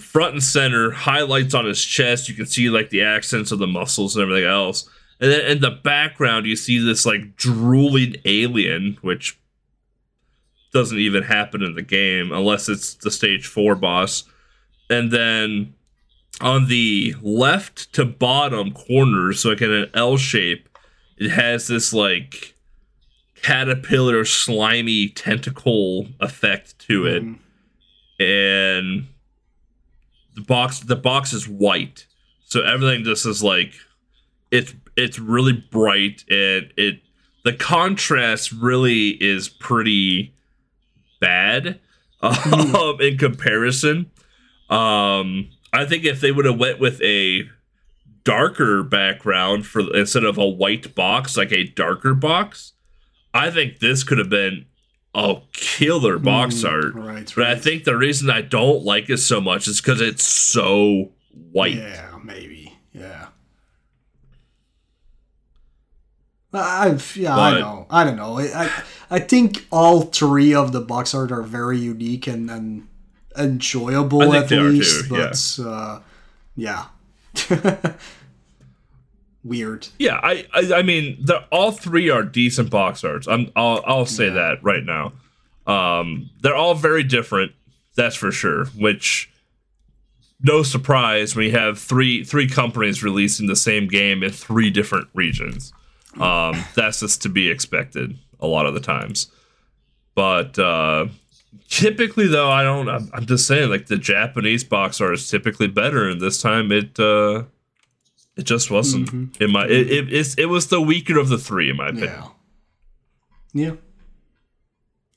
[0.00, 2.28] front and center, highlights on his chest.
[2.28, 4.88] You can see like the accents of the muscles and everything else.
[5.20, 9.38] And then in the background, you see this like drooling alien, which
[10.74, 14.24] doesn't even happen in the game unless it's the stage four boss.
[14.90, 15.74] And then
[16.40, 20.68] on the left to bottom corners, so like in an L shape,
[21.16, 22.54] it has this like
[23.40, 27.22] caterpillar slimy tentacle effect to it.
[27.22, 28.22] Mm-hmm.
[28.22, 29.06] And
[30.34, 32.06] the box the box is white.
[32.46, 33.72] So everything just is like
[34.50, 37.00] it's it's really bright and it
[37.44, 40.34] the contrast really is pretty
[41.24, 41.80] bad
[42.20, 44.10] um, in comparison.
[44.70, 47.48] Um, I think if they would have went with a
[48.24, 52.72] darker background for instead of a white box, like a darker box,
[53.32, 54.66] I think this could have been
[55.14, 56.94] a killer box art.
[56.94, 60.26] right, But I think the reason I don't like it so much is because it's
[60.26, 61.12] so
[61.52, 61.74] white.
[61.74, 62.76] Yeah, maybe.
[62.92, 63.28] Yeah.
[66.54, 67.86] I yeah, I know.
[67.90, 68.38] I don't know.
[68.38, 68.70] I,
[69.10, 72.88] I think all three of the box art are very unique and, and
[73.36, 76.00] enjoyable at least, too, but uh,
[76.56, 76.86] yeah.
[79.44, 79.88] Weird.
[79.98, 83.28] Yeah, I, I, I mean, the, all three are decent box arts.
[83.28, 85.12] I'm, I'll, I'll say that right now.
[85.66, 87.52] Um, they're all very different,
[87.94, 88.66] that's for sure.
[88.66, 89.30] Which,
[90.42, 95.08] no surprise when you have three three companies releasing the same game in three different
[95.14, 95.72] regions.
[96.20, 99.30] Um, that's just to be expected a lot of the times.
[100.14, 101.06] But uh,
[101.68, 102.88] typically, though, I don't.
[102.88, 106.72] I'm, I'm just saying, like the Japanese box art is typically better, and this time
[106.72, 106.98] it.
[106.98, 107.44] Uh,
[108.36, 109.64] It just wasn't in my.
[109.64, 112.18] It, it it's, it was the weaker of the three in my opinion.
[113.54, 113.66] Yeah.
[113.66, 113.76] Yeah.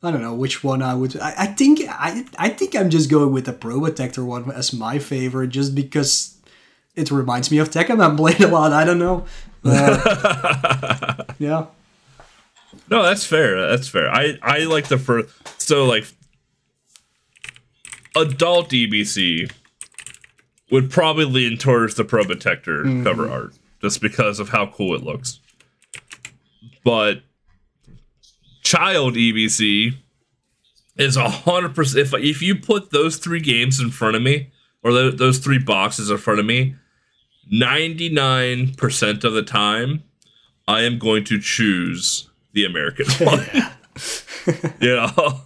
[0.04, 1.18] I don't know which one I would.
[1.20, 5.00] I, I think I I think I'm just going with the Probotector one as my
[5.00, 6.37] favorite, just because
[6.98, 8.04] it reminds me of Tekken.
[8.04, 8.74] I'm playing a lot.
[8.74, 9.26] I don't know.
[9.64, 11.68] Uh, yeah.
[12.90, 13.70] No, that's fair.
[13.70, 14.10] That's fair.
[14.10, 15.30] I I like the first.
[15.62, 16.06] So like,
[18.16, 19.52] adult DBC
[20.72, 25.40] would probably lean towards the Probotector cover art just because of how cool it looks.
[26.84, 27.22] But
[28.64, 29.94] child EBC
[30.98, 32.08] is a hundred percent.
[32.08, 34.52] If if you put those three games in front of me,
[34.84, 36.76] or tho- those three boxes in front of me,
[37.50, 40.04] ninety nine percent of the time,
[40.68, 43.46] I am going to choose the American one.
[44.80, 45.42] you know,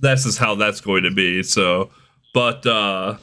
[0.00, 1.42] that's just how that's going to be.
[1.42, 1.90] So,
[2.32, 3.16] but uh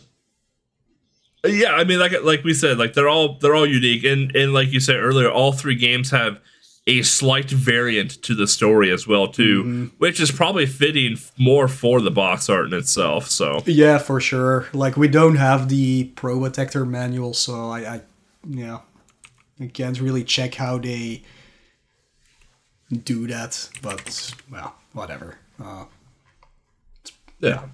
[1.46, 4.54] yeah, I mean, like like we said, like they're all they're all unique, and and
[4.54, 6.40] like you said earlier, all three games have
[6.88, 11.99] a slight variant to the story as well too, which is probably fitting more for
[12.01, 13.27] the box art in itself.
[13.30, 14.68] So Yeah, for sure.
[14.73, 18.01] Like we don't have the Probotector manual, so I, I
[18.47, 18.80] yeah,
[19.59, 21.23] I can't really check how they
[23.03, 23.69] do that.
[23.81, 25.35] But well, whatever.
[25.61, 25.85] Uh,
[27.39, 27.65] yeah,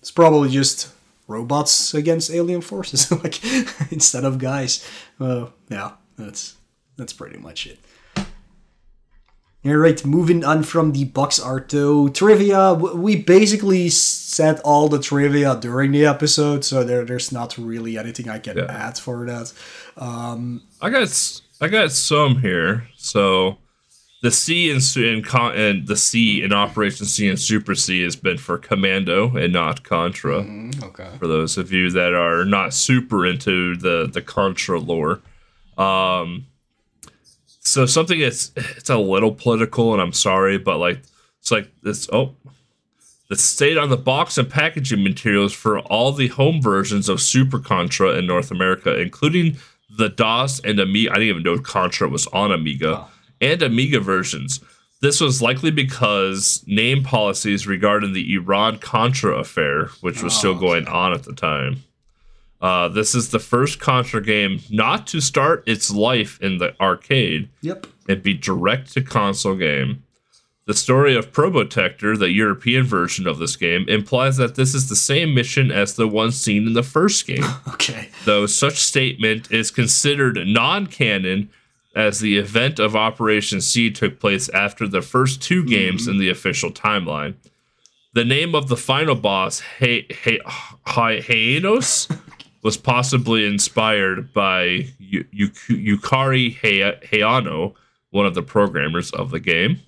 [0.00, 0.92] It's probably just
[1.26, 3.42] robots against alien forces, like
[3.90, 4.86] instead of guys.
[5.18, 6.56] Uh, yeah, that's
[6.96, 7.78] that's pretty much it.
[9.68, 12.74] All right, moving on from the box art to trivia.
[12.74, 18.28] We basically said all the trivia during the episode, so there, there's not really anything
[18.28, 18.64] I can Yeah.
[18.68, 19.52] add for that.
[20.80, 22.88] I got I got some here.
[22.96, 23.58] So
[24.22, 28.16] the C in, in con- and the C in Operation C and Super C has
[28.16, 30.38] been for Commando and not Contra.
[30.82, 31.10] Okay.
[31.18, 35.20] for those of you that are not super into the the Contra lore.
[35.76, 36.46] Um,
[37.68, 41.02] so something that's it's a little political, and I'm sorry, but like
[41.40, 42.08] it's like this.
[42.12, 42.34] Oh,
[43.28, 47.58] the state on the box and packaging materials for all the home versions of Super
[47.58, 49.58] Contra in North America, including
[49.96, 51.10] the DOS and Amiga.
[51.10, 53.06] I didn't even know Contra was on Amiga
[53.40, 54.60] and Amiga versions.
[55.00, 60.58] This was likely because name policies regarding the Iran Contra affair, which was still oh,
[60.58, 61.84] going on at the time.
[62.60, 67.48] Uh, this is the first Contra game not to start its life in the arcade
[67.62, 67.86] Yep.
[68.08, 70.02] and be direct to console game.
[70.66, 74.96] The story of Probotector, the European version of this game, implies that this is the
[74.96, 78.08] same mission as the one seen in the first game Okay.
[78.24, 81.48] though such statement is considered non-canon
[81.94, 86.28] as the event of Operation C took place after the first two games in the
[86.28, 87.34] official timeline.
[88.12, 92.08] The name of the final boss, He- He- Hi- Heinos,
[92.62, 97.74] was possibly inspired by Yu- Yu- Yukari He- Heiano,
[98.10, 99.80] one of the programmers of the game.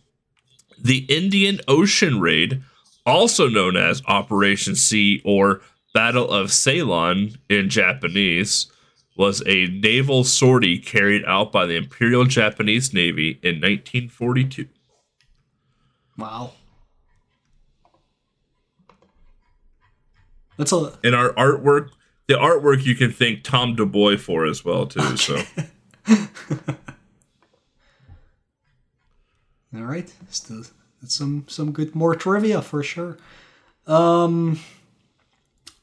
[0.78, 2.62] The Indian Ocean Raid,
[3.04, 5.60] also known as Operation C or
[5.92, 8.70] Battle of Ceylon in Japanese,
[9.16, 14.68] was a naval sortie carried out by the Imperial Japanese Navy in 1942.
[16.16, 16.52] Wow.
[20.56, 21.90] That's a And our artwork,
[22.30, 25.16] the artwork you can thank Tom DuBois for as well too.
[25.16, 25.42] So
[29.74, 30.62] All right, still
[31.02, 33.18] that's some some good more trivia for sure.
[33.86, 34.60] Um,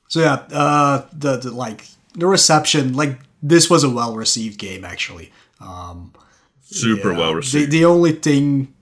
[0.07, 4.85] so yeah, uh, the, the like the reception, like this was a well received game
[4.85, 5.31] actually.
[5.59, 6.13] Um,
[6.61, 7.71] super yeah, well The, received.
[7.71, 8.73] the only thing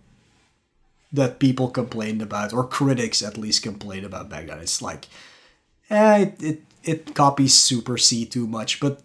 [1.12, 5.08] that people complained about, or critics at least complained about back then, it's like,
[5.90, 8.80] eh, it, it it copies Super C too much.
[8.80, 9.02] But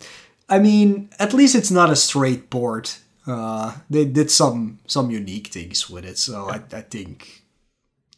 [0.49, 3.01] I mean, at least it's not a straight port.
[3.27, 7.43] Uh, they did some some unique things with it, so I, I think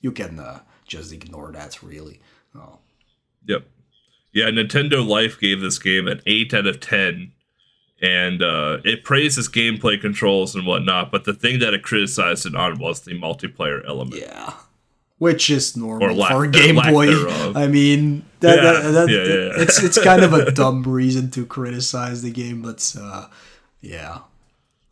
[0.00, 2.20] you can uh, just ignore that really.
[2.54, 2.78] Oh.
[3.46, 3.66] Yep.
[4.32, 7.32] Yeah, Nintendo Life gave this game an 8 out of 10.
[8.00, 12.56] And uh, it praises gameplay controls and whatnot, but the thing that it criticized it
[12.56, 14.20] on was the multiplayer element.
[14.20, 14.54] Yeah.
[15.18, 17.06] Which is normal for or Game Boy.
[17.06, 17.56] thereof.
[17.56, 19.24] I mean, that, Yeah, that, that- yeah, yeah,
[19.56, 19.62] yeah.
[19.62, 23.26] it's it's kind of a dumb reason to criticize the game, but uh,
[23.80, 24.18] yeah,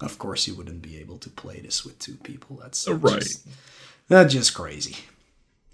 [0.01, 2.59] of course you wouldn't be able to play this with two people.
[2.63, 3.21] That's Right.
[3.21, 3.47] Just,
[4.09, 4.97] that's just crazy.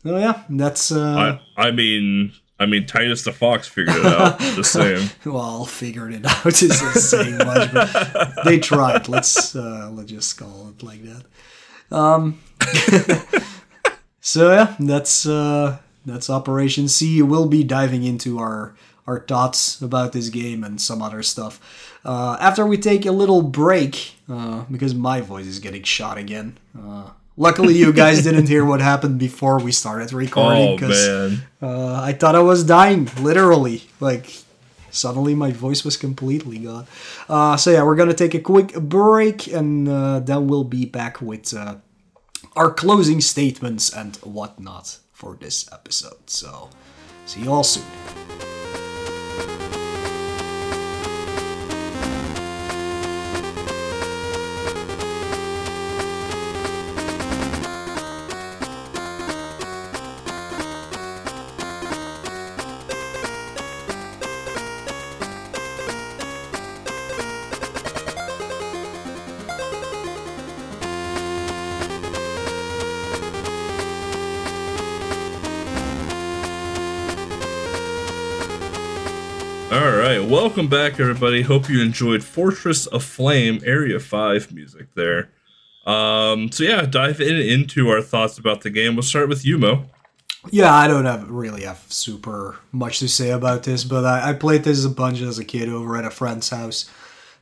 [0.04, 4.38] Oh yeah, that's uh, I, I mean, I mean, Titus the Fox figured it out.
[4.56, 5.10] Just saying.
[5.24, 6.70] well, figured it out isn't
[7.00, 9.08] saying much, but they tried.
[9.08, 11.24] Let's uh, let's just call it like that.
[11.96, 12.38] Um,
[14.20, 17.20] so yeah, that's uh, that's Operation C.
[17.22, 18.74] We'll be diving into our
[19.06, 21.60] our thoughts about this game and some other stuff.
[22.04, 26.58] Uh, after we take a little break, uh, because my voice is getting shot again.
[26.76, 31.42] Uh, luckily, you guys didn't hear what happened before we started recording Oh because man.
[31.62, 33.82] uh, I thought I was dying, literally.
[34.00, 34.42] Like,
[34.90, 36.86] suddenly my voice was completely gone.
[37.28, 41.20] Uh, so, yeah, we're gonna take a quick break and uh, then we'll be back
[41.22, 41.76] with uh,
[42.56, 46.28] our closing statements and whatnot for this episode.
[46.28, 46.68] So,
[47.24, 47.84] see you all soon.
[80.56, 81.42] Welcome back, everybody.
[81.42, 85.28] Hope you enjoyed Fortress of Flame Area Five music there.
[85.84, 88.96] Um, so yeah, dive in into our thoughts about the game.
[88.96, 89.84] We'll start with Yumo.
[90.50, 94.32] Yeah, I don't have really have super much to say about this, but I, I
[94.32, 96.88] played this a bunch as a kid over at a friend's house.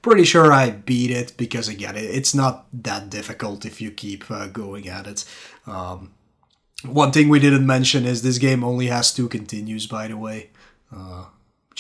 [0.03, 4.29] Pretty sure I beat it because again, it, it's not that difficult if you keep
[4.29, 5.25] uh, going at it.
[5.69, 6.15] Um,
[6.85, 10.51] one thing we didn't mention is this game only has two continues, by the way.
[10.93, 11.27] Uh,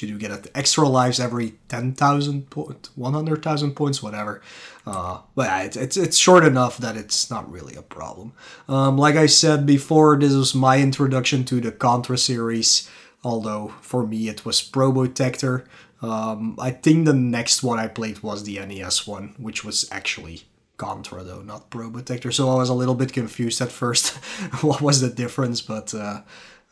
[0.02, 4.40] you do get extra lives every 10,000 points, 100,000 points, whatever.
[4.86, 8.32] Uh, but yeah, it's, it's, it's short enough that it's not really a problem.
[8.68, 12.90] Um, like I said before, this was my introduction to the Contra series,
[13.22, 15.64] although for me it was Probotector.
[16.02, 20.42] Um, I think the next one I played was the NES one, which was actually
[20.76, 22.32] Contra though, not Probotector.
[22.32, 24.08] So I was a little bit confused at first.
[24.60, 25.60] what was the difference?
[25.60, 26.22] But uh,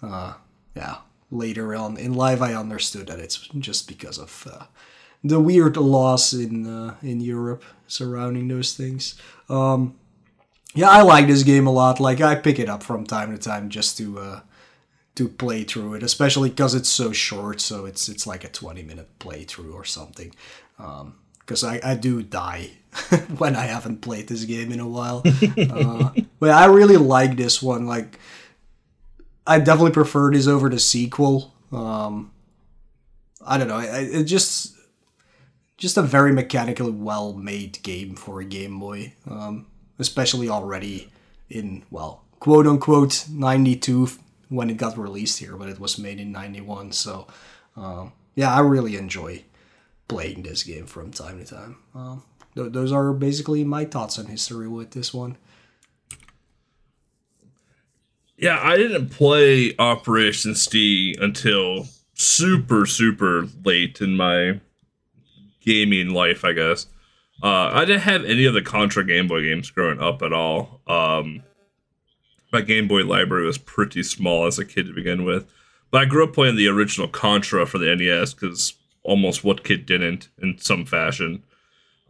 [0.03, 0.35] uh,
[0.75, 0.97] yeah,
[1.33, 4.67] later on in life I understood that it's just because of uh,
[5.25, 9.15] the weird laws in uh, in Europe surrounding those things.
[9.49, 9.97] Um,
[10.75, 12.01] yeah, I like this game a lot.
[12.01, 14.41] Like I pick it up from time to time just to uh,
[15.15, 17.61] to play through it, especially because it's so short.
[17.61, 20.35] So it's it's like a twenty minute playthrough or something.
[21.39, 22.71] Because I, I do die
[23.39, 25.23] when I haven't played this game in a while.
[25.59, 27.87] uh, but I really like this one.
[27.87, 28.19] Like
[29.47, 31.53] I definitely prefer this over the sequel.
[31.73, 32.33] Um,
[33.45, 33.79] I don't know.
[33.79, 34.77] It, it just
[35.77, 39.67] just a very mechanically well made game for a Game Boy, um,
[39.99, 41.11] especially already
[41.51, 44.09] in well quote unquote ninety two
[44.49, 46.93] when it got released here, but it was made in ninety one.
[46.93, 47.27] So
[47.77, 49.45] um, yeah, I really enjoy
[50.09, 51.77] playing this game from time to time.
[51.95, 52.23] Um,
[52.55, 55.37] th- those are basically my thoughts on history with this one.
[58.37, 64.61] Yeah, I didn't play Operation C until super super late in my
[65.61, 66.87] gaming life, I guess.
[67.43, 70.81] Uh, I didn't have any of the Contra Game Boy games growing up at all.
[70.87, 71.43] Um,
[72.53, 75.51] my Game Boy library was pretty small as a kid to begin with,
[75.91, 79.87] but I grew up playing the original Contra for the NES because almost what kid
[79.87, 81.43] didn't in some fashion.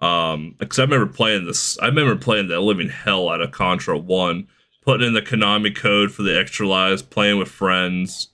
[0.01, 3.97] Um, because I remember playing this, I remember playing the living hell out of Contra
[3.97, 4.49] One,
[4.83, 8.29] putting in the Konami code for the extra lives, playing with friends,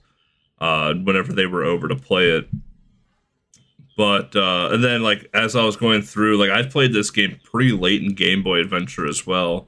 [0.59, 2.49] uh, whenever they were over to play it.
[3.95, 7.37] But uh, and then like as I was going through, like I played this game
[7.43, 9.67] pretty late in Game Boy Adventure as well.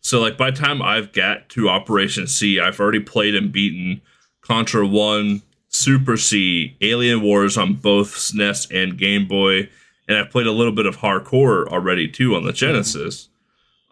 [0.00, 4.00] So like by the time I've got to Operation C, I've already played and beaten
[4.40, 9.68] Contra One, Super C, Alien Wars on both SNES and Game Boy,
[10.06, 13.30] and I've played a little bit of Hard Corps already too on the Genesis.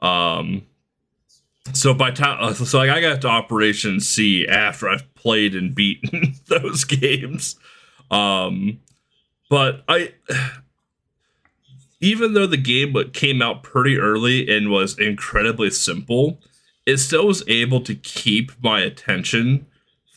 [0.03, 0.67] Um,
[1.73, 6.35] so by time, so like I got to Operation C after I've played and beaten
[6.49, 7.57] those games.
[8.11, 8.81] Um,
[9.49, 10.15] but I,
[12.01, 16.41] even though the game came out pretty early and was incredibly simple,
[16.87, 19.67] it still was able to keep my attention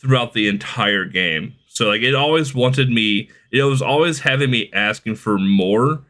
[0.00, 1.54] throughout the entire game.
[1.68, 6.04] So like it always wanted me, it was always having me asking for more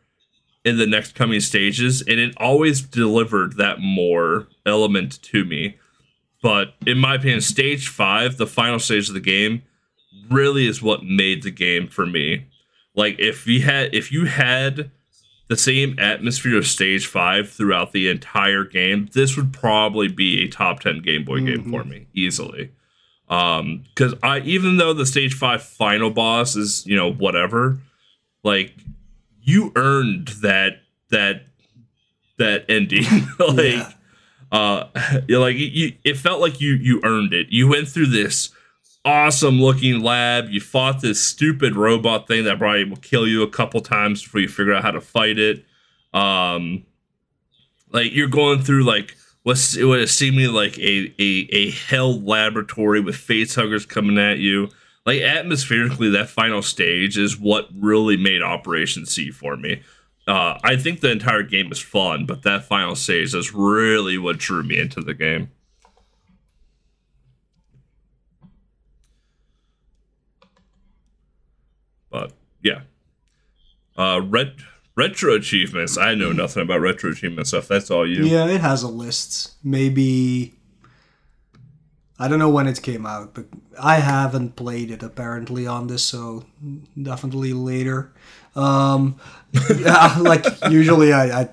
[0.65, 5.77] in the next coming stages, and it always delivered that more element to me.
[6.43, 9.63] But in my opinion, stage five, the final stage of the game,
[10.31, 12.47] really is what made the game for me.
[12.95, 14.91] Like if you had if you had
[15.49, 20.49] the same atmosphere of stage five throughout the entire game, this would probably be a
[20.49, 22.71] top ten Game Boy game for me easily.
[23.29, 27.79] Um, because I even though the stage five final boss is you know whatever,
[28.43, 28.75] like
[29.45, 30.79] you earned that
[31.11, 31.47] that
[32.39, 33.05] that ending
[33.39, 33.93] like Yeah.
[34.51, 34.89] uh
[35.29, 38.51] like you it felt like you you earned it you went through this
[39.07, 40.49] awesome looking lab.
[40.49, 44.41] You fought this stupid robot thing that probably will kill you a couple times before
[44.41, 45.63] you figure out how to fight it.
[46.15, 46.87] Um,
[47.93, 53.01] like you're going through like what's what is seemingly like a, a a hell laboratory
[53.01, 54.71] with face huggers coming at you.
[55.07, 59.83] Like atmospherically, that final stage is what really made Operation C for me.
[60.27, 64.39] Uh, I think the entire game is fun, but that final stage is really what
[64.39, 65.51] drew me into the game.
[72.11, 72.33] But
[72.63, 72.83] yeah,
[73.99, 74.55] uh, ret-
[74.97, 75.99] retro achievements.
[75.99, 77.69] I know nothing about retro achievement stuff.
[77.69, 78.25] That's all you.
[78.25, 79.55] Yeah, it has a list.
[79.63, 80.54] Maybe
[82.19, 83.47] I don't know when it came out, but
[83.81, 86.45] I haven't played it apparently on this, so
[87.01, 88.13] definitely later.
[88.55, 89.17] Um,
[89.77, 91.49] yeah, like usually I, I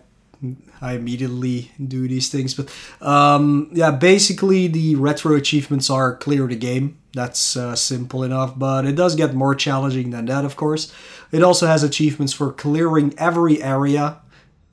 [0.82, 6.56] I immediately do these things, but um, yeah, basically the retro achievements are clear the
[6.56, 6.98] game.
[7.14, 10.92] That's uh, simple enough, but it does get more challenging than that, of course.
[11.32, 14.18] It also has achievements for clearing every area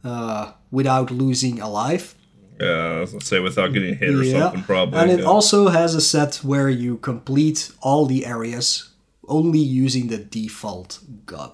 [0.05, 2.15] uh, without losing a life.
[2.61, 4.99] Yeah, gonna say without getting hit or something, probably.
[4.99, 5.27] And it yeah.
[5.27, 8.91] also has a set where you complete all the areas
[9.29, 11.53] only using the default gun.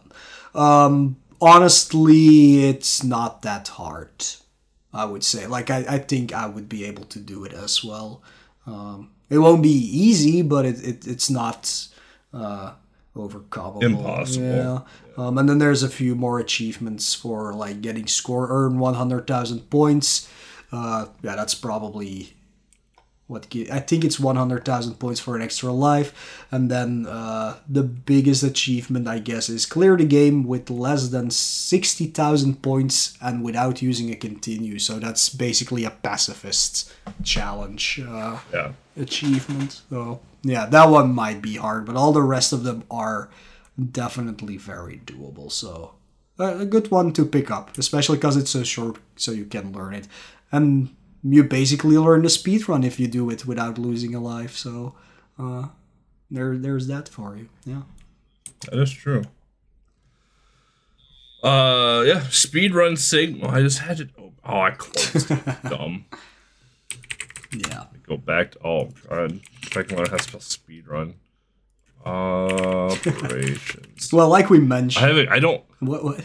[0.54, 4.24] Um, honestly, it's not that hard.
[4.94, 5.46] I would say.
[5.46, 8.22] Like, I, I think I would be able to do it as well.
[8.64, 11.88] Um, it won't be easy, but it, it it's not
[12.32, 12.72] uh,
[13.16, 13.82] overcomable.
[13.82, 14.46] Impossible.
[14.46, 14.80] Yeah.
[15.16, 20.28] Um, and then there's a few more achievements for like getting score, earn 100,000 points.
[20.74, 22.34] Uh, yeah, that's probably
[23.26, 26.44] what I think it's 100,000 points for an extra life.
[26.50, 31.30] And then uh, the biggest achievement, I guess, is clear the game with less than
[31.30, 34.78] 60,000 points and without using a continue.
[34.80, 36.92] So that's basically a pacifist
[37.22, 38.72] challenge uh, yeah.
[38.96, 39.82] achievement.
[39.88, 43.30] So yeah, that one might be hard, but all the rest of them are
[43.92, 45.50] definitely very doable.
[45.50, 45.94] So
[46.38, 49.94] a good one to pick up, especially because it's so short, so you can learn
[49.94, 50.08] it.
[50.54, 50.94] And
[51.24, 54.56] you basically learn the speed run if you do it without losing a life.
[54.56, 54.94] So
[55.36, 55.66] uh,
[56.30, 57.48] there, there's that for you.
[57.64, 57.82] Yeah.
[58.70, 59.24] That is true.
[61.42, 63.50] Uh, yeah, speedrun signal.
[63.50, 64.08] I just had to.
[64.44, 65.30] Oh, I closed.
[65.30, 65.40] it.
[65.68, 66.06] Dumb.
[67.52, 67.84] Yeah.
[68.06, 68.66] Go back to.
[68.66, 69.40] Oh, God.
[69.76, 71.14] I can learn how to spell speedrun.
[72.06, 74.12] Operations.
[74.12, 75.28] Well, like we mentioned, I haven't.
[75.30, 75.64] I don't.
[75.80, 76.20] what, what?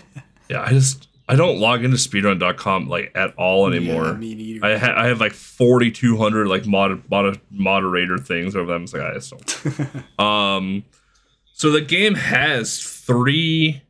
[0.49, 1.09] Yeah, I just.
[1.30, 4.06] I don't log into speedrun.com like at all anymore.
[4.07, 4.65] Yeah, me neither.
[4.65, 8.84] I ha- I have like 4,200 like mod-, mod- moderator things over them.
[8.84, 10.19] It's like I just don't.
[10.19, 10.84] um,
[11.53, 13.84] so the game has three,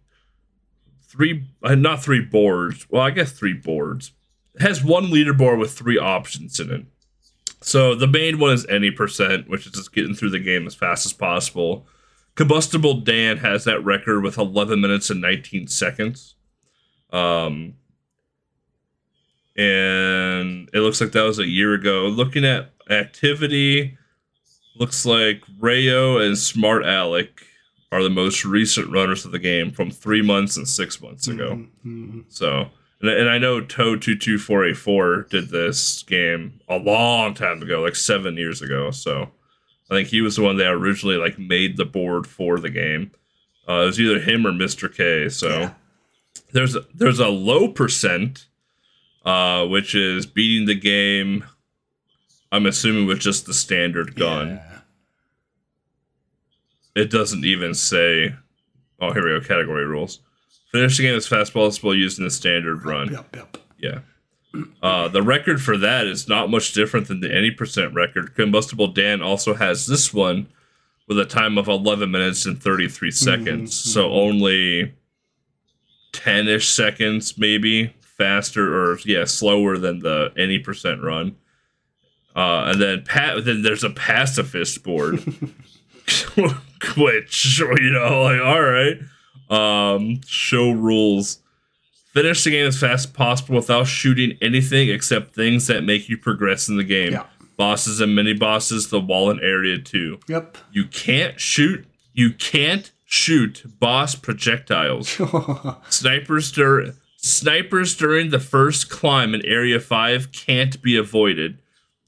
[1.08, 2.86] three, uh, not three boards.
[2.90, 4.12] Well, I guess three boards.
[4.56, 6.86] It has one leaderboard with three options in it.
[7.62, 10.76] So the main one is any percent, which is just getting through the game as
[10.76, 11.88] fast as possible.
[12.36, 16.36] Combustible Dan has that record with 11 minutes and 19 seconds.
[17.12, 17.76] Um,
[19.58, 22.08] and it looks like that was a year ago.
[22.08, 23.98] Looking at activity,
[24.78, 27.44] looks like Rayo and Smart Alec
[27.92, 31.66] are the most recent runners of the game from three months and six months ago.
[31.86, 32.26] Mhm.
[32.30, 32.70] So,
[33.02, 37.34] and, and I know Toe two two four eight four did this game a long
[37.34, 38.92] time ago, like seven years ago.
[38.92, 39.32] So,
[39.92, 43.12] I think he was the one that originally like made the board for the game.
[43.68, 44.94] Uh, it was either him or Mr.
[44.96, 45.28] K.
[45.30, 45.74] So Yeah.
[46.52, 48.48] There's a, there's a low percent,
[49.26, 51.46] uh, which is beating the game.
[52.52, 54.48] I'm assuming with just the standard gun.
[54.50, 54.80] Yeah.
[56.96, 58.36] It doesn't even say.
[59.00, 59.46] Oh, here we go.
[59.46, 60.20] Category rules.
[60.72, 63.12] Finish the game as fast as possible using the standard run.
[63.12, 63.58] Yep, yep.
[63.78, 64.00] Yeah.
[64.82, 68.36] Uh, the record for that is not much different than the any percent record.
[68.36, 70.48] Combustible Dan also has this one
[71.08, 73.76] with a time of 11 minutes and 33 seconds.
[73.76, 74.94] So only
[76.12, 81.36] 10 ish seconds, maybe faster or, yeah, slower than the any percent run.
[82.36, 85.20] Uh, and then pa- then there's a pacifist board,
[86.98, 88.98] which, you know, like, all right.
[89.50, 91.40] Um, show rules.
[92.14, 96.18] Finish the game as fast as possible without shooting anything except things that make you
[96.18, 97.14] progress in the game.
[97.14, 97.26] Yeah.
[97.58, 100.20] Bosses and mini bosses, the wall and area too.
[100.28, 100.58] Yep.
[100.72, 101.86] You can't shoot.
[102.14, 105.10] You can't shoot boss projectiles.
[105.90, 111.58] snipers dur- snipers during the first climb in Area Five can't be avoided.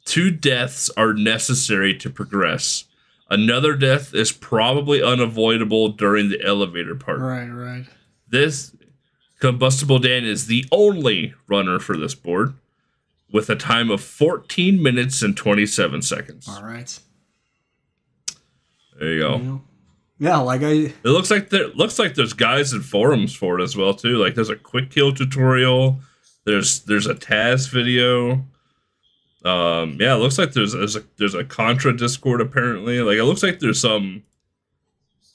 [0.05, 2.85] Two deaths are necessary to progress.
[3.31, 7.19] Another death is probably unavoidable during the elevator part.
[7.19, 7.85] right, right.
[8.27, 8.75] This
[9.39, 12.53] Combustible Dan is the only runner for this board
[13.33, 16.47] with a time of 14 minutes and 27 seconds.
[16.47, 16.99] All right.
[18.99, 19.61] There you go.
[20.21, 23.63] Yeah, like I It looks like there looks like there's guys in forums for it
[23.63, 24.17] as well too.
[24.17, 25.99] Like there's a quick kill tutorial.
[26.43, 28.45] There's there's a TAS video.
[29.43, 33.01] Um, yeah, it looks like there's there's a there's a Contra Discord apparently.
[33.01, 34.21] Like it looks like there's some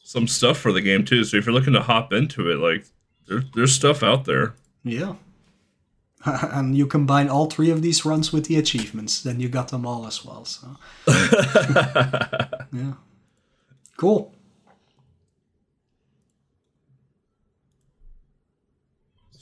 [0.04, 1.24] some stuff for the game too.
[1.24, 2.86] So if you're looking to hop into it, like
[3.26, 4.54] there, there's stuff out there.
[4.84, 5.14] yeah.
[6.24, 9.84] and you combine all three of these runs with the achievements, then you got them
[9.84, 10.44] all as well.
[10.44, 10.76] So
[12.72, 12.92] yeah,
[13.96, 14.32] cool.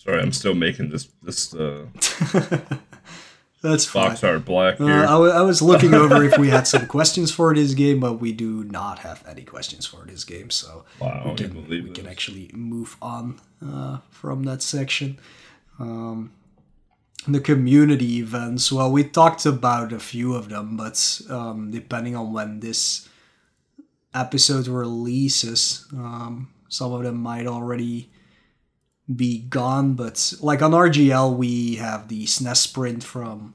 [0.05, 1.87] Sorry, I'm still making this this uh,
[3.63, 4.09] That's fine.
[4.11, 4.85] box art black Uh.
[4.85, 8.15] I, w- I was looking over if we had some questions for this game, but
[8.21, 12.07] we do not have any questions for this game, so wow, we can, we can
[12.07, 15.19] actually move on uh, from that section.
[15.79, 16.33] Um,
[17.27, 22.35] the community events, well, we talked about a few of them, but um, depending on
[22.35, 23.09] when this
[24.13, 28.11] episode releases, um, some of them might already
[29.15, 29.95] be gone.
[29.95, 33.55] But like on RGL, we have the SNES Sprint from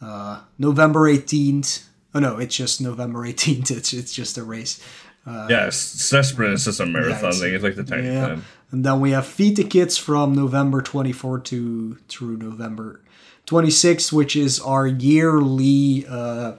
[0.00, 1.84] uh, November 18th.
[2.14, 3.70] Oh no, it's just November 18th.
[3.76, 4.80] It's it's just a race.
[5.26, 7.54] Uh, yeah, Sprint is just a marathon it's- thing.
[7.54, 8.28] It's like the tiny Yeah.
[8.28, 8.44] time.
[8.70, 13.00] And then we have Feed the Kids from November 24 to through November
[13.46, 16.52] 26th, which is our yearly uh,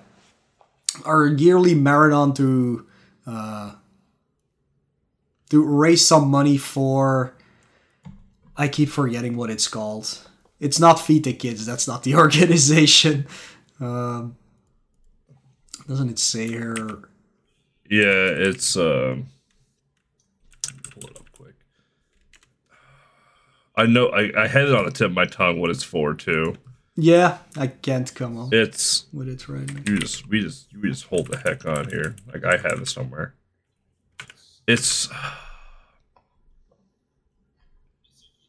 [1.05, 2.85] our yearly marathon to
[3.27, 3.71] uh,
[5.49, 7.33] to raise some money for.
[8.59, 10.19] I keep forgetting what it's called.
[10.59, 11.65] It's not Feed the Kids.
[11.65, 13.25] That's not the organization.
[13.79, 14.35] Um,
[15.87, 17.09] doesn't it say here?
[17.89, 18.03] Yeah,
[18.49, 19.27] it's um
[20.91, 21.55] pull it up quick.
[23.75, 26.13] I know I, I had it on the tip of my tongue what it's for
[26.13, 26.55] too.
[26.95, 29.81] Yeah, I can't come up It's with it right now.
[29.87, 32.15] you just we just you just hold the heck on here.
[32.31, 33.33] Like I have it somewhere.
[34.67, 35.07] It's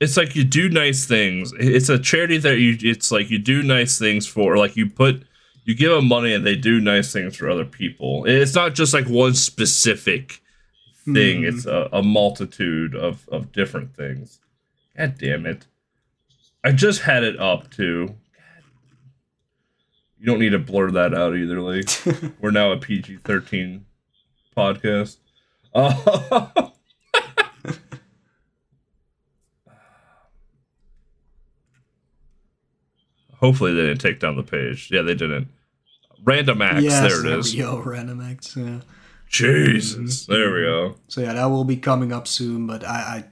[0.00, 1.52] it's like you do nice things.
[1.58, 5.24] It's a charity that you it's like you do nice things for like you put
[5.64, 8.24] you give them money and they do nice things for other people.
[8.24, 10.42] It's not just like one specific
[11.04, 11.44] thing.
[11.44, 14.40] It's a, a multitude of, of different things.
[14.96, 15.66] God damn it.
[16.64, 18.06] I just had it up too.
[18.06, 18.64] God.
[20.18, 21.84] You don't need to blur that out either, Lee.
[22.40, 23.84] We're now a PG 13
[24.56, 25.18] podcast.
[25.74, 26.46] Uh,
[33.40, 34.90] Hopefully they didn't take down the page.
[34.90, 35.48] Yeah, they didn't.
[36.22, 36.82] Random acts.
[36.82, 37.54] Yes, there it is.
[37.54, 38.56] we go, random acts.
[38.56, 38.80] Yeah.
[39.28, 40.26] Jesus.
[40.26, 40.96] There we go.
[41.08, 42.66] So yeah, that will be coming up soon.
[42.66, 43.24] But I, I,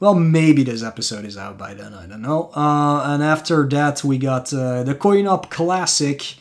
[0.00, 1.92] well, maybe this episode is out by then.
[1.92, 2.50] I don't know.
[2.54, 6.36] Uh, and after that, we got uh, the Coin-Op Classic,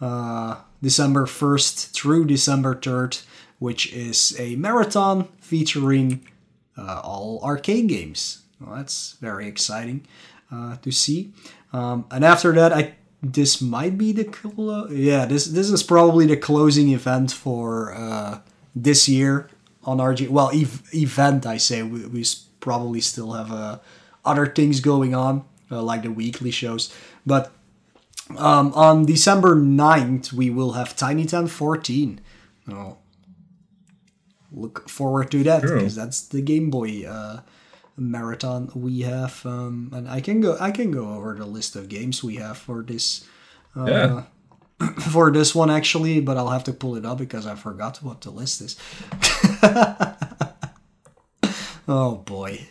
[0.00, 3.18] uh, December first through December third,
[3.58, 6.26] which is a marathon featuring
[6.76, 8.42] uh, all arcade games.
[8.60, 10.06] Well, that's very exciting
[10.50, 11.32] uh, to see.
[11.72, 16.26] Um, and after that, I this might be the clo- yeah this this is probably
[16.26, 18.40] the closing event for uh,
[18.74, 19.48] this year
[19.84, 20.28] on RG.
[20.28, 22.24] Well, ev- event I say we, we
[22.60, 23.78] probably still have uh,
[24.24, 26.92] other things going on uh, like the weekly shows,
[27.24, 27.52] but
[28.36, 32.20] um, on December 9th we will have Tiny Town 14.
[32.70, 32.98] Oh,
[34.52, 37.40] look forward to that because that's the Game Boy uh,
[37.96, 41.88] marathon we have, um, and I can go I can go over the list of
[41.88, 43.26] games we have for this
[43.76, 44.24] Yeah.
[45.12, 48.20] for this one actually, but I'll have to pull it up because I forgot what
[48.22, 48.76] the list is.
[51.88, 52.66] oh boy.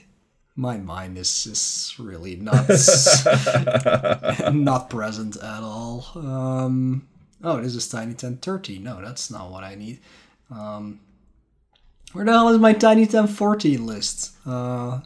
[0.55, 2.67] My mind is, is really not
[4.53, 6.05] not present at all.
[6.13, 7.07] Um,
[7.41, 8.79] oh, this is Tiny 1030.
[8.79, 9.99] No, that's not what I need.
[10.51, 10.99] Um,
[12.11, 14.31] where the hell is my Tiny 1014 list?
[14.45, 14.99] Uh,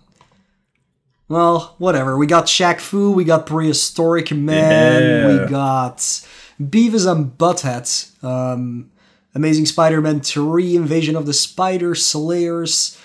[1.28, 2.18] well, whatever.
[2.18, 5.44] We got Shaq Fu, we got Prehistoric Man, Yeah.
[5.44, 5.98] we got
[6.62, 8.92] Beavis and Butthead, um,
[9.34, 12.98] Amazing Spider-Man 3, Invasion of the Spider Slayers,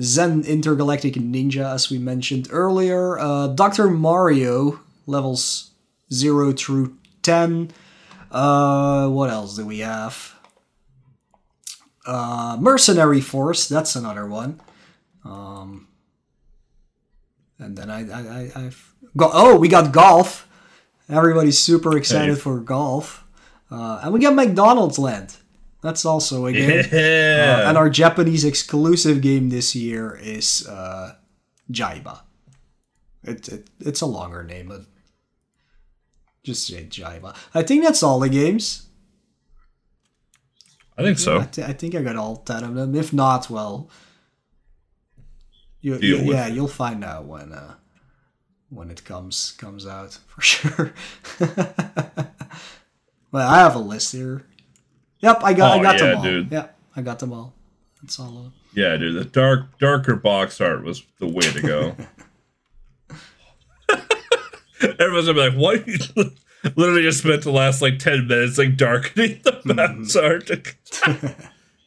[0.00, 3.88] Zen Intergalactic Ninja, as we mentioned earlier, uh, Dr.
[3.88, 5.70] Mario, levels
[6.12, 7.70] 0 through 10.
[8.30, 10.34] Uh, what else do we have?
[12.06, 14.60] Uh, Mercenary Force, that's another one.
[15.24, 15.87] Um,
[17.58, 20.46] and then I, I, I I've got, oh, we got golf.
[21.08, 22.40] Everybody's super excited Hey.
[22.40, 23.24] for golf.
[23.70, 25.36] Uh, and we got McDonald's Land.
[25.82, 26.84] That's also a game.
[26.92, 27.62] Yeah.
[27.64, 31.14] Uh, and our Japanese exclusive game this year is uh,
[31.70, 32.20] Jaiba.
[33.24, 34.82] It, it, it's a longer name, but
[36.44, 37.34] just say Jaiba.
[37.54, 38.86] I think that's all the games.
[40.96, 41.38] I think so.
[41.40, 42.94] I, th- I think I got all ten of them.
[42.94, 43.88] If not, well,
[45.80, 47.74] you, Deal you- with yeah, you'll find out when uh,
[48.70, 50.92] when it comes comes out for sure.
[53.30, 54.44] well, I have a list here.
[55.20, 56.22] Yep, I got I Oh, got yeah, them all.
[56.22, 56.52] dude.
[56.52, 57.54] Yep, I got them all.
[58.02, 58.28] That's all.
[58.38, 58.52] Of them.
[58.74, 61.96] Yeah, dude, the dark darker box art was the way to go.
[64.80, 65.86] Everyone's gonna be like, "What?"
[66.76, 70.50] Literally just spent the last like ten minutes like darkening the box art.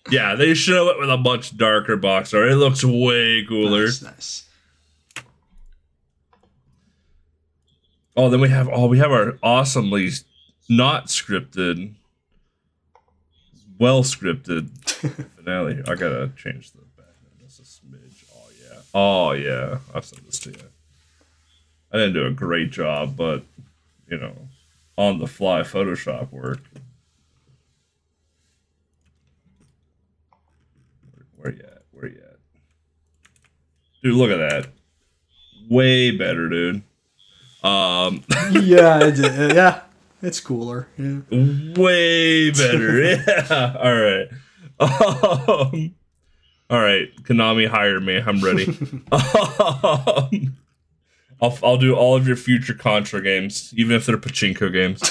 [0.10, 2.50] Yeah, they show it with a much darker box art.
[2.50, 3.86] It looks way cooler.
[3.86, 4.44] Nice, nice.
[8.16, 10.10] Oh, then we have oh, we have our awesomely
[10.68, 11.94] not scripted,
[13.80, 14.70] well scripted
[15.38, 15.82] finale.
[15.88, 18.26] I gotta change the background just a smidge.
[18.36, 18.80] Oh yeah.
[18.94, 19.78] Oh yeah.
[19.94, 20.58] I'll send this to you.
[21.92, 23.44] I didn't do a great job, but
[24.10, 24.36] you know,
[24.98, 26.60] on the fly Photoshop work.
[31.42, 31.82] Where, you at?
[31.92, 32.38] Where you at?
[34.04, 34.68] Dude, look at that.
[35.70, 36.84] Way better, dude.
[37.64, 39.82] Um yeah, it, uh, yeah,
[40.22, 40.88] it's cooler.
[40.98, 41.22] Yeah.
[41.76, 43.02] way better.
[43.04, 43.76] yeah.
[43.80, 44.28] All right.
[44.80, 45.96] Um,
[46.70, 47.10] all right.
[47.24, 48.18] Konami, hire me.
[48.18, 48.66] I'm ready.
[49.12, 50.58] um,
[51.42, 55.02] I'll, I'll do all of your future Contra games, even if they're pachinko games.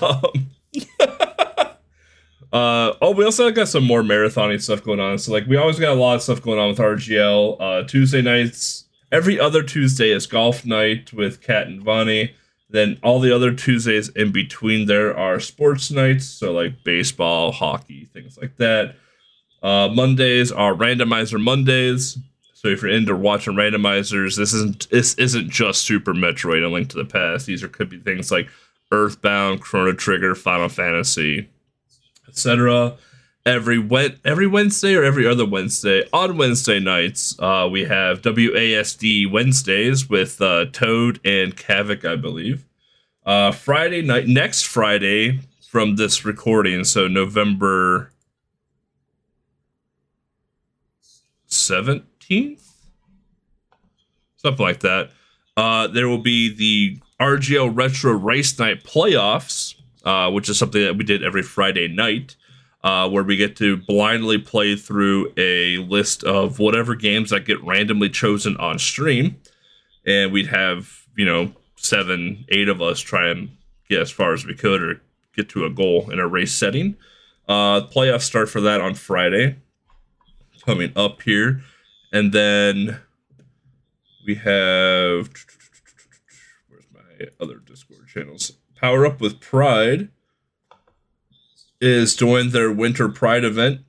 [0.00, 0.48] um,
[2.52, 5.18] uh, oh, we also got some more marathon stuff going on.
[5.18, 7.56] So, like, we always got a lot of stuff going on with RGL.
[7.60, 12.34] Uh, Tuesday nights, every other Tuesday is golf night with Kat and Vonnie.
[12.70, 18.06] Then all the other Tuesdays in between there are sports nights, so like baseball, hockey,
[18.12, 18.96] things like that.
[19.62, 22.18] Uh, Mondays are randomizer Mondays.
[22.52, 26.90] So if you're into watching randomizers, this isn't this isn't just Super Metroid and Link
[26.90, 27.46] to the Past.
[27.46, 28.48] These are could be things like
[28.92, 31.48] Earthbound, Chrono Trigger, Final Fantasy,
[32.28, 32.96] etc.
[33.46, 39.30] Every Wed every Wednesday or every other Wednesday on Wednesday nights, uh, we have WASD
[39.30, 42.64] Wednesdays with uh, Toad and Kavik, I believe.
[43.24, 48.12] Uh, Friday night, next Friday from this recording, so November
[51.46, 52.86] seventeenth,
[54.36, 55.10] something like that.
[55.56, 59.74] Uh, there will be the RGL Retro Race Night playoffs,
[60.08, 62.34] uh, which is something that we did every Friday night,
[62.82, 67.62] uh, where we get to blindly play through a list of whatever games that get
[67.62, 69.36] randomly chosen on stream,
[70.06, 73.50] and we'd have you know seven, eight of us try and
[73.86, 75.02] get as far as we could or
[75.36, 76.96] get to a goal in a race setting.
[77.46, 79.56] Uh, playoffs start for that on Friday,
[80.64, 81.60] coming up here,
[82.14, 82.98] and then
[84.26, 85.28] we have
[86.66, 88.54] where's my other Discord channels?
[88.80, 90.08] Power Up with Pride
[91.80, 93.80] is doing their Winter Pride event,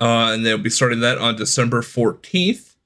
[0.00, 2.76] uh, and they'll be starting that on December fourteenth.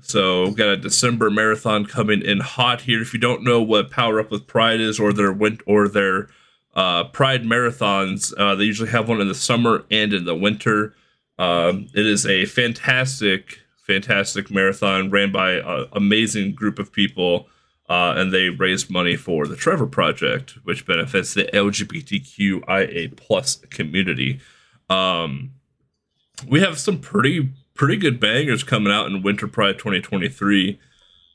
[0.00, 3.02] So we've got a December marathon coming in hot here.
[3.02, 6.28] If you don't know what Power Up with Pride is, or their win- or their
[6.74, 10.94] uh, Pride marathons, uh, they usually have one in the summer and in the winter.
[11.38, 17.48] Um, it is a fantastic, fantastic marathon ran by an amazing group of people,
[17.88, 24.40] uh, and they raise money for the Trevor Project, which benefits the LGBTQIA plus community.
[24.90, 25.52] Um,
[26.46, 30.80] we have some pretty pretty good bangers coming out in Winter Pride 2023.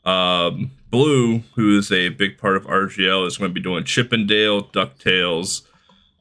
[0.03, 4.11] Um, Blue, who is a big part of RGL, is going to be doing Chip
[4.11, 5.61] 'n Dale, Ducktales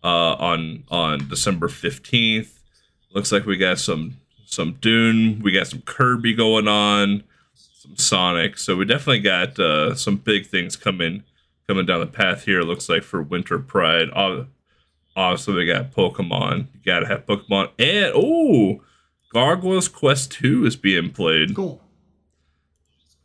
[0.04, 2.58] uh, on on December 15th.
[3.12, 7.24] Looks like we got some some Dune, we got some Kirby going on,
[7.96, 8.58] Sonic.
[8.58, 11.24] So we definitely got uh, some big things coming
[11.66, 12.62] coming down the path here.
[12.62, 14.10] Looks like for Winter Pride.
[14.10, 14.48] Ob-
[15.16, 16.68] Obviously, we got Pokemon.
[16.72, 18.80] You gotta have Pokemon, and oh,
[19.32, 21.54] Gargoyle's Quest Two is being played.
[21.54, 21.82] Cool.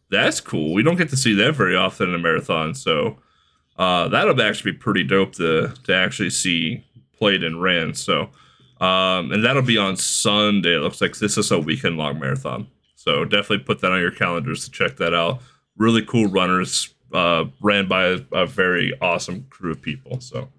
[0.10, 0.74] That's cool.
[0.74, 3.18] We don't get to see that very often in a marathon, so
[3.78, 6.84] uh, that'll actually be pretty dope to to actually see
[7.18, 7.94] played and ran.
[7.94, 8.30] So,
[8.82, 10.76] um, and that'll be on Sunday.
[10.76, 12.68] It looks like this is a weekend long marathon,
[13.06, 15.42] so definitely put that on your calendars to check that out.
[15.78, 20.20] Really cool runners, uh, ran by a, a very awesome crew of people.
[20.22, 20.50] So.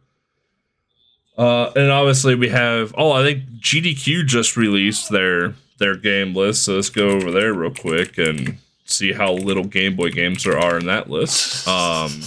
[1.37, 6.65] Uh, and obviously we have oh I think GDQ just released their their game list,
[6.65, 8.57] so let's go over there real quick and
[8.87, 11.69] see how little Game Boy games there are in that list.
[11.69, 12.11] Um,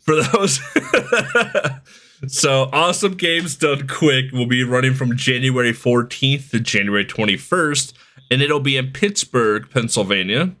[0.00, 0.60] for those,
[2.28, 7.92] so awesome games done quick will be running from January 14th to January 21st,
[8.30, 10.54] and it'll be in Pittsburgh, Pennsylvania.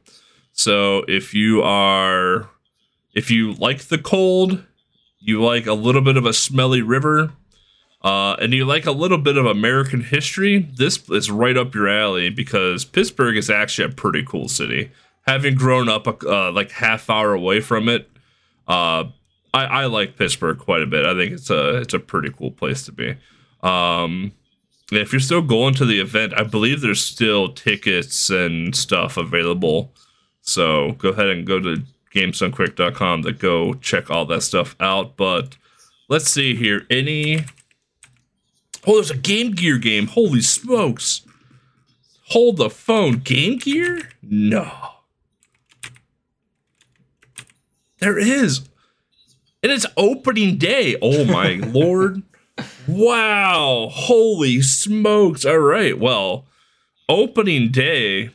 [0.52, 2.48] So if you are,
[3.14, 4.64] if you like the cold,
[5.18, 7.32] you like a little bit of a smelly river,
[8.02, 11.88] uh, and you like a little bit of American history, this is right up your
[11.88, 14.90] alley because Pittsburgh is actually a pretty cool city.
[15.26, 18.10] Having grown up uh, like half hour away from it,
[18.68, 19.04] uh,
[19.54, 21.04] I, I like Pittsburgh quite a bit.
[21.04, 23.16] I think it's a it's a pretty cool place to be.
[23.62, 24.32] Um,
[24.92, 29.92] if you're still going to the event, I believe there's still tickets and stuff available.
[30.42, 31.82] So go ahead and go to
[32.14, 35.16] GamesDoneQuick.com to go check all that stuff out.
[35.16, 35.56] But
[36.08, 36.86] let's see here.
[36.90, 37.44] Any
[38.86, 40.08] Oh, there's a Game Gear game.
[40.08, 41.22] Holy smokes.
[42.28, 43.18] Hold the phone.
[43.18, 44.10] Game Gear?
[44.22, 44.70] No.
[47.98, 48.68] There is.
[49.64, 50.96] And it's opening day.
[51.02, 52.22] Oh my lord.
[52.86, 53.88] Wow.
[53.90, 55.44] Holy smokes.
[55.44, 55.98] All right.
[55.98, 56.46] Well,
[57.08, 58.30] opening day.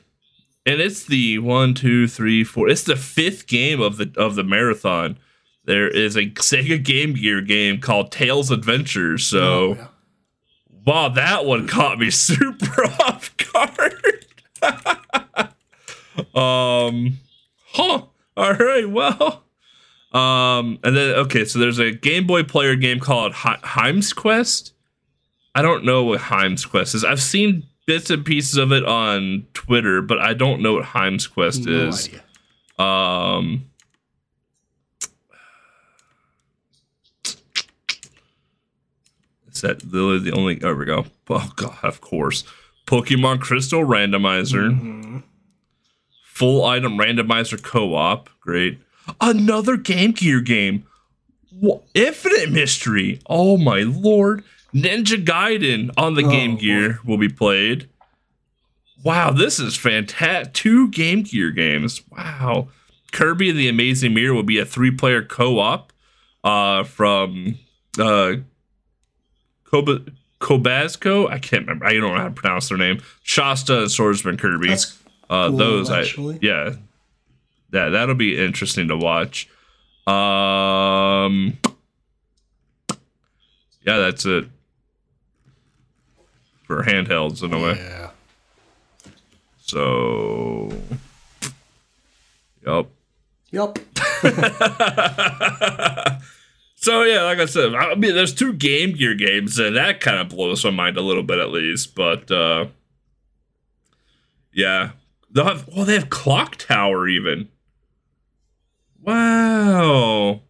[0.65, 2.67] And it's the one, two, three, four.
[2.67, 5.17] It's the fifth game of the of the marathon.
[5.63, 9.23] There is a Sega Game Gear game called Tails Adventures.
[9.23, 9.87] So oh, yeah
[10.89, 14.25] wow, that one caught me super off guard.
[16.35, 17.19] um,
[17.67, 18.01] huh.
[18.37, 18.89] All right.
[18.89, 19.43] Well,
[20.11, 24.73] um, and then okay, so there's a Game Boy player game called Heim's Quest.
[25.55, 27.03] I don't know what Heim's Quest is.
[27.03, 31.27] I've seen bits and pieces of it on Twitter, but I don't know what Heim's
[31.27, 32.07] Quest no is.
[32.07, 32.23] Idea.
[32.77, 33.65] Um,
[39.59, 40.63] Is that literally the only?
[40.63, 41.05] Oh, we go.
[41.29, 42.45] Oh god, of course.
[42.87, 44.71] Pokemon Crystal Randomizer.
[44.71, 45.17] Mm-hmm.
[46.23, 48.29] Full item randomizer co-op.
[48.39, 48.79] Great.
[49.21, 50.85] Another Game Gear game.
[51.51, 51.83] What?
[51.93, 53.19] Infinite Mystery.
[53.25, 54.43] Oh my lord.
[54.73, 57.89] Ninja Gaiden on the oh, Game Gear will be played.
[59.03, 60.53] Wow, this is fantastic.
[60.53, 62.01] Two Game Gear games.
[62.11, 62.67] Wow.
[63.11, 65.91] Kirby and the Amazing Mirror will be a three-player co-op
[66.43, 67.57] uh, from
[67.97, 68.33] uh,
[69.63, 70.01] Koba,
[70.39, 71.29] Kobazco.
[71.29, 71.85] I can't remember.
[71.85, 73.01] I don't know how to pronounce their name.
[73.23, 74.67] Shasta and Swordsman Kirby.
[74.67, 76.35] That's uh, cool, those, actually.
[76.35, 76.75] I, yeah,
[77.71, 79.49] that that'll be interesting to watch.
[80.07, 81.57] Um,
[83.85, 84.45] yeah, that's it
[86.63, 87.75] for handhelds in a way.
[87.77, 88.09] Yeah.
[89.61, 90.71] So,
[92.65, 92.87] yep.
[93.51, 93.79] Yep.
[96.81, 100.17] So yeah, like I said, I mean, there's two Game Gear games, and that kind
[100.17, 101.93] of blows my mind a little bit, at least.
[101.93, 102.67] But uh,
[104.53, 104.91] yeah,
[105.29, 105.67] they'll have.
[105.67, 107.49] Well, they have Clock Tower even.
[109.01, 110.41] Wow,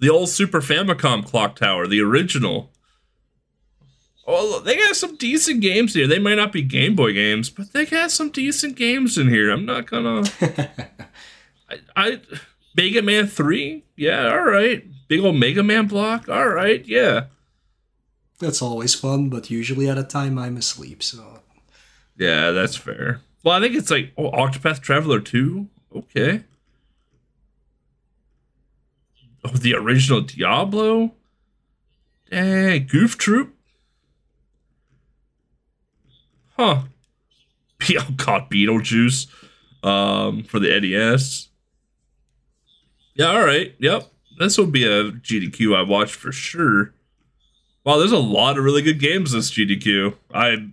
[0.00, 2.70] the old Super Famicom Clock Tower, the original.
[4.26, 6.06] Oh, they got some decent games here.
[6.06, 9.50] They might not be Game Boy games, but they got some decent games in here.
[9.50, 10.22] I'm not gonna.
[11.68, 12.20] I, I
[12.76, 16.26] Mega Man Three, yeah, all right big old Mega Man block.
[16.30, 17.26] All right, yeah.
[18.38, 21.40] That's always fun, but usually at a time I'm asleep, so.
[22.16, 23.20] Yeah, that's fair.
[23.44, 25.68] Well, I think it's like oh, Octopath Traveler 2.
[25.96, 26.44] Okay.
[29.44, 31.12] Oh, the original Diablo.
[32.30, 33.54] Dang, Goof Troop.
[36.56, 36.82] Huh.
[37.98, 39.26] Oh God, Beetlejuice.
[39.82, 41.48] Um, for the NES.
[43.14, 43.74] Yeah, all right.
[43.80, 46.94] Yep this will be a GDQ I watch for sure.
[47.84, 50.14] Wow, there's a lot of really good games this GDQ.
[50.32, 50.68] I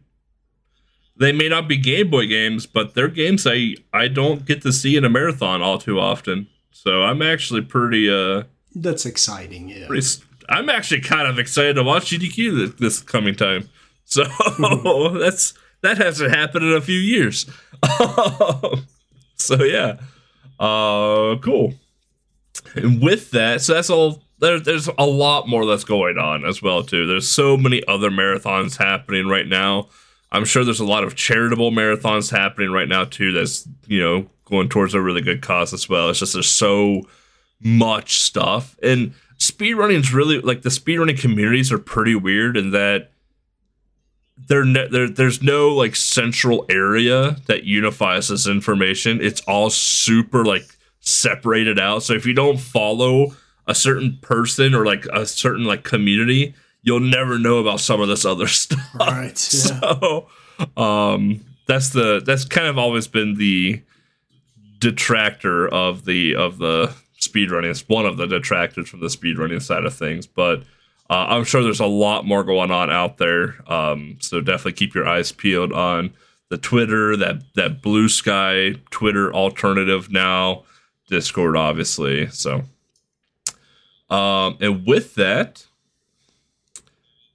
[1.18, 4.72] they may not be Game Boy games, but they're games I I don't get to
[4.74, 6.48] see in a marathon all too often.
[6.72, 8.44] So I'm actually pretty uh
[8.76, 9.88] that's exciting, yeah.
[9.88, 10.06] Pretty,
[10.50, 13.70] I'm actually kind of excited to watch GDQ this, this coming time.
[14.12, 14.24] So
[15.20, 17.46] that's that hasn't happened in a few years.
[19.36, 19.98] so yeah.
[20.60, 21.76] Uh cool.
[22.74, 24.24] And with that, so that's all.
[24.40, 27.06] There, there's a lot more that's going on as well too.
[27.06, 29.90] There's so many other marathons happening right now.
[30.32, 33.32] I'm sure there's a lot of charitable marathons happening right now too.
[33.32, 36.10] That's you know going towards a really good cause as well.
[36.10, 37.04] It's just there's so
[37.61, 43.11] much stuff and speedrunning is really like the speedrunning communities are pretty weird in that
[44.48, 49.22] there, there there's no like central area that unifies this information.
[49.22, 50.64] It's all super like
[51.02, 52.03] separated out.
[52.03, 53.36] So if you don't follow
[53.68, 58.07] a certain person or like a certain like community, you'll never know about some of
[58.07, 58.80] this other stuff.
[58.95, 59.27] Right.
[59.53, 59.80] Yeah.
[59.80, 60.27] So
[60.77, 63.81] um that's the that's kind of always been the
[64.80, 66.94] detractor of the of the
[67.30, 67.72] speedrunning.
[67.72, 70.61] It's one of the detractors from the speedrunning side of things, but
[71.10, 73.56] uh, I'm sure there's a lot more going on out there.
[73.72, 76.14] Um, so definitely keep your eyes peeled on
[76.49, 80.64] the Twitter, that that blue sky Twitter alternative now.
[81.07, 82.27] Discord, obviously.
[82.27, 82.65] So,
[84.10, 85.65] um, and with that,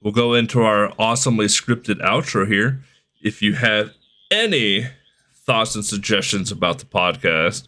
[0.01, 2.81] we'll go into our awesomely scripted outro here.
[3.21, 3.93] If you have
[4.31, 4.87] any
[5.33, 7.67] thoughts and suggestions about the podcast,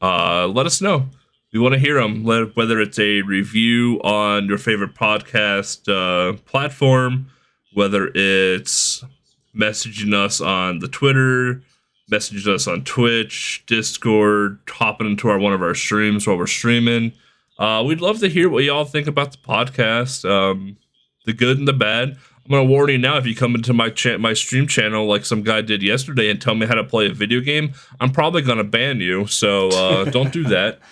[0.00, 1.10] uh, let us know.
[1.56, 7.30] We want to hear them, whether it's a review on your favorite podcast uh, platform,
[7.72, 9.02] whether it's
[9.58, 11.62] messaging us on the Twitter,
[12.12, 17.14] messaging us on Twitch, Discord, hopping into our one of our streams while we're streaming.
[17.58, 20.76] Uh, we'd love to hear what y'all think about the podcast, um,
[21.24, 22.18] the good and the bad.
[22.44, 25.24] I'm gonna warn you now: if you come into my cha- my stream channel like
[25.24, 28.42] some guy did yesterday and tell me how to play a video game, I'm probably
[28.42, 29.26] gonna ban you.
[29.26, 30.80] So uh, don't do that.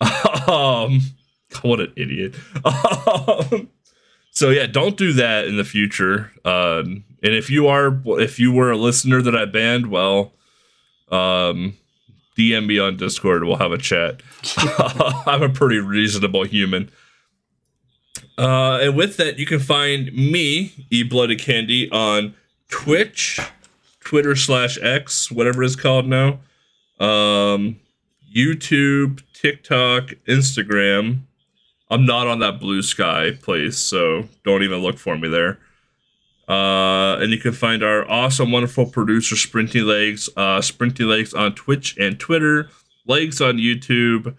[0.48, 1.00] um,
[1.62, 2.34] what an idiot.
[2.64, 3.68] Um,
[4.30, 6.32] so yeah, don't do that in the future.
[6.44, 10.32] Um, and if you are, if you were a listener that I banned, well,
[11.10, 11.76] um,
[12.38, 13.44] DM me on Discord.
[13.44, 14.22] We'll have a chat.
[15.26, 16.90] I'm a pretty reasonable human.
[18.38, 22.34] Uh, and with that, you can find me, E Blooded Candy, on
[22.70, 23.40] Twitch,
[24.00, 26.38] Twitter slash X, whatever it's called now,
[27.00, 27.80] um,
[28.34, 31.22] YouTube, TikTok, Instagram.
[31.90, 35.58] I'm not on that blue sky place, so don't even look for me there.
[36.48, 41.54] Uh, and you can find our awesome, wonderful producer, Sprinty Legs, uh, Sprinty Legs on
[41.54, 42.70] Twitch and Twitter,
[43.06, 44.36] Legs on YouTube,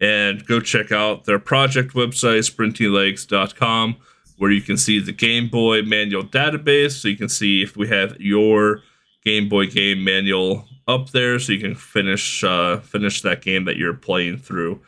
[0.00, 3.96] and go check out their project website, sprintylegs.com,
[4.38, 7.00] where you can see the Game Boy manual database.
[7.00, 8.82] So you can see if we have your
[9.24, 13.76] Game Boy game manual up there, so you can finish uh, finish that game that
[13.76, 14.80] you're playing through.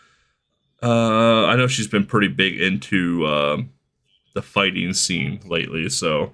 [0.82, 3.62] Uh, I know she's been pretty big into uh,
[4.34, 6.32] the fighting scene lately, so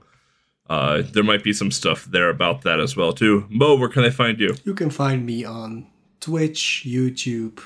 [0.68, 3.46] uh, there might be some stuff there about that as well too.
[3.48, 4.54] Mo, where can I find you?
[4.64, 5.86] You can find me on
[6.20, 7.60] Twitch, YouTube,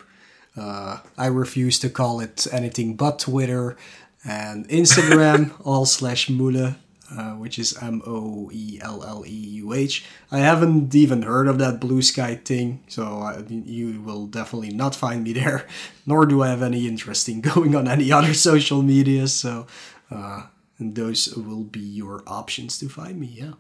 [0.57, 3.77] uh, I refuse to call it anything but Twitter
[4.25, 6.77] and Instagram, all slash Moele,
[7.11, 10.05] uh, which is M O E L L E U H.
[10.31, 14.95] I haven't even heard of that blue sky thing, so uh, you will definitely not
[14.95, 15.67] find me there.
[16.07, 19.67] Nor do I have any interest in going on any other social media, so
[20.11, 20.45] uh,
[20.79, 23.53] those will be your options to find me, yeah.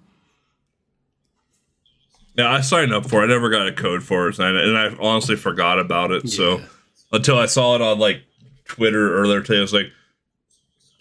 [2.36, 3.26] Yeah, I signed up for it.
[3.26, 6.24] I never got a code for it, and I, and I honestly forgot about it.
[6.24, 6.36] Yeah.
[6.36, 6.60] So
[7.12, 8.22] until I saw it on like
[8.64, 9.58] Twitter earlier today.
[9.58, 9.92] I was like,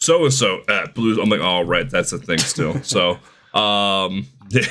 [0.03, 1.17] so and so at Blues.
[1.17, 2.81] I'm like, oh right, that's a thing still.
[2.83, 3.11] so
[3.53, 4.65] um, yeah,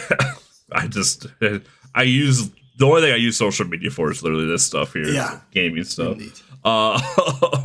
[0.73, 1.27] I just
[1.95, 5.09] I use the only thing I use social media for is literally this stuff here,
[5.09, 6.19] yeah, gaming stuff.
[6.65, 7.01] Uh,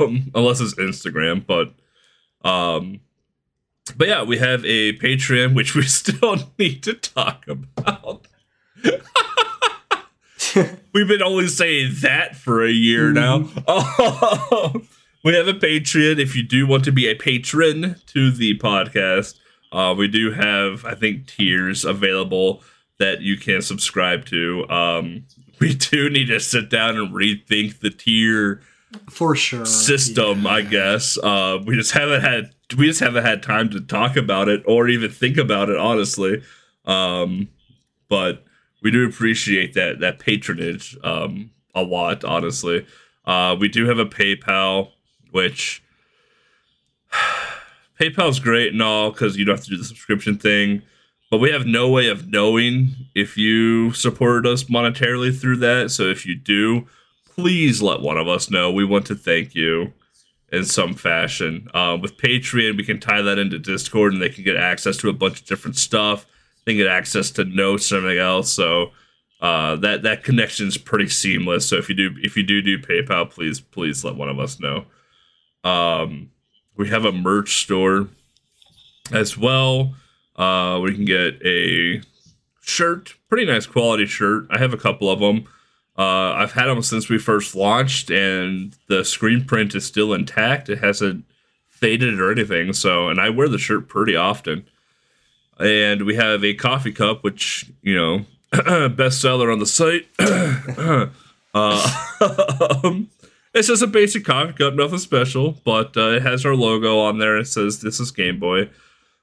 [0.34, 1.72] unless it's Instagram, but
[2.48, 3.00] um,
[3.96, 8.26] but yeah, we have a Patreon which we still need to talk about.
[10.92, 14.74] We've been only saying that for a year mm-hmm.
[14.74, 14.82] now.
[15.28, 16.18] We have a Patreon.
[16.18, 19.38] If you do want to be a patron to the podcast,
[19.70, 22.62] uh, we do have, I think, tiers available
[22.98, 24.66] that you can subscribe to.
[24.70, 25.26] Um,
[25.60, 28.62] we do need to sit down and rethink the tier
[29.10, 30.44] for sure system.
[30.44, 30.50] Yeah.
[30.50, 34.48] I guess uh, we just haven't had we just haven't had time to talk about
[34.48, 36.42] it or even think about it honestly.
[36.86, 37.50] Um,
[38.08, 38.46] but
[38.82, 42.24] we do appreciate that that patronage um, a lot.
[42.24, 42.86] Honestly,
[43.26, 44.92] uh, we do have a PayPal,
[45.30, 45.82] which
[48.00, 50.82] PayPal's great and all because you don't have to do the subscription thing,
[51.30, 55.90] but we have no way of knowing if you supported us monetarily through that.
[55.90, 56.86] So if you do,
[57.34, 58.70] please let one of us know.
[58.70, 59.92] We want to thank you
[60.50, 61.68] in some fashion.
[61.74, 65.08] Uh, with Patreon, we can tie that into Discord, and they can get access to
[65.08, 66.26] a bunch of different stuff
[66.68, 68.52] they can get access to notes and everything else.
[68.52, 68.90] So
[69.40, 71.66] uh, that that connection is pretty seamless.
[71.66, 74.60] So if you do if you do do PayPal, please please let one of us
[74.60, 74.84] know.
[75.64, 76.30] Um,
[76.76, 78.08] we have a merch store
[79.12, 79.94] as well.
[80.36, 82.02] Uh, we can get a
[82.60, 84.46] shirt, pretty nice quality shirt.
[84.50, 85.48] I have a couple of them.
[85.96, 90.68] Uh, I've had them since we first launched, and the screen print is still intact.
[90.68, 91.24] It hasn't
[91.68, 92.72] faded or anything.
[92.72, 94.66] So, and I wear the shirt pretty often
[95.58, 100.06] and we have a coffee cup, which you know, bestseller on the site.
[101.54, 101.90] uh,
[103.54, 107.18] it's just a basic coffee cup, nothing special, but uh, it has our logo on
[107.18, 107.38] there.
[107.38, 108.70] It says this is Game Boy.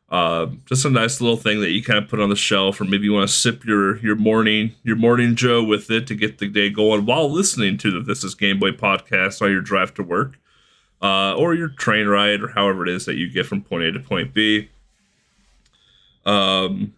[0.09, 2.85] Uh, just a nice little thing that you kind of put on the shelf, or
[2.85, 6.37] maybe you want to sip your your morning your morning Joe with it to get
[6.37, 9.93] the day going while listening to the This Is Game Boy podcast on your drive
[9.95, 10.39] to work,
[11.01, 13.91] uh, or your train ride, or however it is that you get from point A
[13.93, 14.69] to point B.
[16.25, 16.93] Um,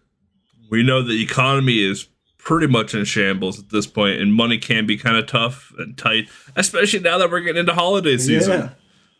[0.70, 2.08] we know the economy is
[2.48, 5.98] pretty much in shambles at this point, and money can be kind of tough and
[5.98, 8.70] tight, especially now that we're getting into holiday season.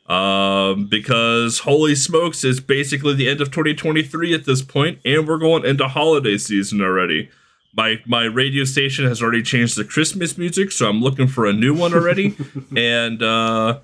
[0.06, 5.36] Um, because holy smokes, it's basically the end of 2023 at this point, and we're
[5.36, 7.28] going into holiday season already.
[7.76, 11.52] My my radio station has already changed the Christmas music, so I'm looking for a
[11.52, 12.34] new one already.
[12.74, 13.80] and uh,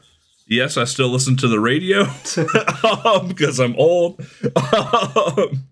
[0.47, 2.05] yes, I still listen to the radio
[3.29, 4.25] because I'm old.
[4.73, 5.69] Um,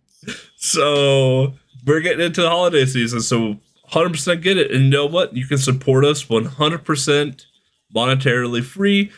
[0.57, 1.55] so
[1.85, 3.57] we're getting into the holiday season, so
[3.91, 4.71] 100% get it.
[4.71, 5.37] And you know what?
[5.37, 7.47] You can support us 100%
[7.95, 9.11] monetarily free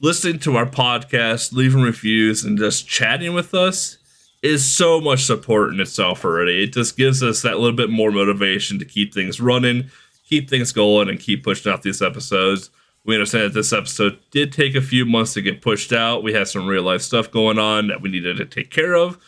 [0.00, 3.98] listening to our podcast, leaving reviews, and just chatting with us
[4.42, 6.64] is so much support in itself already.
[6.64, 9.90] It just gives us that little bit more motivation to keep things running,
[10.26, 12.70] keep things going, and keep pushing out these episodes.
[13.04, 16.22] We understand that this episode did take a few months to get pushed out.
[16.22, 19.18] We had some real life stuff going on that we needed to take care of.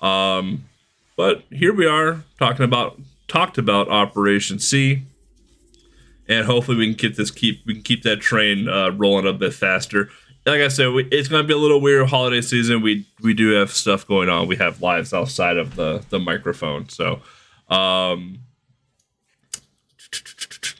[0.00, 0.64] Um,
[1.18, 5.02] but here we are talking about talked about Operation C
[6.28, 9.32] and hopefully we can get this keep we can keep that train uh, rolling a
[9.32, 10.10] bit faster.
[10.46, 12.80] Like I said, we, it's going to be a little weird holiday season.
[12.82, 14.46] We we do have stuff going on.
[14.46, 16.88] We have lives outside of the the microphone.
[16.88, 17.20] So,
[17.68, 18.40] um,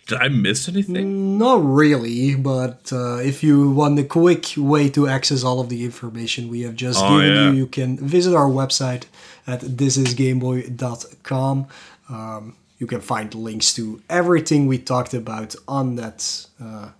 [0.06, 1.36] did I miss anything?
[1.36, 5.84] Not really, but uh, if you want a quick way to access all of the
[5.84, 7.50] information we have just Oh, given yeah.
[7.50, 9.04] you, you can visit our website
[9.48, 11.66] at thisisgameboy.com.
[12.08, 16.90] Um, you can find links to everything we talked about on that uh,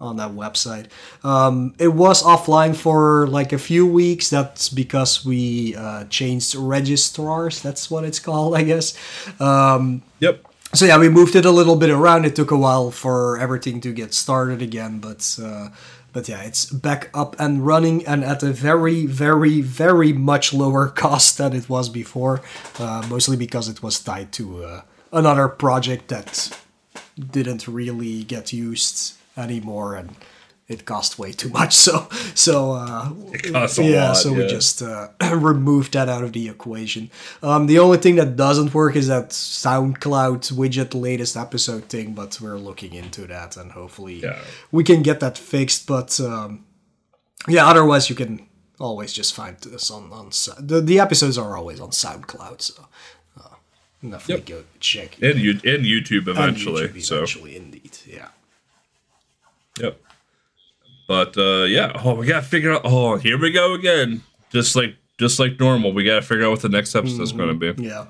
[0.00, 0.86] on that website.
[1.24, 4.30] Um, it was offline for like a few weeks.
[4.30, 7.60] That's because we uh, changed registrars.
[7.62, 8.96] That's what it's called, I guess.
[9.40, 10.44] Um, Yep.
[10.74, 12.24] so yeah, we moved it a little bit around.
[12.26, 15.68] It took a while for everything to get started again, but uh,
[16.18, 20.88] but yeah, it's back up and running and at a very, very, very much lower
[21.04, 22.40] cost than it was before.
[22.76, 24.82] Uh, mostly because it was tied to uh,
[25.12, 26.58] another project that
[27.16, 30.16] didn't really get used anymore, and
[30.68, 31.74] it cost way too much.
[31.86, 36.22] So so uh, It costs a yeah, lot, so we just uh, removed that out
[36.24, 37.10] of the equation.
[37.42, 42.38] Um, the only thing that doesn't work is that SoundCloud widget latest episode thing, but
[42.40, 44.38] we're looking into that and hopefully Yeah.
[44.70, 45.86] we can get that fixed.
[45.86, 46.64] But um,
[47.46, 48.46] yeah, otherwise you can
[48.78, 50.30] always just find us on on
[50.70, 52.74] the the episodes are always on SoundCloud, so
[53.40, 53.54] uh,
[54.02, 54.44] definitely Yep.
[54.46, 57.00] go check And you and YouTube and eventually.
[57.00, 58.28] So indeed, yeah.
[59.80, 59.94] Yep.
[61.08, 64.22] But uh yeah, oh we gotta figure out oh here we go again.
[64.50, 67.72] Just like just like normal, we gotta figure out what the next episode's gonna be.
[67.82, 68.06] Yeah,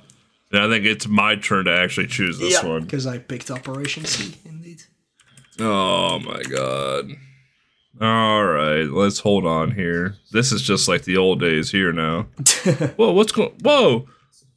[0.53, 2.83] And I think it's my turn to actually choose this yeah, one.
[2.83, 4.83] because I picked Operation C, indeed.
[5.61, 7.11] Oh my god.
[8.03, 10.17] Alright, let's hold on here.
[10.33, 12.23] This is just like the old days here now.
[12.97, 14.09] Whoa, what's going whoa!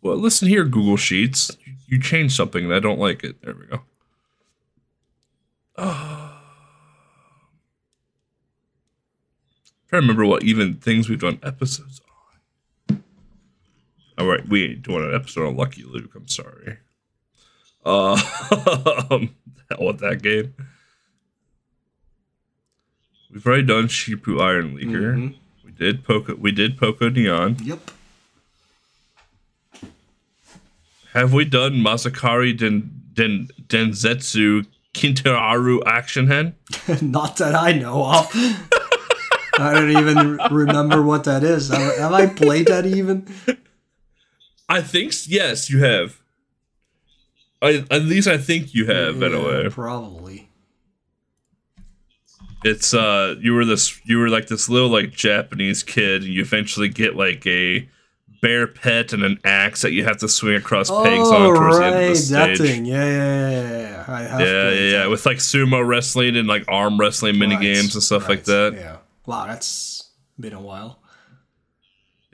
[0.02, 1.56] Well listen here, Google Sheets.
[1.86, 3.40] You changed something and I don't like it.
[3.44, 3.82] There we go.
[9.92, 12.00] Trying to remember what even things we've done episodes
[12.90, 13.04] on.
[14.18, 16.12] All right, we ain't doing an episode on Lucky Luke.
[16.16, 16.78] I'm sorry.
[17.86, 18.16] Uh,
[18.50, 19.20] hell
[19.82, 20.54] with that game.
[23.34, 25.14] We've already done Shippu Iron Leaguer.
[25.14, 25.36] Mhm.
[25.66, 26.36] We did Poco.
[26.36, 27.58] We did Poco Neon.
[27.62, 27.92] Yep.
[31.12, 36.56] Have we done Masakari Den Den Densetsu Kintaro Action Hen?
[37.02, 38.34] Not that I know of.
[39.58, 41.70] I don't even remember what that is.
[41.70, 43.28] Have, have I played that even?
[44.70, 46.22] I think yes, you have.
[47.62, 49.70] I at least I think you have Yeah, anyway.
[49.70, 50.50] Probably.
[52.64, 56.42] It's uh you were this you were like this little like Japanese kid and you
[56.42, 57.88] eventually get like a
[58.42, 61.78] bear pet and an axe that you have to swing across pegs oh, on towards
[61.78, 62.58] the end of right, the that stage.
[62.58, 62.86] thing.
[62.86, 64.06] Yeah, yeah, yeah, yeah, yeah.
[64.08, 67.62] I have Yeah, yeah, yeah, with like sumo wrestling and like arm wrestling mini Right,
[67.62, 68.74] games and stuff like that.
[68.74, 68.98] Yeah.
[69.32, 71.00] Wow, that's been a while.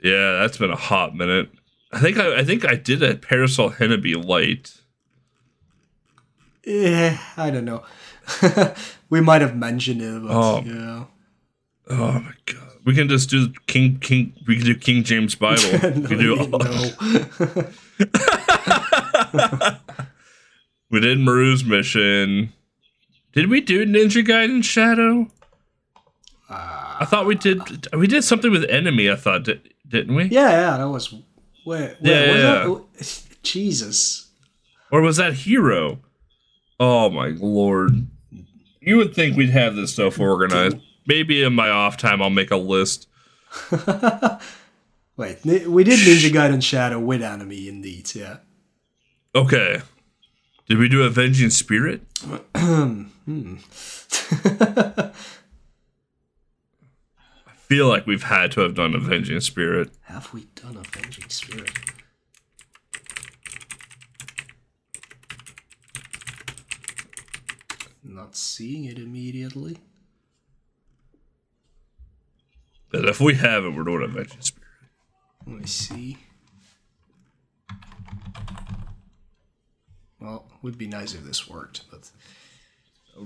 [0.02, 1.48] Yeah, that's been a hot minute.
[1.92, 4.74] I think I, I think I did a Parasol Henbee light.
[6.66, 7.84] Yeah, I don't know.
[9.10, 10.62] we might have mentioned it, but Oh.
[10.66, 11.04] yeah.
[11.88, 12.72] Oh my god.
[12.84, 15.62] We can just do King King we can do King James Bible.
[15.72, 16.58] we can do no.
[20.90, 22.52] We did Maru's mission.
[23.34, 25.28] Did we do Ninja Gaiden Shadow?
[26.48, 27.60] Uh, I thought we did
[27.94, 30.24] we did something with enemy, I thought, di- didn't we?
[30.24, 31.14] Yeah, yeah, that was.
[31.66, 32.52] Wait Yeah, was yeah,
[32.98, 33.22] that?
[33.42, 34.28] Jesus.
[34.90, 36.00] Or was that Hero?
[36.80, 38.06] Oh my lord.
[38.80, 40.78] You would think we'd have this stuff organized.
[41.06, 43.06] Maybe in my off time I'll make a list.
[45.16, 48.14] Wait, we did Ninja Gaiden Shadow with enemy, indeed.
[48.14, 48.36] Yeah.
[49.34, 49.82] Okay.
[50.68, 52.02] Did we do Avenging Spirit?
[53.28, 53.56] Hmm.
[57.68, 59.90] feel like we've had to have done Avenging Spirit.
[60.04, 61.70] Have we done Avenging Spirit?
[68.02, 69.78] Not seeing it immediately.
[72.90, 74.68] But if we haven't, we're doing Avenging Spirit.
[75.46, 76.16] Let me see.
[80.20, 82.10] Well, would be nice if this worked, but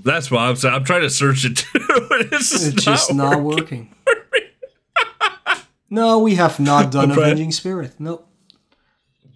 [0.05, 1.69] That's why I'm saying I'm trying to search it too.
[1.79, 3.95] it's just it's just not not working.
[5.93, 7.11] No, we have not done.
[7.13, 7.93] Avenging Spirit.
[7.99, 8.27] Nope.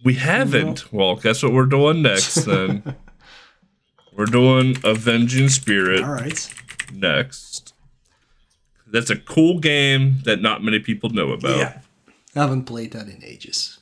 [0.02, 0.90] We haven't.
[0.90, 2.96] Well, guess what we're doing next then?
[4.16, 6.54] we're doing Avenging Spirit All right.
[6.94, 7.74] next.
[8.86, 11.58] That's a cool game that not many people know about.
[11.58, 11.80] Yeah.
[12.34, 13.78] I haven't played that in ages.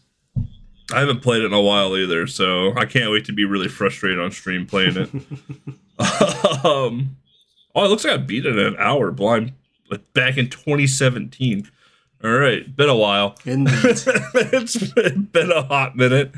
[0.93, 3.69] I haven't played it in a while either, so I can't wait to be really
[3.69, 5.11] frustrated on stream playing it.
[6.65, 7.17] um,
[7.75, 9.53] oh, it looks like I beat it in an hour blind
[9.91, 11.71] like back in 2017.
[12.25, 13.37] All right, been a while.
[13.45, 13.75] Indeed.
[13.85, 16.33] it's been a hot minute.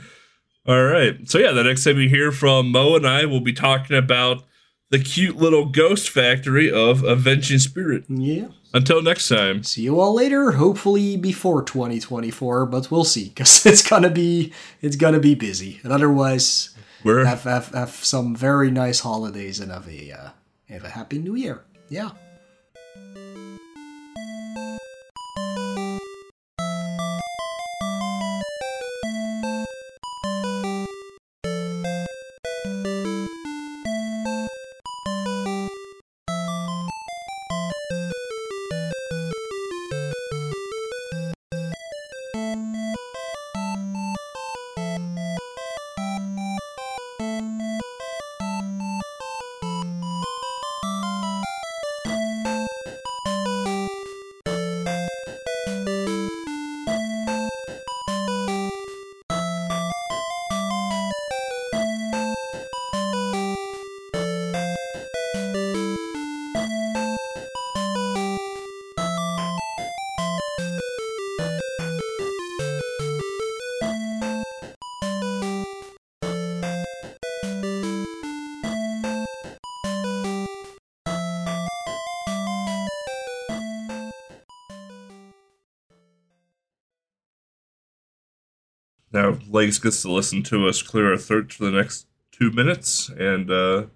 [0.66, 1.16] All right.
[1.30, 4.42] So yeah, the next time you hear from Mo and I, we'll be talking about
[4.90, 8.04] the cute little ghost factory of Avenging Spirit.
[8.08, 8.48] yeah.
[8.74, 9.62] Until next time.
[9.62, 10.50] See you all later.
[10.50, 14.52] Hopefully before 2024, but we'll see because it's gonna be
[14.82, 15.80] it's gonna be busy.
[15.82, 20.30] And otherwise, We're have have, have some very nice holidays and have a uh,
[20.68, 21.62] have a happy new year.
[21.88, 22.10] Yeah.
[89.56, 93.50] Legs gets to listen to us clear our throats for the next two minutes, and
[93.50, 93.86] uh,